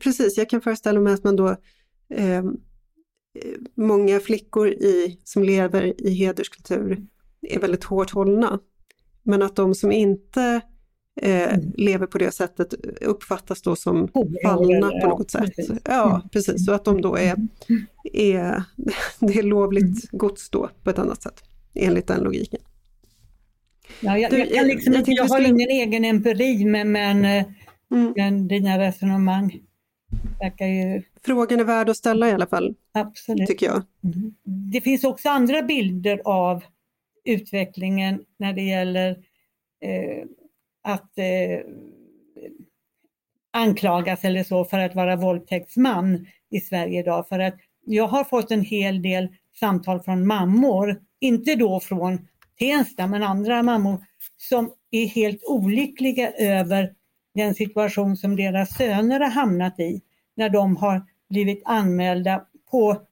precis, 0.01 0.39
jag 0.39 0.51
kan 0.51 0.61
föreställa 0.61 1.01
mig 1.01 1.15
att 1.15 1.25
man 1.25 1.37
då 1.37 1.49
eh, 2.15 2.45
många 3.75 4.21
flickor 4.21 4.69
i, 4.69 5.21
som 5.25 5.43
lever 5.43 6.01
i 6.07 6.11
hederskultur 6.15 7.07
är 7.43 7.61
väldigt 7.61 7.85
hårt 7.85 8.11
hållna. 8.11 8.59
Men 9.23 9.43
att 9.43 9.57
de 9.57 9.75
som 9.75 9.93
inte 9.93 10.61
eh, 11.23 11.55
Mm. 11.55 11.73
lever 11.77 12.07
på 12.07 12.19
det 12.19 12.31
sättet 12.31 12.75
uppfattas 13.01 13.63
då 13.63 13.77
som 13.77 14.09
fallna 14.45 14.91
på 14.91 15.09
något 15.09 15.31
sätt. 15.31 15.53
Ja, 15.85 16.17
Mm. 16.17 16.29
precis. 16.29 16.65
Så 16.67 16.73
att 16.73 16.85
de 16.85 17.01
då 17.01 17.17
är, 17.17 17.37
är, 18.13 18.63
det 19.21 19.39
är 19.39 19.43
lovligt 19.43 19.83
Mm. 19.85 20.19
gods 20.19 20.51
då 20.51 20.71
på 20.83 20.91
ett 20.91 20.99
annat 20.99 21.23
sätt, 21.23 21.43
enligt 21.75 22.07
den 22.07 22.21
logiken. 22.21 22.61
Ja, 24.01 24.19
jag, 24.19 24.31
Du, 24.31 24.39
jag, 24.39 24.49
jag- 24.53 24.67
liksom 24.67 24.93
jag 24.93 25.05
jag 25.09 25.23
har 25.25 25.29
skulle- 25.29 25.49
ingen 25.49 25.71
egen 25.71 26.05
empiri 26.05 26.65
men, 26.65 26.93
men, 26.93 27.25
eh, 27.25 27.45
Mm. 27.91 28.49
dina 28.49 28.79
resonemang 28.79 29.61
verkar 30.41 30.67
ju 30.67 31.03
Frågan 31.25 31.61
är 31.61 31.65
värd 31.65 31.89
att 31.89 31.97
ställa 31.97 32.29
i 32.29 32.33
alla 32.33 32.47
fall, 32.47 32.75
absolut. 32.93 33.49
tycker 33.49 33.67
jag. 33.67 33.83
Mm. 34.05 34.35
Det 34.45 34.81
finns 34.81 35.05
också 35.05 35.29
andra 35.29 35.63
bilder 35.63 36.23
av 36.25 36.65
utvecklingen 37.25 38.25
när 38.39 38.53
det 38.53 38.63
gäller 38.63 39.11
eh, 39.81 40.25
att 40.83 41.19
eh, 41.19 41.61
anklagas 43.53 44.25
eller 44.25 44.45
så 44.45 44.65
för 44.65 44.79
att 44.79 44.95
vara 44.95 45.17
våldtäktsman 45.17 46.27
i 46.51 46.61
Sverige 46.61 47.01
idag. 47.01 47.29
För 47.29 47.39
att 47.39 47.55
jag 47.85 48.07
har 48.07 48.25
fått 48.25 48.51
en 48.51 48.63
hel 48.63 49.03
del 49.03 49.29
samtal 49.61 50.01
från 50.01 50.27
mammor, 50.27 51.01
inte 51.21 51.55
då 51.55 51.81
från 51.81 52.29
Tensta 52.59 53.07
men 53.07 53.23
andra 53.23 53.63
mammor 53.63 54.05
som 54.37 54.73
är 54.91 55.07
helt 55.07 55.45
olyckliga 55.45 56.31
över 56.31 56.93
den 57.35 57.55
situation 57.55 58.17
som 58.17 58.37
deras 58.37 58.77
söner 58.77 59.21
har 59.21 59.31
hamnat 59.31 59.81
i 59.81 60.01
när 60.37 60.49
de 60.49 60.77
har 60.77 61.07
blivit 61.29 61.63
anmälda 61.65 62.47
på 62.71 63.03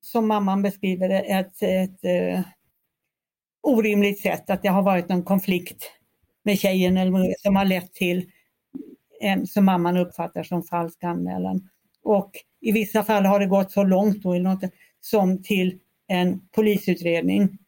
som 0.00 0.28
mamman 0.28 0.62
beskriver 0.62 1.08
det, 1.08 1.20
ett, 1.20 1.62
ett 1.62 2.04
eh, 2.04 2.40
orimligt 3.62 4.20
sätt. 4.20 4.50
Att 4.50 4.62
det 4.62 4.68
har 4.68 4.82
varit 4.82 5.08
någon 5.08 5.24
konflikt 5.24 5.90
med 6.42 6.58
tjejen 6.58 6.96
eller 6.96 7.34
som 7.38 7.56
har 7.56 7.64
lett 7.64 7.92
till 7.92 8.30
en 9.20 9.46
som 9.46 9.64
mamman 9.64 9.96
uppfattar 9.96 10.42
som 10.42 10.62
falsk 10.62 11.04
anmälan. 11.04 11.68
Och 12.02 12.30
i 12.60 12.72
vissa 12.72 13.04
fall 13.04 13.24
har 13.24 13.40
det 13.40 13.46
gått 13.46 13.72
så 13.72 13.82
långt 13.82 14.22
då, 14.22 14.32
eller 14.32 14.50
något, 14.50 14.70
som 15.00 15.42
till 15.42 15.78
en 16.06 16.48
polisutredning 16.48 17.58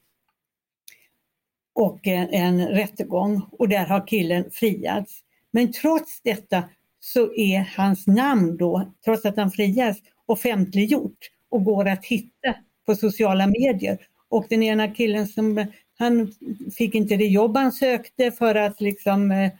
och 1.73 2.07
en, 2.07 2.29
en 2.29 2.69
rättegång 2.69 3.43
och 3.51 3.69
där 3.69 3.87
har 3.87 4.07
killen 4.07 4.51
friats. 4.51 5.21
Men 5.51 5.73
trots 5.73 6.21
detta 6.23 6.65
så 7.07 7.35
är 7.35 7.73
hans 7.77 8.07
namn 8.07 8.57
då, 8.57 8.93
trots 9.05 9.25
att 9.25 9.37
han 9.37 9.51
frias, 9.51 9.97
offentliggjort 10.27 11.19
och 11.51 11.65
går 11.65 11.89
att 11.89 12.05
hitta 12.05 12.55
på 12.87 12.95
sociala 12.95 13.47
medier. 13.47 13.99
Och 14.29 14.47
den 14.49 14.63
ena 14.63 14.89
killen 14.89 15.29
som, 15.29 15.67
han 15.99 16.33
fick 16.77 16.95
inte 16.95 17.17
det 17.17 17.27
jobb 17.27 17.57
han 17.57 17.73
sökte 17.73 18.33
för 18.33 18.55
att 18.55 18.81
liksom 18.81 19.31
eh, 19.31 19.53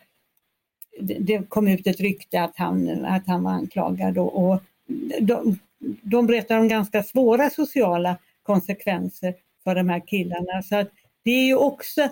det 1.01 1.49
kom 1.49 1.69
ut 1.69 1.87
ett 1.87 2.01
rykte 2.01 2.43
att 2.43 2.57
han, 2.57 3.05
att 3.05 3.27
han 3.27 3.43
var 3.43 3.53
anklagad 3.53 4.19
och, 4.19 4.45
och 4.45 4.61
de, 5.21 5.59
de 6.03 6.27
berättar 6.27 6.59
om 6.59 6.69
ganska 6.69 7.03
svåra 7.03 7.51
sociala 7.51 8.17
konsekvenser 8.43 9.35
för 9.65 9.75
de 9.75 9.89
här 9.89 10.07
killarna. 10.07 10.63
Så 10.63 10.77
att 10.77 10.89
det 11.23 11.31
är 11.31 11.47
ju 11.47 11.57
också 11.57 12.09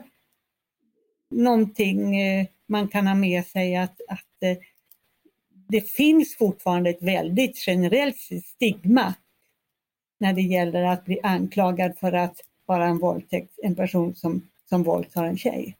någonting 1.30 2.20
eh, 2.20 2.46
man 2.66 2.88
kan 2.88 3.06
ha 3.06 3.14
med 3.14 3.46
sig 3.46 3.76
att, 3.76 4.00
att 4.08 4.42
eh, 4.42 4.56
det 5.68 5.80
finns 5.80 6.36
fortfarande 6.36 6.90
ett 6.90 7.02
väldigt 7.02 7.66
generellt 7.66 8.16
stigma 8.44 9.14
när 10.20 10.32
det 10.32 10.42
gäller 10.42 10.82
att 10.82 11.04
bli 11.04 11.20
anklagad 11.22 11.98
för 11.98 12.12
att 12.12 12.36
vara 12.66 12.86
en 12.86 12.98
våldtäkt, 12.98 13.58
en 13.62 13.74
person 13.74 14.14
som, 14.14 14.42
som 14.68 14.82
våldtar 14.82 15.24
en 15.24 15.38
tjej. 15.38 15.76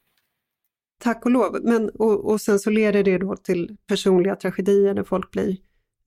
Tack 0.99 1.25
och 1.25 1.31
lov. 1.31 1.59
Men, 1.63 1.89
och, 1.89 2.25
och 2.25 2.41
sen 2.41 2.59
så 2.59 2.69
leder 2.69 3.03
det 3.03 3.17
då 3.17 3.35
till 3.35 3.77
personliga 3.87 4.35
tragedier 4.35 4.93
när 4.93 5.03
folk 5.03 5.31
blir 5.31 5.57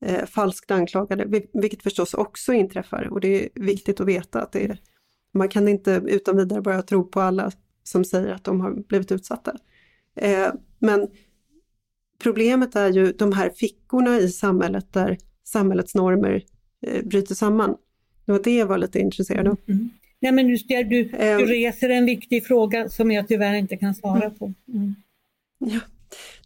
eh, 0.05 0.25
falskt 0.25 0.71
anklagade, 0.71 1.41
vilket 1.53 1.83
förstås 1.83 2.13
också 2.13 2.53
inträffar. 2.53 3.07
Och 3.11 3.21
det 3.21 3.43
är 3.43 3.49
viktigt 3.55 3.99
att 3.99 4.07
veta 4.07 4.41
att 4.41 4.51
det 4.51 4.63
är, 4.63 4.79
man 5.33 5.49
kan 5.49 5.67
inte 5.67 6.01
utan 6.05 6.37
vidare 6.37 6.61
bara 6.61 6.81
tro 6.81 7.03
på 7.09 7.21
alla 7.21 7.51
som 7.83 8.05
säger 8.05 8.33
att 8.33 8.43
de 8.43 8.61
har 8.61 8.71
blivit 8.71 9.11
utsatta. 9.11 9.55
Eh, 10.15 10.47
men 10.79 11.07
problemet 12.23 12.75
är 12.75 12.89
ju 12.89 13.11
de 13.11 13.31
här 13.33 13.49
fickorna 13.49 14.17
i 14.17 14.29
samhället 14.29 14.93
där 14.93 15.17
samhällets 15.43 15.95
normer 15.95 16.43
eh, 16.87 17.05
bryter 17.05 17.35
samman. 17.35 17.75
Det 18.25 18.31
var 18.31 18.43
det 18.43 18.55
jag 18.57 18.65
var 18.65 18.77
lite 18.77 18.99
intresserad 18.99 19.47
av. 19.47 19.57
Mm. 19.67 19.89
Nej, 20.21 20.31
men 20.31 20.47
du, 20.47 20.57
du, 20.67 20.83
du 20.83 21.09
Ehm. 21.17 21.39
reser 21.39 21.89
en 21.89 22.05
viktig 22.05 22.45
fråga 22.45 22.89
som 22.89 23.11
jag 23.11 23.27
tyvärr 23.27 23.53
inte 23.53 23.77
kan 23.77 23.95
svara 23.95 24.29
på. 24.29 24.53
Mm. 24.73 24.95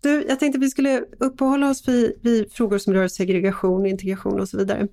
Du, 0.01 0.25
jag 0.29 0.39
tänkte 0.39 0.59
vi 0.59 0.69
skulle 0.69 1.05
uppehålla 1.19 1.69
oss 1.69 1.87
vid, 1.87 2.13
vid 2.21 2.51
frågor 2.51 2.77
som 2.77 2.93
rör 2.93 3.07
segregation, 3.07 3.85
integration 3.85 4.39
och 4.39 4.49
så 4.49 4.57
vidare. 4.57 4.87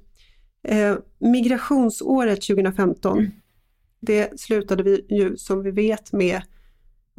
Eh, 0.69 0.97
migrationsåret 1.19 2.43
2015, 2.43 3.31
det 4.01 4.41
slutade 4.41 4.83
vi 4.83 5.07
ju 5.11 5.37
som 5.37 5.63
vi 5.63 5.71
vet 5.71 6.13
med 6.13 6.43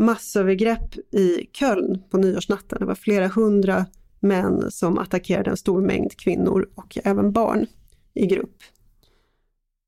massövergrepp 0.02 0.96
i 1.12 1.50
Köln 1.54 2.04
på 2.10 2.18
nyårsnatten. 2.18 2.80
Det 2.80 2.86
var 2.86 2.96
flera 2.96 3.28
hundra 3.28 3.86
män 4.20 4.72
som 4.72 4.98
attackerade 4.98 5.50
en 5.50 5.58
stor 5.58 5.82
mängd 5.82 6.18
kvinnor 6.18 6.70
och 6.76 6.98
även 7.04 7.32
barn 7.32 7.66
i 8.14 8.26
grupp. 8.26 8.58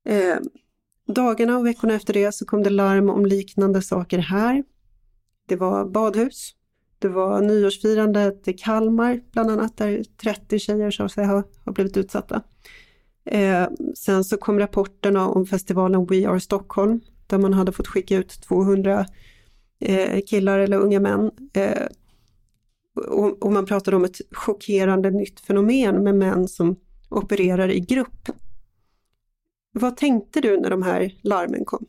Eh, 0.08 0.36
dagarna 1.06 1.58
och 1.58 1.66
veckorna 1.66 1.94
efter 1.94 2.12
det 2.12 2.32
så 2.32 2.44
kom 2.44 2.62
det 2.62 2.70
larm 2.70 3.10
om 3.10 3.26
liknande 3.26 3.82
saker 3.82 4.18
här. 4.18 4.64
Det 5.48 5.56
var 5.56 5.84
badhus, 5.84 6.54
det 6.98 7.08
var 7.08 7.40
nyårsfirandet 7.40 8.48
i 8.48 8.52
Kalmar 8.52 9.20
bland 9.32 9.50
annat, 9.50 9.76
där 9.76 10.04
30 10.22 10.58
tjejer 10.58 10.90
sa 10.90 11.08
sig 11.08 11.26
ha, 11.26 11.42
har 11.64 11.72
blivit 11.72 11.96
utsatta. 11.96 12.42
Eh, 13.24 13.68
sen 13.94 14.24
så 14.24 14.36
kom 14.36 14.58
rapporterna 14.58 15.28
om 15.28 15.46
festivalen 15.46 16.06
We 16.06 16.28
Are 16.28 16.40
Stockholm, 16.40 17.00
där 17.26 17.38
man 17.38 17.52
hade 17.52 17.72
fått 17.72 17.86
skicka 17.86 18.16
ut 18.16 18.40
200 18.40 19.06
eh, 19.84 20.20
killar 20.26 20.58
eller 20.58 20.76
unga 20.76 21.00
män. 21.00 21.30
Eh, 21.52 21.86
och, 23.08 23.42
och 23.42 23.52
man 23.52 23.66
pratade 23.66 23.96
om 23.96 24.04
ett 24.04 24.20
chockerande 24.30 25.10
nytt 25.10 25.40
fenomen 25.40 26.04
med 26.04 26.14
män 26.14 26.48
som 26.48 26.76
opererar 27.08 27.70
i 27.70 27.80
grupp. 27.80 28.28
Vad 29.72 29.96
tänkte 29.96 30.40
du 30.40 30.60
när 30.60 30.70
de 30.70 30.82
här 30.82 31.14
larmen 31.22 31.64
kom? 31.64 31.86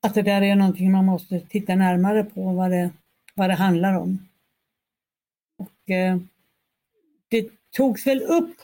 att 0.00 0.14
det 0.14 0.22
där 0.22 0.42
är 0.42 0.56
någonting 0.56 0.92
man 0.92 1.04
måste 1.04 1.40
titta 1.40 1.74
närmare 1.74 2.24
på 2.24 2.52
vad 2.52 2.70
det, 2.70 2.90
vad 3.34 3.50
det 3.50 3.54
handlar 3.54 3.98
om. 3.98 4.28
Och, 5.58 5.90
eh, 5.90 6.18
det 7.28 7.48
togs 7.70 8.06
väl 8.06 8.22
upp, 8.22 8.54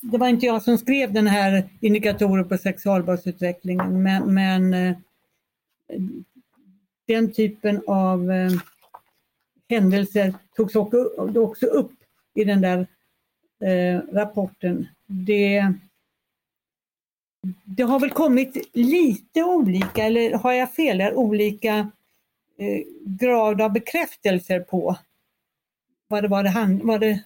det 0.00 0.18
var 0.18 0.28
inte 0.28 0.46
jag 0.46 0.62
som 0.62 0.78
skrev 0.78 1.12
den 1.12 1.26
här 1.26 1.68
indikatorer 1.80 2.44
på 2.44 2.58
sexualbrottsutvecklingen, 2.58 4.02
men, 4.02 4.34
men 4.34 4.74
eh, 4.74 4.96
den 7.14 7.32
typen 7.32 7.82
av 7.86 8.30
eh, 8.30 8.52
händelser 9.68 10.34
togs 10.56 10.74
också 11.36 11.66
upp 11.66 11.92
i 12.34 12.44
den 12.44 12.60
där 12.60 12.86
eh, 13.64 14.00
rapporten. 14.12 14.88
Det, 15.06 15.74
det 17.64 17.82
har 17.82 18.00
väl 18.00 18.10
kommit 18.10 18.70
lite 18.72 19.44
olika, 19.44 20.04
eller 20.04 20.34
har 20.34 20.52
jag 20.52 20.74
fel, 20.74 21.14
olika 21.14 21.90
eh, 22.58 22.82
grad 23.04 23.60
av 23.60 23.72
bekräftelser 23.72 24.60
på 24.60 24.96
vad 26.08 26.24
det 26.24 26.28
var 26.28 26.42
det, 26.42 26.80
vad 26.84 27.00
det... 27.00 27.24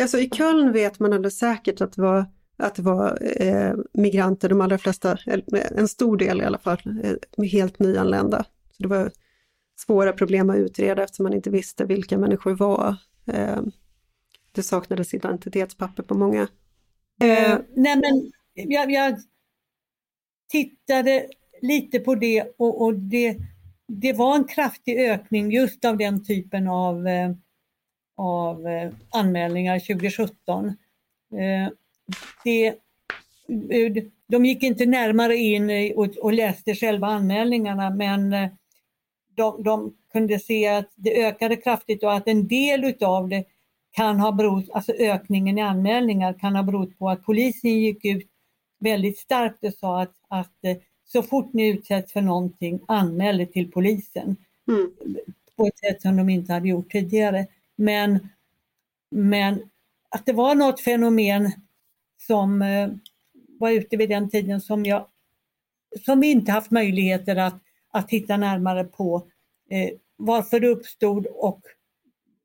Alltså 0.00 0.18
i 0.18 0.30
Köln 0.30 0.72
vet 0.72 0.98
man 0.98 1.12
alldeles 1.12 1.38
säkert 1.38 1.80
att 1.80 1.92
det 1.92 2.02
var, 2.02 2.26
att 2.56 2.74
det 2.74 2.82
var 2.82 3.18
eh, 3.42 3.74
migranter, 3.92 4.48
de 4.48 4.60
allra 4.60 4.78
flesta, 4.78 5.18
en 5.76 5.88
stor 5.88 6.16
del 6.16 6.40
i 6.40 6.44
alla 6.44 6.58
fall, 6.58 6.80
eh, 7.02 7.44
helt 7.44 7.78
nyanlända. 7.78 8.44
Så 8.70 8.82
det 8.82 8.88
var 8.88 9.10
svåra 9.76 10.12
problem 10.12 10.50
att 10.50 10.56
utreda 10.56 11.02
eftersom 11.02 11.24
man 11.24 11.34
inte 11.34 11.50
visste 11.50 11.84
vilka 11.84 12.18
människor 12.18 12.54
var. 12.54 12.96
Eh, 13.26 13.62
det 14.52 14.62
saknades 14.62 15.14
identitetspapper 15.14 16.02
på 16.02 16.14
många. 16.14 16.42
Eh, 17.22 17.58
nej 17.76 17.96
men 17.96 18.32
jag, 18.54 18.90
jag, 18.90 19.18
tittade 20.48 21.26
lite 21.62 21.98
på 21.98 22.14
det 22.14 22.54
och, 22.58 22.82
och, 22.82 22.94
det, 22.94 23.36
det 23.88 24.12
var 24.12 24.36
en 24.36 24.44
kraftig 24.44 25.00
ökning 25.00 25.52
just 25.52 25.84
av 25.84 25.96
den 25.96 26.24
typen 26.24 26.68
av, 26.68 27.06
eh, 27.06 27.30
av 28.16 28.66
eh, 28.66 28.92
anmälningar 29.10 29.78
2017. 29.78 30.76
Eh, 32.44 32.74
det, 33.90 34.04
de 34.26 34.46
gick 34.46 34.62
inte 34.62 34.86
närmare 34.86 35.36
in 35.36 35.92
och, 35.96 36.16
och 36.16 36.32
läste 36.32 36.74
själva 36.74 37.06
anmälningarna 37.06 37.90
men 37.90 38.32
eh, 38.32 38.48
de, 39.34 39.62
de, 39.62 39.94
kunde 40.12 40.38
se 40.38 40.68
att 40.68 40.90
det 40.94 41.24
ökade 41.24 41.56
kraftigt 41.56 42.04
och 42.04 42.14
att 42.14 42.28
en 42.28 42.48
del 42.48 42.84
utav 42.84 43.28
det 43.28 43.44
kan 43.90 44.20
ha 44.20 44.32
berott, 44.32 44.70
alltså 44.72 44.92
ökningen 44.92 45.58
i 45.58 45.60
anmälningar 45.60 46.32
kan 46.32 46.56
ha 46.56 46.62
berott 46.62 46.98
på 46.98 47.10
att 47.10 47.24
polisen 47.24 47.70
gick 47.70 48.04
ut 48.04 48.28
väldigt 48.78 49.18
starkt 49.18 49.64
och 49.64 49.74
sa 49.74 50.02
att, 50.02 50.14
att 50.28 50.64
eh, 50.64 50.76
så 51.04 51.22
fort 51.22 51.52
ni 51.52 51.68
utsätts 51.68 52.12
för 52.12 52.20
någonting, 52.20 52.80
anmäl 52.88 53.38
det 53.38 53.46
till 53.46 53.70
polisen. 53.70 54.36
Mm. 54.68 54.90
På 55.56 55.66
ett 55.66 55.78
sätt 55.78 56.02
som 56.02 56.16
de 56.16 56.28
inte 56.28 56.52
hade 56.52 56.68
gjort 56.68 56.92
tidigare. 56.92 57.46
Men, 57.76 58.28
men 59.10 59.70
att 60.08 60.26
det 60.26 60.32
var 60.32 60.54
något 60.54 60.80
fenomen 60.80 61.52
som 62.26 62.62
eh, 62.62 62.88
var 63.58 63.70
ute 63.70 63.96
vid 63.96 64.08
den 64.08 64.30
tiden 64.30 64.60
som, 64.60 64.84
jag, 64.84 65.06
som 66.04 66.20
vi 66.20 66.30
inte 66.30 66.52
haft 66.52 66.70
möjligheter 66.70 67.36
att, 67.36 67.62
att 67.92 68.08
titta 68.08 68.36
närmare 68.36 68.84
på 68.84 69.28
eh, 69.70 69.90
varför 70.16 70.60
det 70.60 70.68
uppstod 70.68 71.26
och 71.26 71.60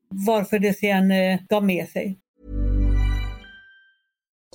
varför 0.08 0.58
det 0.58 0.78
sen 0.78 1.10
eh, 1.10 1.40
gav 1.48 1.64
med 1.64 1.88
sig. 1.88 2.18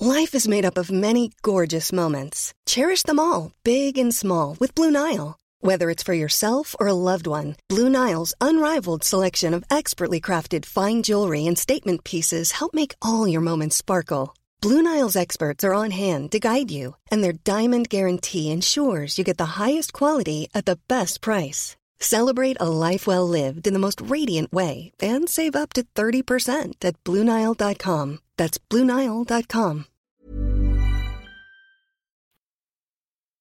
Life 0.00 0.36
is 0.36 0.48
made 0.48 0.66
up 0.66 0.78
of 0.78 0.90
many 0.90 1.30
gorgeous 1.40 1.92
moments. 1.92 2.52
Cherish 2.66 3.04
them 3.04 3.18
all, 3.18 3.52
big 3.64 3.98
and 3.98 4.14
small, 4.14 4.56
with 4.60 4.74
Blue 4.74 4.90
Nile. 4.90 5.36
Whether 5.60 5.88
it's 5.88 6.02
for 6.02 6.14
yourself 6.14 6.76
or 6.78 6.86
a 6.86 6.92
loved 6.92 7.26
one, 7.26 7.56
Blue 7.68 7.88
Nile's 7.88 8.34
unrivaled 8.40 9.04
selection 9.04 9.54
of 9.54 9.64
expertly 9.70 10.20
crafted 10.20 10.66
fine 10.66 11.02
jewelry 11.02 11.46
and 11.46 11.58
statement 11.58 12.04
pieces 12.04 12.52
help 12.52 12.74
make 12.74 12.94
all 13.00 13.26
your 13.26 13.40
moments 13.40 13.76
sparkle. 13.76 14.34
Blue 14.62 14.82
Nile's 14.82 15.16
experts 15.16 15.64
are 15.64 15.74
on 15.74 15.90
hand 15.90 16.32
to 16.32 16.40
guide 16.40 16.70
you, 16.70 16.96
and 17.10 17.22
their 17.22 17.32
diamond 17.32 17.88
guarantee 17.90 18.50
ensures 18.50 19.18
you 19.18 19.24
get 19.24 19.38
the 19.38 19.58
highest 19.58 19.92
quality 19.92 20.48
at 20.54 20.64
the 20.64 20.78
best 20.88 21.20
price. 21.20 21.76
Celebrate 22.00 22.56
a 22.60 22.68
life 22.68 23.06
well 23.06 23.28
lived 23.28 23.66
in 23.66 23.72
the 23.74 23.78
most 23.78 24.00
radiant 24.00 24.52
way 24.52 24.92
and 25.02 25.28
save 25.28 25.56
up 25.56 25.72
to 25.74 25.82
30% 25.82 26.84
at 26.84 26.96
BlueNile.com. 27.04 28.18
That's 28.38 28.58
BlueNile.com. 28.70 29.84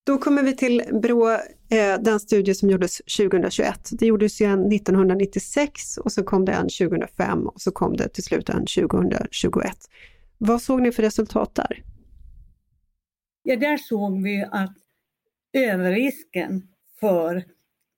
Då 0.06 0.18
kommer 0.18 0.44
vi 0.44 0.56
till 0.56 0.82
Brå, 1.02 1.30
eh, 1.70 2.00
den 2.00 2.20
studie 2.20 2.56
som 2.56 2.70
gjordes 2.70 3.02
2021. 3.18 3.90
Det 3.92 4.06
gjordes 4.06 4.42
ju 4.42 4.46
en 4.46 4.70
1996 4.70 5.98
och 5.98 6.12
så 6.12 6.24
kom 6.24 6.46
det 6.46 6.52
en 6.52 6.70
2005 6.70 7.48
och 7.48 7.62
så 7.62 7.72
kom 7.72 7.98
det 7.98 8.10
till 8.10 8.24
slut 8.24 8.50
en 8.50 8.66
2021. 8.66 9.78
Vad 10.38 10.62
såg 10.62 10.82
ni 10.82 10.92
för 10.92 11.04
resultat 11.04 11.56
där? 11.56 11.84
Ja, 13.44 13.56
där 13.56 13.78
såg 13.78 14.24
vi 14.24 14.46
att 14.52 14.76
överrisken 15.54 16.68
för 17.00 17.44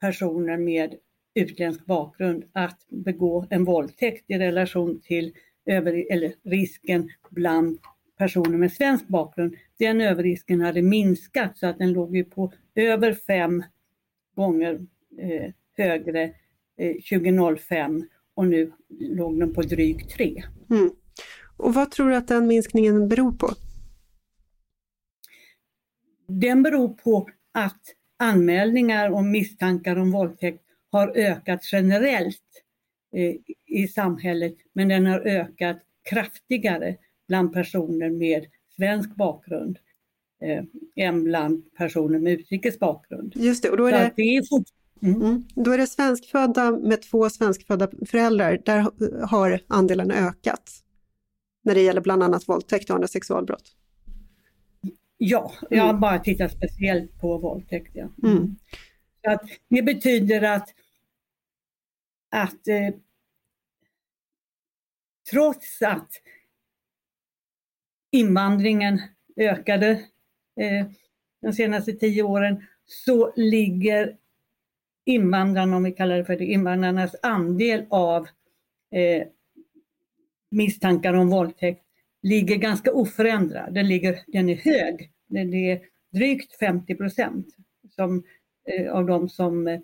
personer 0.02 0.58
med 0.58 0.96
utländsk 1.36 1.86
bakgrund 1.86 2.44
att 2.54 2.80
begå 2.90 3.46
en 3.50 3.66
våldtäkt 3.66 4.26
i 4.28 4.38
relation 4.38 5.02
till 5.02 5.34
över, 5.66 6.12
eller 6.12 6.34
risken 6.44 7.10
bland 7.30 7.80
personer 8.18 8.58
med 8.58 8.74
svensk 8.74 9.08
bakgrund. 9.08 9.56
Den 9.80 10.02
överrisken 10.02 10.62
hade 10.62 10.82
minskat 10.82 11.58
så 11.58 11.68
att 11.68 11.78
den 11.78 11.94
låg 11.94 12.16
ju 12.16 12.24
på 12.24 12.54
över 12.76 13.14
fem 13.14 13.64
gånger 14.36 14.88
eh, 15.18 15.52
högre 15.78 16.34
eh, 16.78 17.20
2005 17.20 18.06
och 18.34 18.48
nu 18.48 18.72
låg 19.00 19.40
den 19.40 19.54
på 19.54 19.62
drygt 19.62 20.10
tre. 20.10 20.44
Mm. 20.70 20.90
Och 21.58 21.74
vad 21.74 21.92
tror 21.92 22.10
du 22.10 22.16
att 22.16 22.28
den 22.28 22.48
minskningen 22.48 23.08
beror 23.08 23.32
på? 23.32 23.50
Den 26.28 26.64
beror 26.64 26.90
på 26.90 27.30
att 27.54 27.82
anmälningar 28.20 29.12
om 29.12 29.32
misstankar 29.32 29.96
om 29.96 30.12
våldtäkt 30.12 30.64
har 30.92 31.18
ökat 31.18 31.60
generellt 31.72 32.44
eh, 33.16 33.36
i 33.66 33.88
samhället 33.88 34.56
men 34.74 34.88
den 34.88 35.06
har 35.06 35.20
ökat 35.20 35.78
kraftigare 36.10 36.96
bland 37.28 37.54
personer 37.54 38.10
med 38.10 38.46
svensk 38.76 39.16
bakgrund 39.16 39.78
eh, 40.42 40.64
än 40.96 41.24
bland 41.24 41.74
personer 41.78 42.20
med 42.20 42.34
utrikes 42.34 42.80
bakgrund. 42.80 43.34
Just 43.36 43.64
det, 43.64 43.70
och 43.70 43.78
då 43.78 43.86
är 43.86 43.92
det, 43.92 44.12
det 44.16 44.22
är 44.22 44.44
mm. 45.02 45.22
Mm. 45.22 45.44
Då 45.56 45.72
är 45.72 45.78
det 45.78 45.88
svenskfödda 45.88 46.72
med 46.72 47.02
två 47.02 47.30
svenskfödda 47.30 47.90
föräldrar, 48.06 48.62
där 48.66 48.86
har 49.26 49.60
andelen 49.68 50.12
ökat 50.12 50.84
när 51.68 51.76
det 51.76 51.82
gäller 51.82 52.02
bland 52.02 52.24
annat 52.24 52.50
våldtäkt 52.50 52.90
och 52.90 52.96
andra 52.96 53.08
sexualbrott. 53.08 53.76
Ja, 55.18 55.54
jag 55.70 55.84
har 55.84 55.90
mm. 55.90 56.02
bara 56.02 56.20
tittat 56.20 56.52
speciellt 56.52 57.20
på 57.20 57.38
våldtäkt. 57.38 57.92
Ja. 57.96 58.10
Mm. 58.24 58.56
Så 59.24 59.32
att 59.32 59.42
det 59.70 59.82
betyder 59.82 60.42
att, 60.42 60.70
att 62.32 62.68
eh, 62.68 62.90
trots 65.32 65.82
att 65.82 66.12
invandringen 68.12 69.02
ökade 69.36 69.90
eh, 70.60 70.88
de 71.42 71.54
senaste 71.54 71.94
tio 71.94 72.24
åren 72.24 72.66
så 72.86 73.34
ligger 73.36 74.18
invandrarna, 75.06 75.78
om 75.78 75.84
vi 75.84 75.92
kallar 75.92 76.18
det 76.18 76.26
för 76.26 76.36
det, 76.36 76.46
invandrarnas 76.46 77.16
andel 77.22 77.86
av 77.90 78.28
eh, 78.92 79.28
misstankar 80.52 81.14
om 81.14 81.30
våldtäkt 81.30 81.82
ligger 82.24 82.56
ganska 82.56 82.92
oförändrad. 82.92 83.74
Den, 83.74 83.88
ligger, 83.88 84.20
den 84.28 84.50
är 84.50 84.56
hög. 84.56 85.12
Den 85.30 85.54
är 85.54 85.82
drygt 86.14 86.60
50 86.60 86.96
procent 86.96 87.48
eh, 88.68 88.92
av 88.92 89.06
de 89.06 89.30
som 89.30 89.68
eh, 89.68 89.80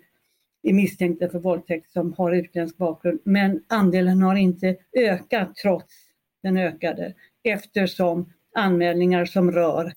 är 0.62 0.72
misstänkta 0.72 1.28
för 1.28 1.38
våldtäkt 1.38 1.92
som 1.92 2.12
har 2.12 2.32
utländsk 2.32 2.76
bakgrund. 2.76 3.20
Men 3.24 3.62
andelen 3.68 4.22
har 4.22 4.36
inte 4.36 4.76
ökat 4.96 5.56
trots 5.56 5.94
den 6.42 6.56
ökade 6.56 7.14
eftersom 7.44 8.32
anmälningar 8.54 9.24
som 9.24 9.52
rör 9.52 9.92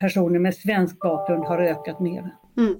personer 0.00 0.38
med 0.38 0.54
svensk 0.54 0.98
bakgrund 0.98 1.44
har 1.44 1.58
ökat 1.58 2.00
mer. 2.00 2.36
Mm. 2.56 2.74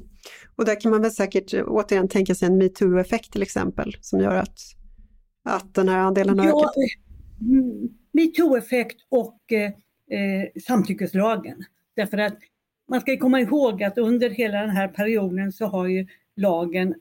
Och 0.56 0.64
där 0.64 0.80
kan 0.80 0.90
man 0.90 1.02
väl 1.02 1.10
säkert 1.10 1.54
återigen 1.54 2.08
tänka 2.08 2.34
sig 2.34 2.48
en 2.48 2.58
metoo-effekt 2.58 3.32
till 3.32 3.42
exempel 3.42 3.96
som 4.00 4.20
gör 4.20 4.34
att, 4.36 4.58
att 5.42 5.74
den 5.74 5.88
här 5.88 5.98
andelen 5.98 6.38
har 6.38 6.46
ja, 6.46 6.60
ökat? 6.60 6.74
Mm, 7.40 7.88
metoo-effekt 8.12 8.96
och 9.08 9.52
eh, 9.52 9.72
eh, 10.18 10.60
samtyckeslagen. 10.66 11.64
Därför 11.96 12.18
att 12.18 12.38
man 12.88 13.00
ska 13.00 13.16
komma 13.16 13.40
ihåg 13.40 13.82
att 13.82 13.98
under 13.98 14.30
hela 14.30 14.60
den 14.60 14.70
här 14.70 14.88
perioden 14.88 15.52
så 15.52 15.66
har 15.66 15.86
ju 15.86 16.06
lagen, 16.36 16.94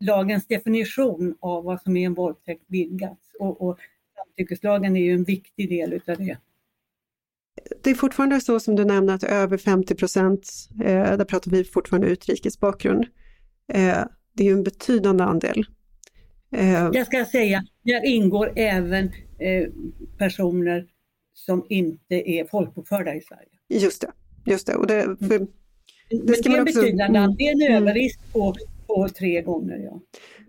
lagens 0.00 0.46
definition 0.46 1.36
av 1.40 1.64
vad 1.64 1.82
som 1.82 1.96
är 1.96 2.06
en 2.06 2.14
våldtäkt 2.14 2.64
vidgats 2.66 3.32
och, 3.40 3.62
och 3.62 3.78
samtyckeslagen 4.16 4.96
är 4.96 5.00
ju 5.00 5.14
en 5.14 5.24
viktig 5.24 5.68
del 5.68 5.92
utav 5.92 6.16
det. 6.16 6.38
det 7.82 7.90
är 7.90 7.94
fortfarande 7.94 8.40
så 8.40 8.60
som 8.60 8.76
du 8.76 8.84
nämnde 8.84 9.14
att 9.14 9.24
över 9.24 9.56
50 9.56 9.94
procent, 9.94 10.68
eh, 10.84 11.16
där 11.16 11.24
pratar 11.24 11.50
vi 11.50 11.64
fortfarande 11.64 12.06
utrikes 12.08 12.60
bakgrund. 12.60 13.06
Eh, 13.72 14.04
det 14.32 14.42
är 14.42 14.48
ju 14.48 14.52
en 14.52 14.62
betydande 14.62 15.24
andel. 15.24 15.66
Eh, 16.52 16.90
Jag 16.92 17.06
ska 17.06 17.24
säga, 17.24 17.64
där 17.82 18.06
ingår 18.06 18.52
även 18.56 19.04
eh, 19.38 19.68
personer 20.18 20.86
som 21.34 21.66
inte 21.68 22.30
är 22.30 22.44
folkbokförda 22.44 23.14
i 23.14 23.20
Sverige. 23.20 23.82
Just 23.82 24.00
det, 24.00 24.10
just 24.50 24.66
det. 24.66 24.74
Och 24.74 24.86
det, 24.86 25.02
för, 25.02 25.38
det, 25.38 25.38
Men 26.10 26.26
det 26.26 26.46
är 26.46 26.54
en 26.54 26.62
också, 26.62 26.80
betydande, 26.80 27.18
mm, 27.18 27.34
det 27.38 27.44
är 27.44 27.52
en 27.52 27.62
mm. 27.62 27.82
överrisk 27.82 28.32
på, 28.32 28.54
på 28.86 29.08
tre 29.08 29.42
gånger. 29.42 29.78
Ja. 29.78 30.00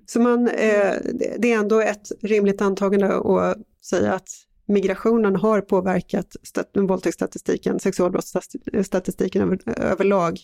Så 0.05 0.19
man, 0.19 0.47
eh, 0.47 0.93
det 1.37 1.51
är 1.51 1.59
ändå 1.59 1.81
ett 1.81 2.11
rimligt 2.21 2.61
antagande 2.61 3.15
att 3.15 3.57
säga 3.85 4.13
att 4.13 4.29
migrationen 4.65 5.35
har 5.35 5.61
påverkat 5.61 6.35
våldtäktsstatistiken, 6.73 7.79
sexualbrottsstatistiken 7.79 9.41
över, 9.41 9.79
överlag 9.79 10.39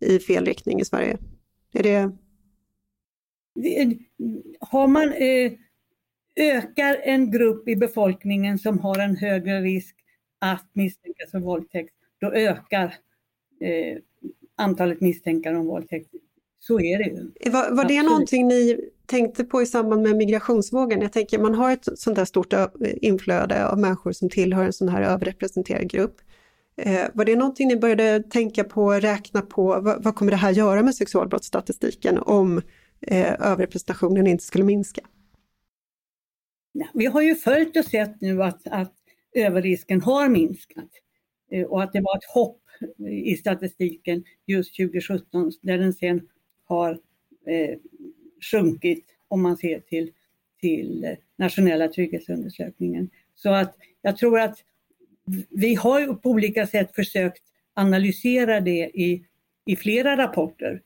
i 0.00 0.18
fel 0.18 0.44
riktning 0.44 0.80
i 0.80 0.84
Sverige. 0.84 1.18
Är 1.72 1.82
det... 1.82 2.10
Har 4.60 4.86
man, 4.86 5.12
eh, 5.12 5.52
ökar 6.36 7.00
en 7.04 7.30
grupp 7.30 7.68
i 7.68 7.76
befolkningen 7.76 8.58
som 8.58 8.78
har 8.78 8.98
en 8.98 9.16
högre 9.16 9.60
risk 9.60 9.96
att 10.38 10.70
misstänkas 10.72 11.30
för 11.30 11.38
våldtäkt, 11.38 11.94
då 12.20 12.32
ökar 12.32 12.94
eh, 13.60 13.98
antalet 14.56 15.00
misstänkare 15.00 15.56
om 15.56 15.66
våldtäkt. 15.66 16.10
Så 16.58 16.80
är 16.80 16.98
det 16.98 17.04
ju. 17.04 17.50
Var, 17.50 17.70
var 17.70 17.84
det 17.84 18.02
någonting 18.02 18.48
ni 18.48 18.90
tänkte 19.06 19.44
på 19.44 19.62
i 19.62 19.66
samband 19.66 20.02
med 20.02 20.16
migrationsvågen. 20.16 21.00
Jag 21.00 21.12
tänker 21.12 21.38
man 21.38 21.54
har 21.54 21.72
ett 21.72 21.88
sånt 21.98 22.16
där 22.16 22.24
stort 22.24 22.54
inflöde 22.80 23.68
av 23.68 23.78
människor 23.78 24.12
som 24.12 24.30
tillhör 24.30 24.64
en 24.64 24.72
sån 24.72 24.88
här 24.88 25.02
överrepresenterad 25.02 25.90
grupp. 25.90 26.16
Eh, 26.76 27.04
var 27.14 27.24
det 27.24 27.36
någonting 27.36 27.68
ni 27.68 27.76
började 27.76 28.22
tänka 28.22 28.64
på, 28.64 28.92
räkna 28.92 29.42
på, 29.42 29.80
vad, 29.80 30.04
vad 30.04 30.14
kommer 30.14 30.30
det 30.30 30.36
här 30.36 30.50
göra 30.50 30.82
med 30.82 30.94
sexualbrottsstatistiken 30.94 32.18
om 32.18 32.62
eh, 33.00 33.32
överrepresentationen 33.32 34.26
inte 34.26 34.44
skulle 34.44 34.64
minska? 34.64 35.00
Vi 36.94 37.06
har 37.06 37.22
ju 37.22 37.34
följt 37.34 37.76
och 37.76 37.84
sett 37.84 38.20
nu 38.20 38.42
att, 38.42 38.66
att 38.66 38.94
överrisken 39.34 40.00
har 40.00 40.28
minskat 40.28 40.90
eh, 41.50 41.66
och 41.66 41.82
att 41.82 41.92
det 41.92 42.00
var 42.00 42.16
ett 42.16 42.24
hopp 42.34 42.62
i 43.10 43.36
statistiken 43.36 44.24
just 44.46 44.76
2017 44.76 45.52
där 45.62 45.78
den 45.78 45.92
sen 45.92 46.28
har 46.64 46.90
eh, 47.46 47.78
sjunkit 48.50 49.04
om 49.28 49.42
man 49.42 49.56
ser 49.56 49.80
till, 49.80 50.12
till 50.60 51.16
nationella 51.36 51.88
trygghetsundersökningen. 51.88 53.10
Så 53.34 53.50
att 53.50 53.76
jag 54.02 54.16
tror 54.16 54.40
att 54.40 54.58
vi 55.50 55.74
har 55.74 56.14
på 56.14 56.30
olika 56.30 56.66
sätt 56.66 56.94
försökt 56.94 57.42
analysera 57.74 58.60
det 58.60 58.90
i, 58.94 59.26
i 59.64 59.76
flera 59.76 60.16
rapporter. 60.16 60.82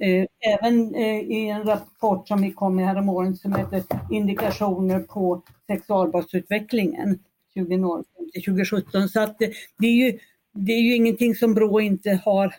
Eh, 0.00 0.26
även 0.54 0.94
eh, 0.94 1.20
i 1.20 1.48
en 1.48 1.64
rapport 1.64 2.28
som 2.28 2.42
vi 2.42 2.52
kom 2.52 2.76
med 2.76 2.86
häromåret 2.86 3.38
som 3.38 3.54
heter 3.54 3.82
Indikationer 4.10 5.00
på 5.00 5.42
sexualbrottsutvecklingen 5.66 7.18
2017. 7.54 9.08
Så 9.08 9.20
att 9.20 9.42
eh, 9.42 9.48
det, 9.78 9.86
är 9.86 10.06
ju, 10.06 10.18
det 10.54 10.72
är 10.72 10.80
ju 10.80 10.94
ingenting 10.94 11.34
som 11.34 11.54
Brå 11.54 11.80
inte 11.80 12.20
har 12.24 12.54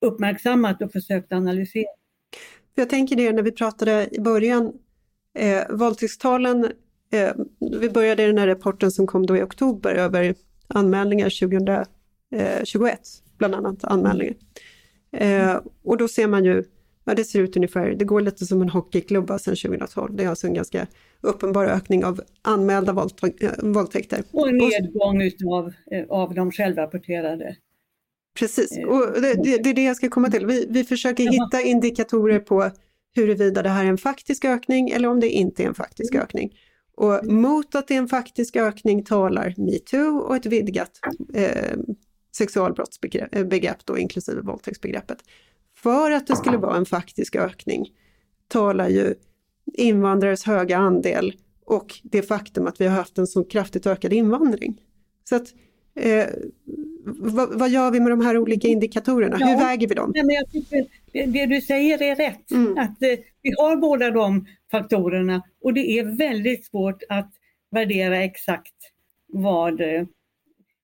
uppmärksammat 0.00 0.82
och 0.82 0.92
försökt 0.92 1.32
analysera. 1.32 1.88
Jag 2.74 2.90
tänker 2.90 3.16
det 3.16 3.32
när 3.32 3.42
vi 3.42 3.52
pratade 3.52 4.08
i 4.12 4.20
början, 4.20 4.72
eh, 5.38 5.62
våldtäktstalen, 5.70 6.64
eh, 7.12 7.30
vi 7.80 7.90
började 7.90 8.22
i 8.22 8.26
den 8.26 8.38
här 8.38 8.46
rapporten 8.46 8.90
som 8.90 9.06
kom 9.06 9.26
då 9.26 9.36
i 9.36 9.42
oktober 9.42 9.94
över 9.94 10.34
anmälningar 10.68 11.30
2021, 11.30 13.00
bland 13.38 13.54
annat 13.54 13.84
anmälningar. 13.84 14.34
Eh, 15.12 15.60
och 15.84 15.96
då 15.96 16.08
ser 16.08 16.26
man 16.26 16.44
ju, 16.44 16.64
ja 17.04 17.14
det 17.14 17.24
ser 17.24 17.40
ut 17.40 17.56
ungefär, 17.56 17.90
det 17.90 18.04
går 18.04 18.20
lite 18.20 18.46
som 18.46 18.62
en 18.62 18.68
hockeyklubba 18.68 19.38
sedan 19.38 19.56
2012. 19.56 20.16
Det 20.16 20.24
är 20.24 20.28
alltså 20.28 20.46
en 20.46 20.54
ganska 20.54 20.86
uppenbar 21.20 21.64
ökning 21.64 22.04
av 22.04 22.20
anmälda 22.42 22.92
eh, 23.40 23.50
våldtäkter. 23.62 24.22
Och 24.32 24.48
en 24.48 24.56
nedgång 24.56 25.22
utav, 25.22 25.72
eh, 25.90 26.04
av 26.08 26.34
de 26.34 26.52
självrapporterade 26.52 27.56
Precis, 28.38 28.78
eh, 28.78 28.84
och 28.84 29.20
det, 29.22 29.34
det, 29.34 29.58
det, 29.58 29.70
är 29.70 29.74
det 29.74 29.84
jag 29.84 29.96
ska 29.96 30.08
komma 30.08 30.30
till. 30.30 30.46
Vi, 30.46 30.66
vi 30.70 30.84
försöker 30.84 31.24
hitta 31.24 31.62
indikatorer 31.62 32.38
på 32.38 32.70
huruvida 33.14 33.62
det 33.62 33.68
här 33.68 33.84
är 33.84 33.88
en 33.88 33.98
faktisk 33.98 34.44
ökning 34.44 34.90
eller 34.90 35.08
om 35.08 35.20
det 35.20 35.28
inte 35.28 35.62
är 35.62 35.66
en 35.66 35.74
faktisk 35.74 36.14
mm. 36.14 36.24
ökning. 36.24 36.52
Och 36.96 37.26
mot 37.26 37.74
att 37.74 37.88
det 37.88 37.94
är 37.94 37.98
en 37.98 38.08
faktisk 38.08 38.56
ökning 38.56 39.04
talar 39.04 39.54
metoo 39.56 40.18
och 40.18 40.36
ett 40.36 40.46
vidgat 40.46 40.90
eh, 41.34 41.78
sexualbrottsbegrepp, 42.38 43.86
då, 43.86 43.98
inklusive 43.98 44.40
våldtäktsbegreppet. 44.40 45.18
För 45.76 46.10
att 46.10 46.26
det 46.26 46.36
skulle 46.36 46.56
vara 46.56 46.76
en 46.76 46.86
faktisk 46.86 47.36
ökning 47.36 47.86
talar 48.48 48.88
ju 48.88 49.14
invandrares 49.74 50.44
höga 50.44 50.76
andel 50.76 51.32
och 51.64 52.00
det 52.02 52.22
faktum 52.22 52.66
att 52.66 52.80
vi 52.80 52.86
har 52.86 52.96
haft 52.96 53.18
en 53.18 53.26
så 53.26 53.44
kraftigt 53.44 53.86
ökad 53.86 54.12
invandring. 54.12 54.80
Så 55.24 55.36
att 55.36 55.54
eh, 55.94 56.26
vad, 57.04 57.58
vad, 57.58 57.70
gör 57.70 57.90
vi 57.90 58.00
med 58.00 58.10
de 58.10 58.20
här 58.20 58.38
olika 58.38 58.68
indikatorerna? 58.68 59.36
Ja, 59.40 59.46
Hur 59.46 59.58
väger 59.58 59.88
vi 59.88 59.94
dem? 59.94 60.12
Nej, 60.14 60.24
men 60.24 60.34
jag 60.34 60.50
tycker 60.50 60.86
det, 61.12 61.26
det 61.26 61.46
du 61.46 61.60
säger 61.60 62.02
är 62.02 62.16
rätt. 62.16 62.50
Mm. 62.50 62.78
Att 62.78 63.02
eh, 63.02 63.18
vi 63.42 63.54
har 63.58 63.76
båda 63.76 64.10
de 64.10 64.46
faktorerna 64.70 65.42
och 65.62 65.74
det 65.74 65.98
är 65.98 66.18
väldigt 66.18 66.66
svårt 66.66 67.02
att 67.08 67.32
värdera 67.70 68.24
exakt 68.24 68.74
vad 69.26 69.80
eh, 69.80 70.04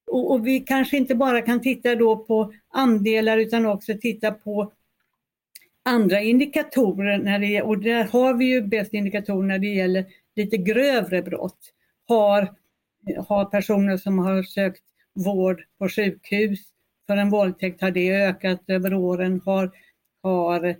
och, 0.07 0.33
och, 0.33 0.47
vi 0.47 0.61
kanske 0.61 0.97
inte 0.97 1.15
bara 1.15 1.43
kan 1.43 1.61
titta 1.61 1.95
då 1.95 2.17
på 2.17 2.53
andelar 2.69 3.39
utan 3.39 3.67
också 3.67 3.93
titta 4.01 4.33
på 4.33 4.73
andra 5.83 6.21
indikatorer 6.21 7.19
när 7.19 7.39
det, 7.39 7.63
och 7.63 7.79
där 7.79 8.05
har 8.05 8.35
vi 8.35 8.45
ju 8.45 8.63
bäst 8.63 8.95
indikatorer 8.95 9.47
när 9.47 9.59
det 9.59 9.75
gäller 9.75 10.05
lite 10.37 10.57
grövre 10.57 11.23
brott. 11.23 11.59
Har, 12.09 12.55
har 13.29 13.45
personer 13.45 13.97
som 13.97 14.19
har 14.19 14.43
sökt 14.43 14.83
vård 15.15 15.63
på 15.79 15.89
sjukhus 15.89 16.61
för 17.07 17.17
en 17.17 17.31
våldtäkt 17.31 17.81
har 17.81 17.91
det 17.91 18.11
ökat 18.11 18.61
över 18.67 18.95
åren. 18.95 19.41
Har, 19.45 19.71
har 20.23 20.65
eh, 20.65 20.77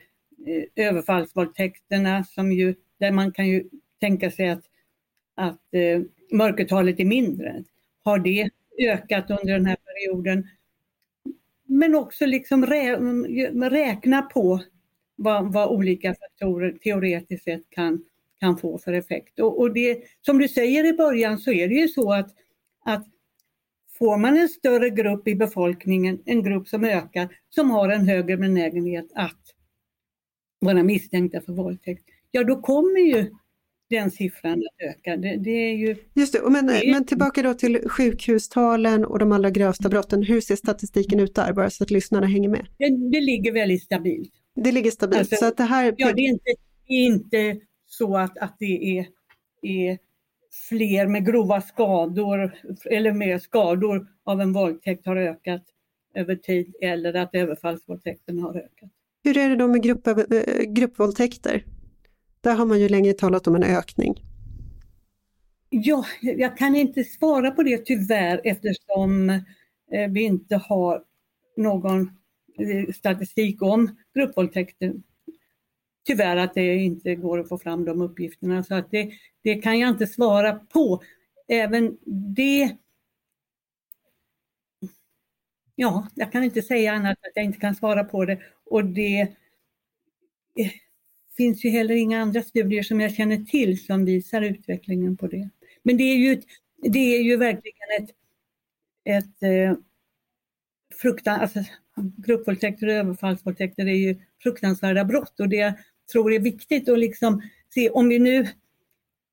överfallsvåldtäkterna 0.77 2.25
som 2.25 2.53
ju, 2.53 2.75
där 3.01 3.11
man 3.11 3.33
kan 3.33 3.49
ju 3.49 3.65
tänka 4.01 4.31
sig 4.31 4.49
att, 4.49 4.65
att 5.35 5.75
eh, 5.75 6.01
mörkertalet 6.33 7.01
är 7.01 7.05
mindre. 7.05 7.65
Har 8.05 8.19
det 8.19 8.51
ökat 8.79 9.31
under 9.31 9.53
den 9.53 9.67
här 9.67 9.77
perioden? 9.77 10.49
Men 11.67 11.95
också 11.95 12.27
liksom 12.27 12.67
rä, 12.67 12.97
räkna 13.71 14.23
på 14.23 14.61
vad, 15.17 15.53
vad, 15.53 15.69
olika 15.69 16.15
faktorer 16.15 16.73
teoretiskt 16.73 17.45
sett 17.45 17.71
kan, 17.71 18.05
kan 18.41 18.59
få 18.59 18.79
för 18.79 18.93
effekt. 18.93 19.41
Och, 19.41 19.61
och, 19.61 19.75
det, 19.75 20.03
som 20.21 20.39
du 20.39 20.49
säger 20.49 20.87
i 20.87 20.93
början 20.93 21.39
så 21.39 21.53
är 21.53 21.69
det 21.69 21.75
ju 21.75 21.89
så 21.89 22.13
att, 22.13 22.31
att 22.85 23.07
Får 23.99 24.19
man 24.19 24.37
en 24.37 24.49
större 24.49 24.91
grupp 24.91 25.29
i 25.29 25.35
befolkningen, 25.35 26.23
en 26.25 26.43
grupp 26.43 26.69
som 26.69 26.85
ökar, 26.85 27.29
som 27.51 27.71
har 27.71 27.89
en 27.89 28.09
högre 28.09 28.37
benägenhet 28.37 29.07
att 29.15 29.41
vara 30.61 30.83
misstänkta 30.83 31.41
för 31.41 31.53
våldtäkt, 31.53 32.05
ja 32.31 32.45
då 32.45 32.61
kommer 32.61 33.01
ju 33.01 33.31
den 33.95 34.11
siffran 34.11 34.53
att 34.53 34.89
öka. 34.89 35.17
Det, 35.17 35.37
det 35.37 35.51
är 35.51 35.75
ju, 35.75 35.97
Just 36.15 36.33
det, 36.33 36.51
men, 36.51 36.67
det 36.67 36.89
är... 36.89 36.93
men 36.93 37.07
tillbaka 37.07 37.43
då 37.43 37.55
till 37.55 37.89
sjukhustalen 37.89 39.05
och 39.05 39.19
de 39.19 39.33
allra 39.33 39.51
grövsta 39.51 39.89
brotten. 39.89 40.23
Hur 40.23 40.41
ser 40.41 40.57
statistiken 40.57 41.21
ut 41.21 41.35
där, 41.35 41.53
bara 41.53 41.71
så 41.71 41.85
att 41.85 41.91
lyssnarna 41.91 42.27
hänger 42.27 42.49
med? 42.49 42.67
Det, 42.79 43.11
det 43.11 43.21
ligger 43.21 43.53
väldigt 43.53 43.83
stabilt. 43.83 44.33
Det 44.55 44.73
ligger 44.73 44.91
stabilt. 44.91 45.19
Alltså, 45.19 45.37
så 45.37 45.47
att 45.47 45.57
det 45.57 45.65
här... 45.65 45.95
Ja, 45.97 46.13
det 46.13 46.21
är 46.23 46.29
inte, 46.29 46.55
inte 46.87 47.61
så 47.87 48.17
att, 48.17 48.39
att 48.39 48.57
det 48.59 48.99
är, 48.99 49.07
är 49.63 49.99
fler 50.69 51.07
med 51.07 51.27
grova 51.27 51.61
skador 51.61 52.55
eller 52.91 53.13
med 53.13 53.43
skador 53.43 54.07
av 54.25 54.41
en 54.41 54.53
våldtäkt 54.53 55.07
har 55.07 55.17
ökat 55.17 55.63
över 56.15 56.37
tid 56.37 56.75
eller 56.83 57.15
att 57.15 57.35
överfallsvåldtäkten 57.35 58.39
har 58.39 58.57
ökat. 58.57 58.91
Hur 59.25 59.39
är 59.39 59.49
det 59.49 59.57
då 59.57 59.69
med 59.69 59.83
grupp, 59.83 60.07
eh, 60.07 60.15
gruppvåldtäkter? 60.67 61.65
Där 62.45 62.55
har 62.55 62.67
man 62.67 62.81
ju 62.81 62.89
länge 62.89 63.13
talat 63.13 63.47
om 63.47 63.55
en 63.55 63.63
ökning. 63.63 64.23
Ja, 65.71 66.05
jag 66.21 66.59
kan 66.59 66.77
inte 66.77 67.05
svara 67.05 67.51
på 67.51 67.63
det 67.63 67.79
tyvärr 67.79 68.41
eftersom 68.45 69.31
eh, 69.93 70.11
vi 70.11 70.23
inte 70.23 70.57
har 70.57 71.03
någon 71.57 72.01
eh, 72.59 72.93
statistik 72.95 73.63
om 73.63 73.97
gruppvåldtäkter 74.15 74.95
tyvärr 76.07 76.37
att 76.37 76.55
det 76.55 76.75
inte 76.75 77.15
går 77.15 77.41
att 77.41 77.49
få 77.49 77.59
fram 77.59 77.85
de 77.85 78.01
uppgifterna. 78.01 78.63
Så 78.63 78.75
att 78.75 78.91
det, 78.91 79.11
det 79.43 79.55
kan 79.55 79.79
jag 79.79 79.91
inte 79.91 80.07
svara 80.07 80.53
på. 80.55 81.03
Även 81.49 81.99
det 82.37 82.77
Ja, 85.75 86.09
jag 86.15 86.33
kan 86.33 86.45
inte 86.45 86.63
säga 86.63 86.93
annat 86.93 87.13
att 87.13 87.33
jag 87.35 87.45
inte 87.45 87.61
kan 87.61 87.75
svara 87.75 88.05
på 88.05 88.25
det. 88.25 88.39
Och 88.65 88.85
det 88.85 89.21
eh, 90.59 90.71
finns 91.37 91.65
ju 91.65 91.71
heller 91.71 91.95
inga 91.95 92.23
andra 92.23 92.43
studier 92.43 92.83
som 92.83 93.01
jag 93.01 93.15
känner 93.15 93.37
till 93.37 93.85
som 93.85 94.05
visar 94.05 94.43
utvecklingen 94.43 95.17
på 95.17 95.27
det. 95.27 95.49
Men 95.83 95.97
det 95.97 96.05
är 96.05 96.17
ju, 96.17 96.43
det 96.83 97.17
är 97.17 97.23
ju 97.23 97.37
verkligen 97.37 97.89
ett, 98.03 98.11
ett 99.05 99.43
eh, 99.43 99.77
fruktan, 100.95 101.41
alltså, 101.41 101.61
gruppvåldtäkter 102.17 102.87
och 102.87 102.93
överfallsvåldtäkter 102.93 103.87
är 103.87 103.95
ju 103.95 104.17
fruktansvärda 104.43 105.05
brott 105.05 105.41
och 105.41 105.49
det 105.49 105.57
jag 105.57 105.75
tror 106.13 106.33
är 106.33 106.39
viktigt 106.39 106.89
att 106.89 106.99
liksom 106.99 107.43
se 107.75 107.91
om 107.91 108.09
vi 108.09 108.19
nu, 108.19 108.49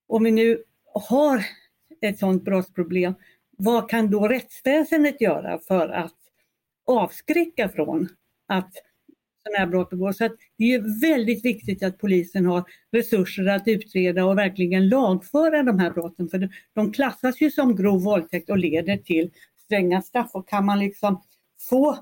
om 0.07 0.23
vi 0.23 0.31
nu 0.31 0.63
har 0.93 1.45
ett 2.01 2.19
sådant 2.19 2.43
brottsproblem, 2.43 3.13
vad 3.57 3.89
kan 3.89 4.11
då 4.11 4.27
rättsväsendet 4.27 5.21
göra 5.21 5.59
för 5.59 5.89
att 5.89 6.17
avskräcka 6.85 7.69
från 7.69 8.09
att 8.47 8.73
sådana 9.43 9.59
här 9.59 9.67
brott 9.67 9.89
begås? 9.89 10.17
Så 10.17 10.29
det 10.57 10.73
är 10.73 11.01
väldigt 11.01 11.45
viktigt 11.45 11.83
att 11.83 11.97
polisen 11.97 12.45
har 12.45 12.63
resurser 12.91 13.45
att 13.45 13.67
utreda 13.67 14.25
och 14.25 14.37
verkligen 14.37 14.89
lagföra 14.89 15.63
de 15.63 15.79
här 15.79 15.91
brotten 15.91 16.29
för 16.29 16.49
de 16.73 16.93
klassas 16.93 17.41
ju 17.41 17.51
som 17.51 17.75
grov 17.75 18.03
våldtäkt 18.03 18.49
och 18.49 18.57
leder 18.57 18.97
till 18.97 19.31
stränga 19.65 20.01
straff 20.01 20.29
och 20.33 20.49
kan 20.49 20.65
man 20.65 20.79
liksom 20.79 21.21
få 21.69 21.97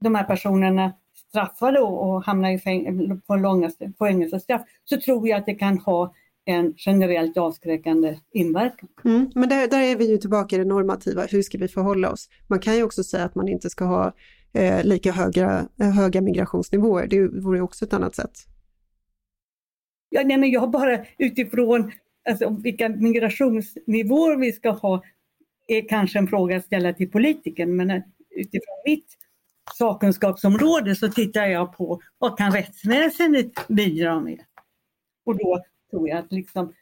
de 0.00 0.14
här 0.14 0.24
personerna 0.24 0.92
straffade 1.28 1.80
och 1.80 2.24
hamna 2.24 2.52
i 2.52 2.58
fäng 2.58 3.20
på 3.26 3.36
långa 3.36 3.70
fängelsestraff 3.98 4.62
så 4.84 5.00
tror 5.00 5.28
jag 5.28 5.38
att 5.38 5.46
det 5.46 5.54
kan 5.54 5.78
ha 5.78 6.14
en 6.44 6.74
generellt 6.76 7.36
avskräckande 7.36 8.18
inverkan. 8.32 8.88
Mm, 9.04 9.30
men 9.34 9.48
där, 9.48 9.68
där 9.68 9.80
är 9.80 9.96
vi 9.96 10.10
ju 10.10 10.18
tillbaka 10.18 10.56
i 10.56 10.58
det 10.58 10.64
normativa, 10.64 11.22
hur 11.22 11.42
ska 11.42 11.58
vi 11.58 11.68
förhålla 11.68 12.10
oss? 12.10 12.28
Man 12.46 12.58
kan 12.58 12.76
ju 12.76 12.82
också 12.82 13.04
säga 13.04 13.24
att 13.24 13.34
man 13.34 13.48
inte 13.48 13.70
ska 13.70 13.84
ha 13.84 14.12
eh, 14.54 14.84
lika 14.84 15.12
höga, 15.12 15.68
höga 15.78 16.20
migrationsnivåer, 16.20 17.06
det 17.06 17.28
vore 17.28 17.60
också 17.60 17.84
ett 17.84 17.92
annat 17.92 18.14
sätt. 18.14 18.32
Ja, 20.08 20.22
nej, 20.24 20.36
men 20.36 20.50
jag 20.50 20.70
bara 20.70 21.04
utifrån 21.18 21.92
alltså, 22.28 22.56
vilka 22.62 22.88
migrationsnivåer 22.88 24.36
vi 24.36 24.52
ska 24.52 24.70
ha 24.70 25.02
är 25.66 25.88
kanske 25.88 26.18
en 26.18 26.28
fråga 26.28 26.56
att 26.56 26.64
ställa 26.64 26.92
till 26.92 27.10
politikern 27.10 27.76
men 27.76 28.02
utifrån 28.30 28.82
mitt 28.86 29.06
sakkunskapsområde 29.74 30.96
så 30.96 31.08
tittar 31.08 31.46
jag 31.46 31.76
på 31.76 32.00
vad 32.18 32.38
kan 32.38 32.52
rättsväsendet 32.52 33.68
bidra 33.68 34.20
med? 34.20 34.40
Och 35.26 35.38
då 35.38 35.64
tror 35.90 36.08
jag 36.08 36.18
att 36.18 36.32
liksom 36.32 36.72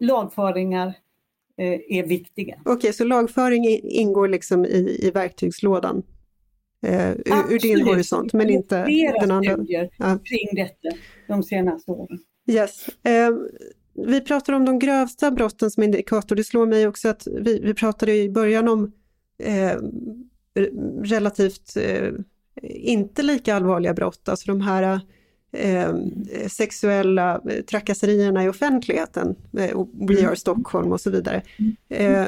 lagföringar 0.00 0.86
eh, 1.56 1.98
är 1.98 2.06
viktiga. 2.06 2.56
Okej, 2.60 2.72
okay, 2.72 2.92
så 2.92 3.04
lagföring 3.04 3.64
ingår 3.82 4.28
liksom 4.28 4.64
i, 4.64 4.98
i 5.02 5.10
verktygslådan? 5.10 6.02
Eh, 6.84 7.10
ur, 7.10 7.52
ur 7.52 7.58
din 7.58 7.86
horisont, 7.86 8.32
men 8.32 8.50
inte 8.50 8.86
den 9.20 9.30
andra? 9.30 9.52
studier 9.52 9.90
ja. 9.98 10.18
kring 10.24 10.54
detta 10.56 10.96
de 11.28 11.42
senaste 11.42 11.90
åren. 11.90 12.18
Yes. 12.50 12.88
Eh, 13.02 13.30
vi 14.06 14.20
pratar 14.20 14.52
om 14.52 14.64
de 14.64 14.78
grövsta 14.78 15.30
brotten 15.30 15.70
som 15.70 15.82
indikator. 15.82 16.36
Det 16.36 16.44
slår 16.44 16.66
mig 16.66 16.86
också 16.86 17.08
att 17.08 17.26
vi, 17.40 17.60
vi 17.60 17.74
pratade 17.74 18.16
i 18.16 18.30
början 18.30 18.68
om 18.68 18.92
eh, 19.38 19.78
relativt 21.02 21.76
eh, 21.76 22.12
inte 22.62 23.22
lika 23.22 23.54
allvarliga 23.54 23.94
brott, 23.94 24.28
alltså 24.28 24.46
de 24.46 24.60
här 24.60 25.00
eh, 25.52 25.94
sexuella 26.48 27.40
trakasserierna 27.70 28.44
i 28.44 28.48
offentligheten, 28.48 29.36
eh, 29.58 29.86
We 30.08 30.28
Are 30.28 30.36
Stockholm 30.36 30.92
och 30.92 31.00
så 31.00 31.10
vidare. 31.10 31.42
Eh, 31.88 32.26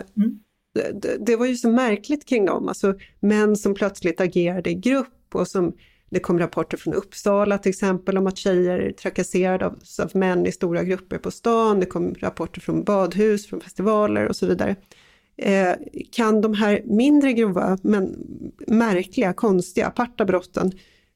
det, 0.77 1.17
det, 1.27 1.37
var 1.37 1.47
ju 1.47 1.57
så 1.57 1.71
märkligt 1.71 2.27
kring 2.27 2.45
dem, 2.45 2.69
alltså 2.69 2.95
män 3.21 3.57
som 3.57 3.75
plötsligt 3.75 4.21
agerade 4.21 4.71
i 4.71 4.75
grupp 4.75 5.35
och 5.35 5.49
som 5.49 5.73
det 6.11 6.21
kom 6.21 6.39
rapporter 6.39 6.77
från 6.77 6.95
Uppsala 6.95 7.59
till 7.59 7.71
exempel 7.71 8.19
om 8.19 8.27
att 8.27 8.37
tjejer 8.37 8.93
trakasserades 8.93 10.01
av, 10.01 10.05
av 10.05 10.17
män 10.17 10.47
i 10.47 10.53
stora 10.53 10.85
grupper 10.85 11.19
på 11.19 11.31
stan. 11.31 11.81
Det 11.81 11.87
kom 11.87 12.15
rapporter 12.15 12.61
från 12.61 12.85
badhus, 12.85 13.47
från 13.47 13.61
festivaler 13.61 14.29
och 14.29 14.37
så 14.37 14.47
vidare. 14.47 14.77
Eh, 15.37 15.75
kan 16.13 16.41
de 16.41 16.55
här 16.55 16.83
mindre 16.85 17.33
grova 17.33 17.79
men 17.83 18.17
märkliga, 18.67 19.33
konstiga, 19.33 19.87
aparta 19.87 20.25
brotten, 20.25 20.73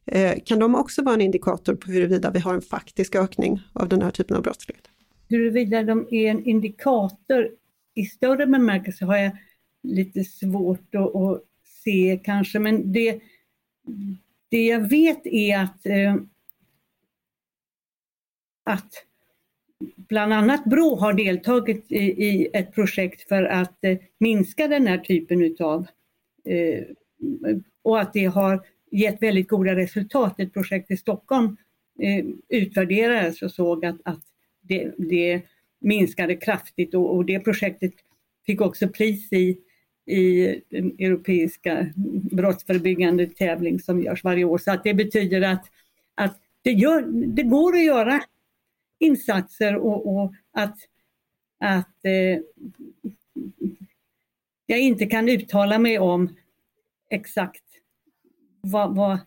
eh, 0.06 0.34
kan 0.44 0.58
de 0.58 0.74
också 0.74 1.02
vara 1.02 1.14
en 1.14 1.20
indikator 1.20 1.74
på 1.74 1.90
huruvida 1.90 2.30
vi 2.30 2.38
har 2.38 2.54
en 2.54 2.62
faktisk 2.62 3.14
ökning 3.14 3.62
av 3.72 3.88
den 3.88 4.02
här 4.02 4.10
typen 4.10 4.36
av 4.36 4.42
brottslighet? 4.42 4.84
Huruvida 5.28 5.82
de 5.82 6.08
är 6.10 6.30
en 6.30 6.44
indikator 6.44 7.48
i 7.94 8.04
större 8.04 8.46
bemärkelse 8.46 9.04
har 9.04 9.16
jag 9.16 9.32
lite 9.82 10.24
svårt 10.24 10.94
att, 10.94 11.16
att 11.16 11.44
se 11.84 12.20
kanske, 12.24 12.58
men 12.58 12.92
det, 12.92 13.20
det 14.48 14.66
jag 14.66 14.88
vet 14.90 15.26
är 15.26 15.58
att, 15.58 15.86
eh, 15.86 16.16
att 18.64 19.06
bland 19.96 20.32
annat 20.32 20.64
Brå 20.64 20.96
har 20.96 21.12
deltagit 21.12 21.92
i, 21.92 22.24
i 22.26 22.48
ett 22.52 22.74
projekt 22.74 23.28
för 23.28 23.42
att 23.42 23.84
eh, 23.84 23.98
minska 24.18 24.68
den 24.68 24.86
här 24.86 24.98
typen 24.98 25.42
utav 25.42 25.86
eh, 26.44 26.84
och 27.82 28.00
att 28.00 28.12
det 28.12 28.24
har 28.24 28.66
gett 28.90 29.22
väldigt 29.22 29.48
goda 29.48 29.76
resultat. 29.76 30.40
Ett 30.40 30.52
projekt 30.52 30.90
i 30.90 30.96
Stockholm 30.96 31.56
eh, 32.00 32.24
utvärderades 32.48 33.42
och 33.42 33.50
såg 33.50 33.84
att, 33.84 34.00
att 34.04 34.22
det, 34.60 34.92
det 34.98 35.42
minskade 35.80 36.36
kraftigt 36.36 36.94
och, 36.94 37.16
och, 37.16 37.24
det 37.24 37.40
projektet 37.40 37.92
fick 38.46 38.60
också 38.60 38.88
pris 38.88 39.32
i, 39.32 39.58
i 40.06 40.60
den 40.70 40.86
europeiska 40.98 41.86
brottsförebyggande 42.30 43.26
tävling 43.26 43.80
som 43.80 44.02
görs 44.02 44.24
varje 44.24 44.44
år. 44.44 44.58
Så 44.58 44.70
att 44.70 44.84
det 44.84 44.94
betyder 44.94 45.42
att, 45.42 45.64
att 46.14 46.38
det, 46.62 46.72
gör, 46.72 47.02
det 47.26 47.42
går 47.42 47.72
att 47.74 47.84
göra 47.84 48.20
insatser 48.98 49.76
och, 49.76 50.16
och 50.16 50.34
att, 50.52 50.76
att 51.60 52.04
eh, 52.04 52.38
jag 54.66 54.80
inte 54.80 55.06
kan 55.06 55.28
uttala 55.28 55.78
mig 55.78 55.98
om 55.98 56.36
exakt 57.10 57.64
vad, 58.60 58.96
vad, 58.96 59.18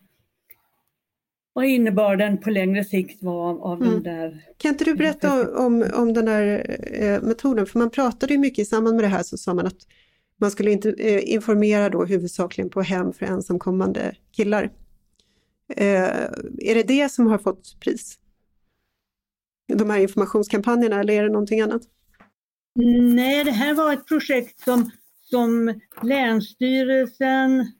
vad 1.52 1.64
innebörden 1.64 2.38
på 2.38 2.50
längre 2.50 2.84
sikt 2.84 3.22
var 3.22 3.50
av, 3.50 3.62
av 3.62 3.82
mm. 3.82 3.94
den 3.94 4.02
där... 4.02 4.44
Kan 4.56 4.70
inte 4.70 4.84
du 4.84 4.94
berätta 4.94 5.58
om, 5.58 5.84
om 5.94 6.12
den 6.12 6.28
här 6.28 6.76
eh, 6.92 7.22
metoden? 7.22 7.66
För 7.66 7.78
man 7.78 7.90
pratade 7.90 8.32
ju 8.32 8.38
mycket 8.38 8.58
i 8.58 8.64
samband 8.64 8.96
med 8.96 9.04
det 9.04 9.08
här 9.08 9.22
så 9.22 9.36
sa 9.36 9.54
man 9.54 9.66
att 9.66 9.86
man 10.40 10.50
skulle 10.50 10.70
inte 10.70 10.94
eh, 10.98 11.32
informera 11.32 11.88
då 11.88 12.04
huvudsakligen 12.04 12.70
på 12.70 12.82
hem 12.82 13.12
för 13.12 13.26
ensamkommande 13.26 14.16
killar. 14.32 14.70
Eh, 15.76 16.24
är 16.58 16.74
det 16.74 16.82
det 16.82 17.08
som 17.08 17.26
har 17.26 17.38
fått 17.38 17.80
pris? 17.80 18.18
de 19.66 19.90
här 19.90 19.98
informationskampanjerna 19.98 21.00
eller 21.00 21.14
är 21.14 21.22
det 21.22 21.28
någonting 21.28 21.60
annat? 21.60 21.82
Nej, 23.14 23.44
det 23.44 23.50
här 23.50 23.74
var 23.74 23.92
ett 23.92 24.06
projekt 24.06 24.60
som, 24.60 24.90
som 25.22 25.80
Länsstyrelsen, 26.02 27.72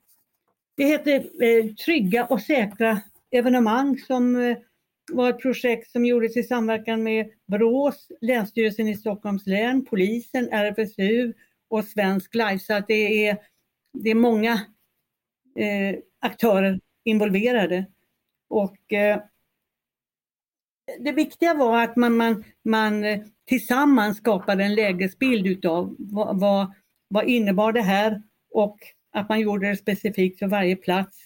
det 0.77 0.85
heter 0.85 1.15
eh, 1.43 1.75
Trygga 1.75 2.25
och 2.25 2.41
säkra 2.41 3.01
evenemang 3.31 3.99
som 3.99 4.37
eh, 4.37 4.57
var 5.13 5.31
ett 5.31 5.41
projekt 5.41 5.91
som 5.91 6.05
gjordes 6.05 6.37
i 6.37 6.43
samverkan 6.43 7.03
med 7.03 7.27
Brås, 7.47 8.09
Länsstyrelsen 8.21 8.89
i 8.89 8.97
Stockholms 8.97 9.47
län, 9.47 9.85
Polisen, 9.85 10.49
RFSU 10.49 11.33
och 11.75 11.85
Svensk 11.85 12.35
live. 12.35 12.59
Så 12.59 12.75
att 12.75 12.89
det 12.89 13.27
är, 13.27 13.39
det 13.93 14.11
är 14.11 14.15
många 14.15 14.53
eh, 15.59 15.99
aktörer 16.21 16.81
involverade. 17.05 17.87
Och 18.49 18.93
eh, 18.93 19.21
det 21.01 21.13
viktiga 21.13 21.55
var 21.55 21.83
att 21.83 21.97
man, 21.97 22.17
man, 22.17 22.45
man 22.65 23.05
eh, 23.05 23.21
tillsammans 23.47 24.17
skapade 24.17 24.65
en 24.65 24.75
lägesbild 24.75 25.47
utav 25.47 25.97
vad, 25.99 26.41
vad, 26.41 26.75
vad 27.09 27.29
innebar 27.29 27.73
det 27.73 27.83
här 27.83 28.23
och 28.51 28.79
att 29.13 29.29
man 29.29 29.41
gjorde 29.41 29.69
det 29.69 29.77
specifikt 29.77 30.39
för 30.39 30.47
varje 30.47 30.77
plats 30.77 31.19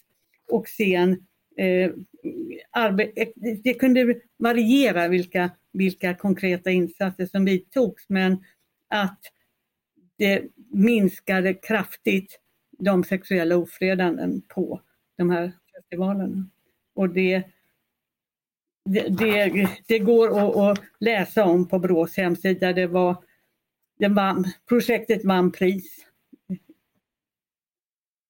och 0.50 0.68
sen 0.68 1.26
eh, 1.56 1.90
eh 2.76 2.94
det 3.62 3.74
kunde 3.74 4.20
variera 4.38 5.08
vilka, 5.08 5.50
vilka 5.72 6.14
konkreta 6.14 6.70
insatser 6.70 7.26
som 7.26 7.44
vidtogs 7.44 8.04
men 8.08 8.44
att 8.88 9.20
det 10.18 10.42
minskade 10.70 11.54
kraftigt 11.54 12.40
de 12.78 13.04
sexuella 13.04 13.56
ofredanden 13.56 14.42
på 14.48 14.80
de 15.16 15.30
här 15.30 15.52
festivalerna. 15.74 16.48
Och 16.94 17.08
det 17.08 17.44
det, 18.88 19.68
det, 19.86 19.98
går 19.98 20.28
att, 20.28 20.56
att, 20.56 20.84
läsa 21.00 21.44
om 21.44 21.68
på 21.68 21.78
Brås 21.78 22.16
hemsida. 22.16 22.72
Det 22.72 22.86
var, 22.86 23.16
det 23.98 24.08
vann, 24.08 24.44
projektet 24.68 25.24
vann 25.24 25.52
pris. 25.52 26.06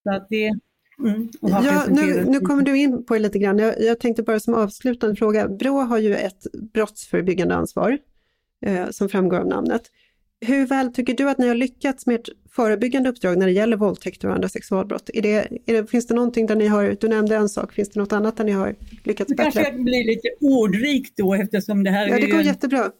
Så 0.03 0.11
att 0.11 0.26
det, 0.28 0.47
mm, 0.99 1.28
ja, 1.41 1.84
nu, 1.89 2.24
nu 2.24 2.41
kommer 2.41 2.62
du 2.62 2.78
in 2.78 3.05
på 3.05 3.14
det 3.14 3.20
lite 3.20 3.39
grann. 3.39 3.59
Jag, 3.59 3.80
jag, 3.80 4.01
tänkte 4.01 4.22
bara 4.22 4.41
som 4.41 4.55
avslutande 4.55 5.16
fråga, 5.16 5.49
Brå 5.49 5.80
har 5.80 5.99
ju 5.99 6.14
ett 6.14 6.43
brottsförebyggande 6.72 7.55
ansvar 7.55 7.99
eh, 8.66 8.91
som 8.91 9.09
framgår 9.09 9.39
av 9.39 9.47
namnet. 9.47 9.82
Hur 10.41 10.66
väl 10.66 10.93
tycker 10.93 11.14
du 11.14 11.30
att 11.30 11.39
ni 11.39 11.49
har 11.49 11.55
lyckats 11.55 12.07
med 12.07 12.14
ert 12.20 12.28
förebyggande 12.51 13.09
uppdrag 13.09 13.39
när 13.39 13.47
det 13.47 13.53
gäller 13.53 13.76
våldtäkter 13.76 14.28
och 14.28 14.34
andra 14.34 14.49
sexualbrott? 14.49 15.11
Är 15.14 15.22
det, 15.22 15.49
är 15.66 15.74
det, 15.74 15.86
finns 15.86 16.07
det 16.07 16.14
någonting 16.14 16.47
där 16.47 16.57
ni 16.57 16.66
har, 16.66 16.97
du 17.01 17.09
nämnde 17.09 17.36
en 17.36 17.49
sak, 17.49 17.72
finns 17.72 17.89
det 17.89 18.01
något 18.01 18.12
annat 18.12 18.36
där 18.36 18.45
ni 18.45 18.53
har 18.53 18.74
lyckats 19.05 19.36
bättre? 19.36 19.62
Kanske 19.62 19.72
blir 19.72 20.07
lite 20.07 20.28
ordrikt 20.41 21.16
då 21.16 21.34
eftersom 21.34 21.84
det 21.84 21.91
här 21.91 22.09
ja, 22.09 22.16
är 22.16 22.20
det 22.20 22.26
går 22.26 22.39
en... 22.39 22.47
jättebra. 22.47 22.91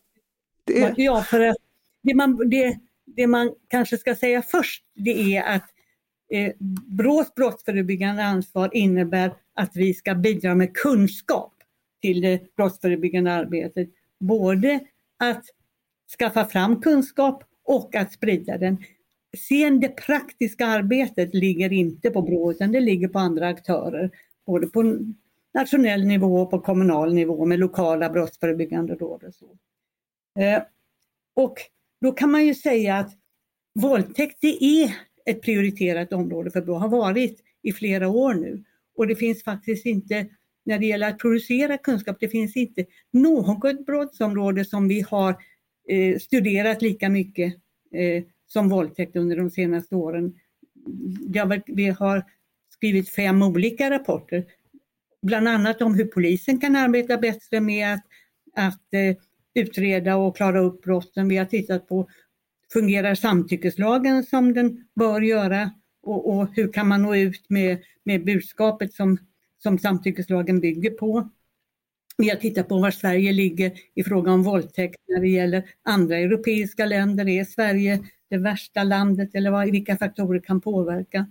Det... 0.65 0.95
Ja, 0.97 1.23
för 1.23 1.41
att 1.41 1.57
det 2.03 2.15
man, 2.15 2.49
det, 2.51 2.79
det 3.07 3.27
man 3.27 3.53
kanske 3.69 3.99
ska 3.99 4.15
säga 4.15 4.43
först 4.43 4.85
det 4.95 5.37
är 5.37 5.43
att 5.43 5.71
Eh, 6.31 6.53
Brås 6.87 7.35
brottsförebyggande 7.35 8.25
ansvar 8.25 8.71
innebär 8.73 9.33
att 9.55 9.77
vi 9.77 9.95
ska 9.95 10.15
bidra 10.15 10.55
med 10.55 10.77
kunskap 10.77 11.55
till 12.03 12.21
det 12.21 12.57
brottsförebyggande 12.57 13.33
arbetet. 13.33 13.89
Både 14.21 14.81
att 15.19 15.45
skaffa 16.19 16.45
fram 16.45 16.81
kunskap 16.81 17.45
och 17.65 17.95
att 17.95 18.13
sprida 18.13 18.59
den. 18.59 18.77
Sen 19.49 19.81
det 19.81 19.89
praktiska 19.89 20.67
arbetet 20.67 21.35
ligger 21.35 21.73
inte 21.73 22.11
på 22.11 22.23
BRÅ 22.23 22.51
utan 22.51 22.73
det 22.73 22.81
ligger 22.81 23.09
på 23.09 23.19
andra 23.19 23.49
aktörer. 23.49 24.11
Både 24.47 24.67
på 24.67 24.99
nationell 25.55 26.05
nivå 26.05 26.41
och 26.41 26.51
på 26.51 26.61
kommunal 26.61 27.15
nivå 27.15 27.45
med 27.45 27.59
lokala 27.59 28.11
brottsförebyggande 28.11 28.95
råd 28.95 29.25
och 29.25 29.35
så. 29.35 29.47
Eh, 30.43 30.63
och 31.35 31.55
då 32.01 32.13
kan 32.13 32.31
man 32.31 32.47
ju 32.47 32.55
säga 32.55 32.97
att 32.97 33.13
våldtäkt 33.75 34.39
det 34.41 34.65
är 34.65 34.95
ett 35.27 35.43
prioriterat 35.43 36.13
område 36.13 36.51
för 36.51 36.61
BRÅ, 36.61 36.75
har 36.75 36.89
varit 36.89 37.41
i 37.63 37.73
flera 37.73 38.09
år 38.09 38.35
nu. 38.35 38.65
Och 38.97 39.07
det 39.07 39.17
finns 39.17 39.45
faktiskt 39.45 39.87
inte, 39.87 40.27
när 40.65 40.79
det 40.79 40.87
gäller 40.87 41.09
att 41.09 41.19
producera 41.19 41.79
kunskap, 41.79 42.17
det 42.21 42.29
finns 42.29 42.57
inte 42.57 42.87
något 43.13 43.87
brottsområde 43.87 44.65
som 44.65 44.89
vi 44.89 45.01
har 45.01 45.37
eh, 45.89 46.19
studerat 46.19 46.83
lika 46.83 47.09
mycket 47.09 47.55
eh, 47.93 48.25
som 48.47 48.69
våldtäkt 48.69 49.17
under 49.17 49.37
de 49.37 49.51
senaste 49.51 49.97
åren. 49.97 50.35
vi 51.67 51.89
har 51.89 52.25
skrivit 52.71 53.11
fem 53.11 53.43
olika 53.43 53.91
rapporter, 53.91 54.45
bland 55.23 55.49
annat 55.49 55.83
om 55.83 55.95
hur 55.95 56.05
polisen 56.05 56.61
kan 56.61 56.77
arbeta 56.77 57.17
bättre 57.17 57.61
med 57.61 57.95
att, 57.95 58.05
att 58.55 58.95
eh, 58.95 59.17
utreda 59.55 60.17
och 60.17 60.37
klara 60.37 60.61
upp 60.61 60.83
brotten. 60.83 61.29
Vi 61.29 61.37
har 61.37 61.45
tittat 61.45 61.89
på 61.89 62.09
fungerar 62.73 63.15
samtyckeslagen 63.15 64.25
som 64.25 64.55
den 64.55 64.85
bör 64.95 65.21
göra 65.21 65.71
och, 66.03 66.29
och 66.29 66.49
hur 66.55 66.73
kan 66.73 66.89
man 66.89 67.03
nå 67.03 67.17
ut 67.17 67.51
med, 67.51 67.79
med 68.05 68.25
budskapet 68.25 68.93
som, 68.93 69.19
som 69.63 69.79
samtyckeslagen 69.79 70.61
bygger 70.61 70.91
på. 70.91 71.31
Vi 72.23 72.29
har 72.29 72.37
tittat 72.37 72.69
på 72.69 72.79
var 72.79 72.91
Sverige 72.91 73.33
ligger 73.33 73.73
i 73.95 74.05
fråga 74.05 74.33
om 74.33 74.43
våldtäkt 74.43 74.97
när 75.09 75.21
det 75.21 75.29
gäller 75.29 75.71
andra 75.83 76.17
europeiska 76.17 76.87
länder. 76.87 77.29
Är 77.29 77.45
Sverige 77.45 78.01
det 78.31 78.39
värsta 78.39 78.83
landet 78.83 79.35
eller 79.35 79.51
vad, 79.51 79.71
vilka 79.71 79.97
faktorer 79.97 80.41
kan 80.41 80.61
påverka? 80.61 81.27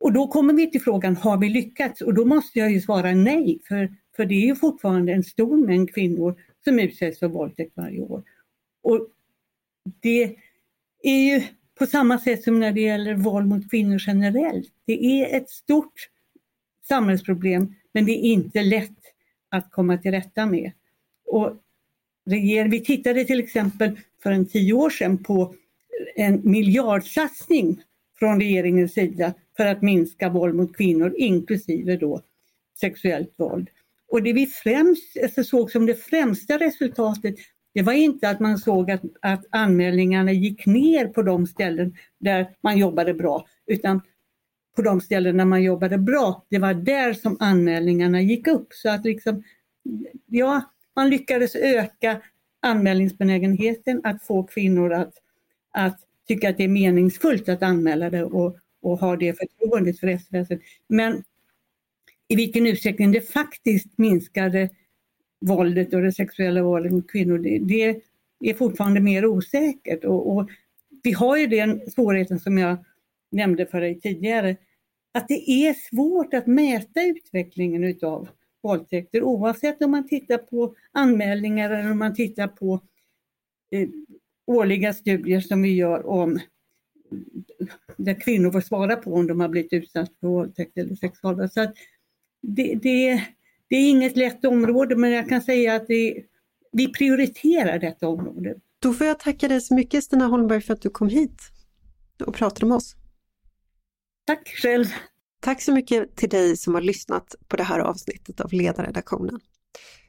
Och 0.00 0.12
då 0.12 0.28
kommer 0.28 0.54
vi 0.54 0.70
till 0.70 0.82
frågan, 0.82 1.16
har 1.16 1.36
vi 1.36 1.48
lyckats? 1.48 2.00
Och 2.00 2.14
då 2.14 2.24
måste 2.24 2.58
jag 2.58 2.72
ju 2.72 2.80
svara 2.80 3.12
nej, 3.12 3.60
för, 3.68 3.94
för 4.16 4.24
det 4.24 4.34
är 4.34 4.46
ju 4.46 4.54
fortfarande 4.54 5.12
en 5.12 5.24
stor 5.24 5.66
mängd 5.66 5.94
kvinnor 5.94 6.40
som 6.64 6.78
utsätts 6.78 7.18
för 7.18 7.28
våldtäkt 7.28 7.72
varje 7.74 8.00
år. 8.00 8.22
Och 8.82 9.08
det 10.00 10.36
är 11.02 11.34
ju 11.34 11.42
på 11.78 11.86
samma 11.86 12.18
sätt 12.18 12.42
som 12.42 12.60
när 12.60 12.72
det 12.72 12.80
gäller 12.80 13.14
våld 13.14 13.48
mot 13.48 13.70
kvinnor 13.70 14.02
generellt. 14.06 14.72
Det 14.84 15.04
är 15.04 15.36
ett 15.36 15.50
stort 15.50 16.08
samhällsproblem 16.88 17.74
men 17.92 18.06
det 18.06 18.12
är 18.12 18.32
inte 18.32 18.62
lätt 18.62 18.99
att 19.50 19.70
komma 19.70 19.98
till 19.98 20.10
rätta 20.10 20.46
med. 20.46 20.72
Och 21.26 21.52
vi 22.70 22.84
tittade 22.86 23.24
till 23.24 23.40
exempel 23.40 24.00
för 24.22 24.30
en 24.32 24.46
tio 24.48 24.72
år 24.72 24.90
sedan 24.90 25.22
på 25.24 25.54
en 26.16 26.40
miljardsatsning 26.44 27.82
från 28.18 28.40
regeringens 28.40 28.92
sida 28.92 29.34
för 29.56 29.66
att 29.66 29.82
minska 29.82 30.28
våld 30.28 30.54
mot 30.54 30.76
kvinnor 30.76 31.14
inklusive 31.16 31.96
då 31.96 32.22
sexuellt 32.80 33.34
våld. 33.36 33.70
Och 34.08 34.22
det 34.22 34.32
vi 34.32 34.46
främst 34.46 35.16
alltså 35.22 35.44
såg 35.44 35.70
som 35.70 35.86
det 35.86 35.94
främsta 35.94 36.58
resultatet 36.58 37.34
det 37.74 37.82
var 37.82 37.92
inte 37.92 38.28
att 38.28 38.40
man 38.40 38.58
såg 38.58 38.90
att, 38.90 39.02
att 39.20 39.44
anmälningarna 39.50 40.32
gick 40.32 40.66
ner 40.66 41.06
på 41.06 41.22
de 41.22 41.46
ställen 41.46 41.94
där 42.18 42.50
man 42.60 42.78
jobbade 42.78 43.14
bra 43.14 43.46
utan 43.66 44.00
på 44.76 44.82
de 44.82 45.00
ställen 45.00 45.36
där 45.36 45.44
man 45.44 45.62
jobbade 45.62 45.98
bra, 45.98 46.46
det 46.48 46.58
var 46.58 46.74
där 46.74 47.12
som 47.12 47.36
anmälningarna 47.40 48.20
gick 48.20 48.46
upp. 48.46 48.68
Så 48.70 48.90
att 48.90 49.04
liksom, 49.04 49.42
ja, 50.26 50.62
man 50.96 51.10
lyckades 51.10 51.56
öka 51.56 52.20
anmälningsbenägenheten, 52.60 54.00
att 54.04 54.22
få 54.22 54.42
kvinnor 54.42 54.92
att, 54.92 55.14
att 55.70 56.00
tycka 56.28 56.48
att 56.50 56.56
det 56.56 56.64
är 56.64 56.68
meningsfullt 56.68 57.48
att 57.48 57.62
anmäla 57.62 58.10
det 58.10 58.24
och, 58.24 58.56
och 58.82 58.98
ha 58.98 59.16
det 59.16 59.38
förtroendet 59.38 60.00
för 60.00 60.06
rättsväsendet. 60.06 60.66
Men 60.88 61.24
i 62.28 62.36
vilken 62.36 62.66
utsträckning 62.66 63.12
det 63.12 63.20
faktiskt 63.32 63.98
minskade 63.98 64.68
våldet 65.40 65.94
och 65.94 66.02
det 66.02 66.12
sexuella 66.12 66.62
våldet 66.62 66.92
mot 66.92 67.10
kvinnor, 67.10 67.38
det, 67.38 67.58
det 67.58 68.50
är 68.50 68.54
fortfarande 68.54 69.00
mer 69.00 69.26
osäkert. 69.26 70.04
Och, 70.04 70.36
och, 70.36 70.48
vi 71.02 71.12
har 71.12 71.36
ju 71.36 71.46
den 71.46 71.90
svårigheten 71.90 72.40
som 72.40 72.58
jag 72.58 72.76
nämnde 73.30 73.66
för 73.66 73.80
dig 73.80 74.00
tidigare, 74.00 74.56
att 75.14 75.28
det 75.28 75.50
är 75.50 75.74
svårt 75.74 76.34
att 76.34 76.46
mäta 76.46 77.02
utvecklingen 77.02 77.84
utav 77.84 78.28
våldtäkter 78.62 79.22
oavsett 79.22 79.82
om 79.82 79.90
man 79.90 80.08
tittar 80.08 80.38
på 80.38 80.74
anmälningar 80.92 81.70
eller 81.70 81.90
om 81.90 81.98
man 81.98 82.14
tittar 82.14 82.48
på 82.48 82.80
eh, 83.70 83.88
årliga 84.46 84.92
studier 84.92 85.40
som 85.40 85.62
vi 85.62 85.74
gör 85.74 86.06
om 86.06 86.38
där 87.96 88.20
kvinnor 88.20 88.50
får 88.50 88.60
svara 88.60 88.96
på 88.96 89.14
om 89.14 89.26
de 89.26 89.40
har 89.40 89.48
blivit 89.48 89.72
utsatta 89.72 90.12
för 90.20 90.28
våldtäkt 90.28 90.78
eller 90.78 90.94
sexualbrott. 90.94 91.52
Så 91.52 91.72
det, 92.42 92.74
det, 92.74 93.24
det 93.68 93.76
är 93.76 93.90
inget 93.90 94.16
lätt 94.16 94.44
område 94.44 94.96
men 94.96 95.10
jag 95.10 95.28
kan 95.28 95.42
säga 95.42 95.74
att 95.74 95.86
det, 95.86 96.24
vi 96.72 96.92
prioriterar 96.92 97.78
detta 97.78 98.08
område. 98.08 98.54
Då 98.78 98.92
får 98.92 99.06
jag 99.06 99.18
tacka 99.18 99.48
dig 99.48 99.60
så 99.60 99.74
mycket 99.74 100.04
Stina 100.04 100.26
Holmberg 100.26 100.60
för 100.60 100.74
att 100.74 100.82
du 100.82 100.90
kom 100.90 101.08
hit 101.08 101.40
och 102.26 102.34
pratade 102.34 102.66
med 102.66 102.76
oss. 102.76 102.96
Tack 104.30 104.48
själv! 104.48 104.86
Tack 105.40 105.62
så 105.62 105.72
mycket 105.72 106.16
till 106.16 106.28
dig 106.28 106.56
som 106.56 106.74
har 106.74 106.80
lyssnat 106.80 107.34
på 107.48 107.56
det 107.56 107.62
här 107.62 107.78
avsnittet 107.78 108.40
av 108.40 108.52
Ledarredaktionen. 108.52 109.40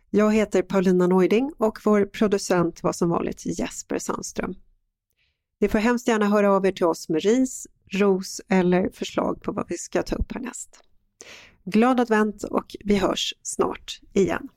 Jag 0.10 0.34
heter 0.34 0.62
Paulina 0.62 1.08
Neuding 1.08 1.52
och 1.58 1.80
vår 1.86 2.06
producent 2.06 2.84
var 2.84 2.94
som 2.94 3.10
vanligt 3.10 3.46
Jesper 3.46 4.00
Sandström. 4.00 4.56
Ni 5.60 5.68
får 5.68 5.80
hemskt 5.80 6.08
gärna 6.08 6.26
höra 6.26 6.52
av 6.52 6.66
er 6.66 6.72
till 6.72 6.86
oss 6.86 7.10
med 7.10 7.22
ris, 7.24 7.68
ros 7.92 8.42
eller 8.50 8.90
förslag 8.90 9.42
på 9.42 9.52
vad 9.52 9.66
vi 9.70 9.78
ska 9.78 10.04
ta 10.04 10.16
upp 10.16 10.32
härnäst. 10.32 10.70
Glad 11.64 12.00
advent 12.00 12.44
och 12.44 12.76
vi 12.80 12.96
hörs 12.98 13.34
snart 13.42 14.00
igen. 14.14 14.48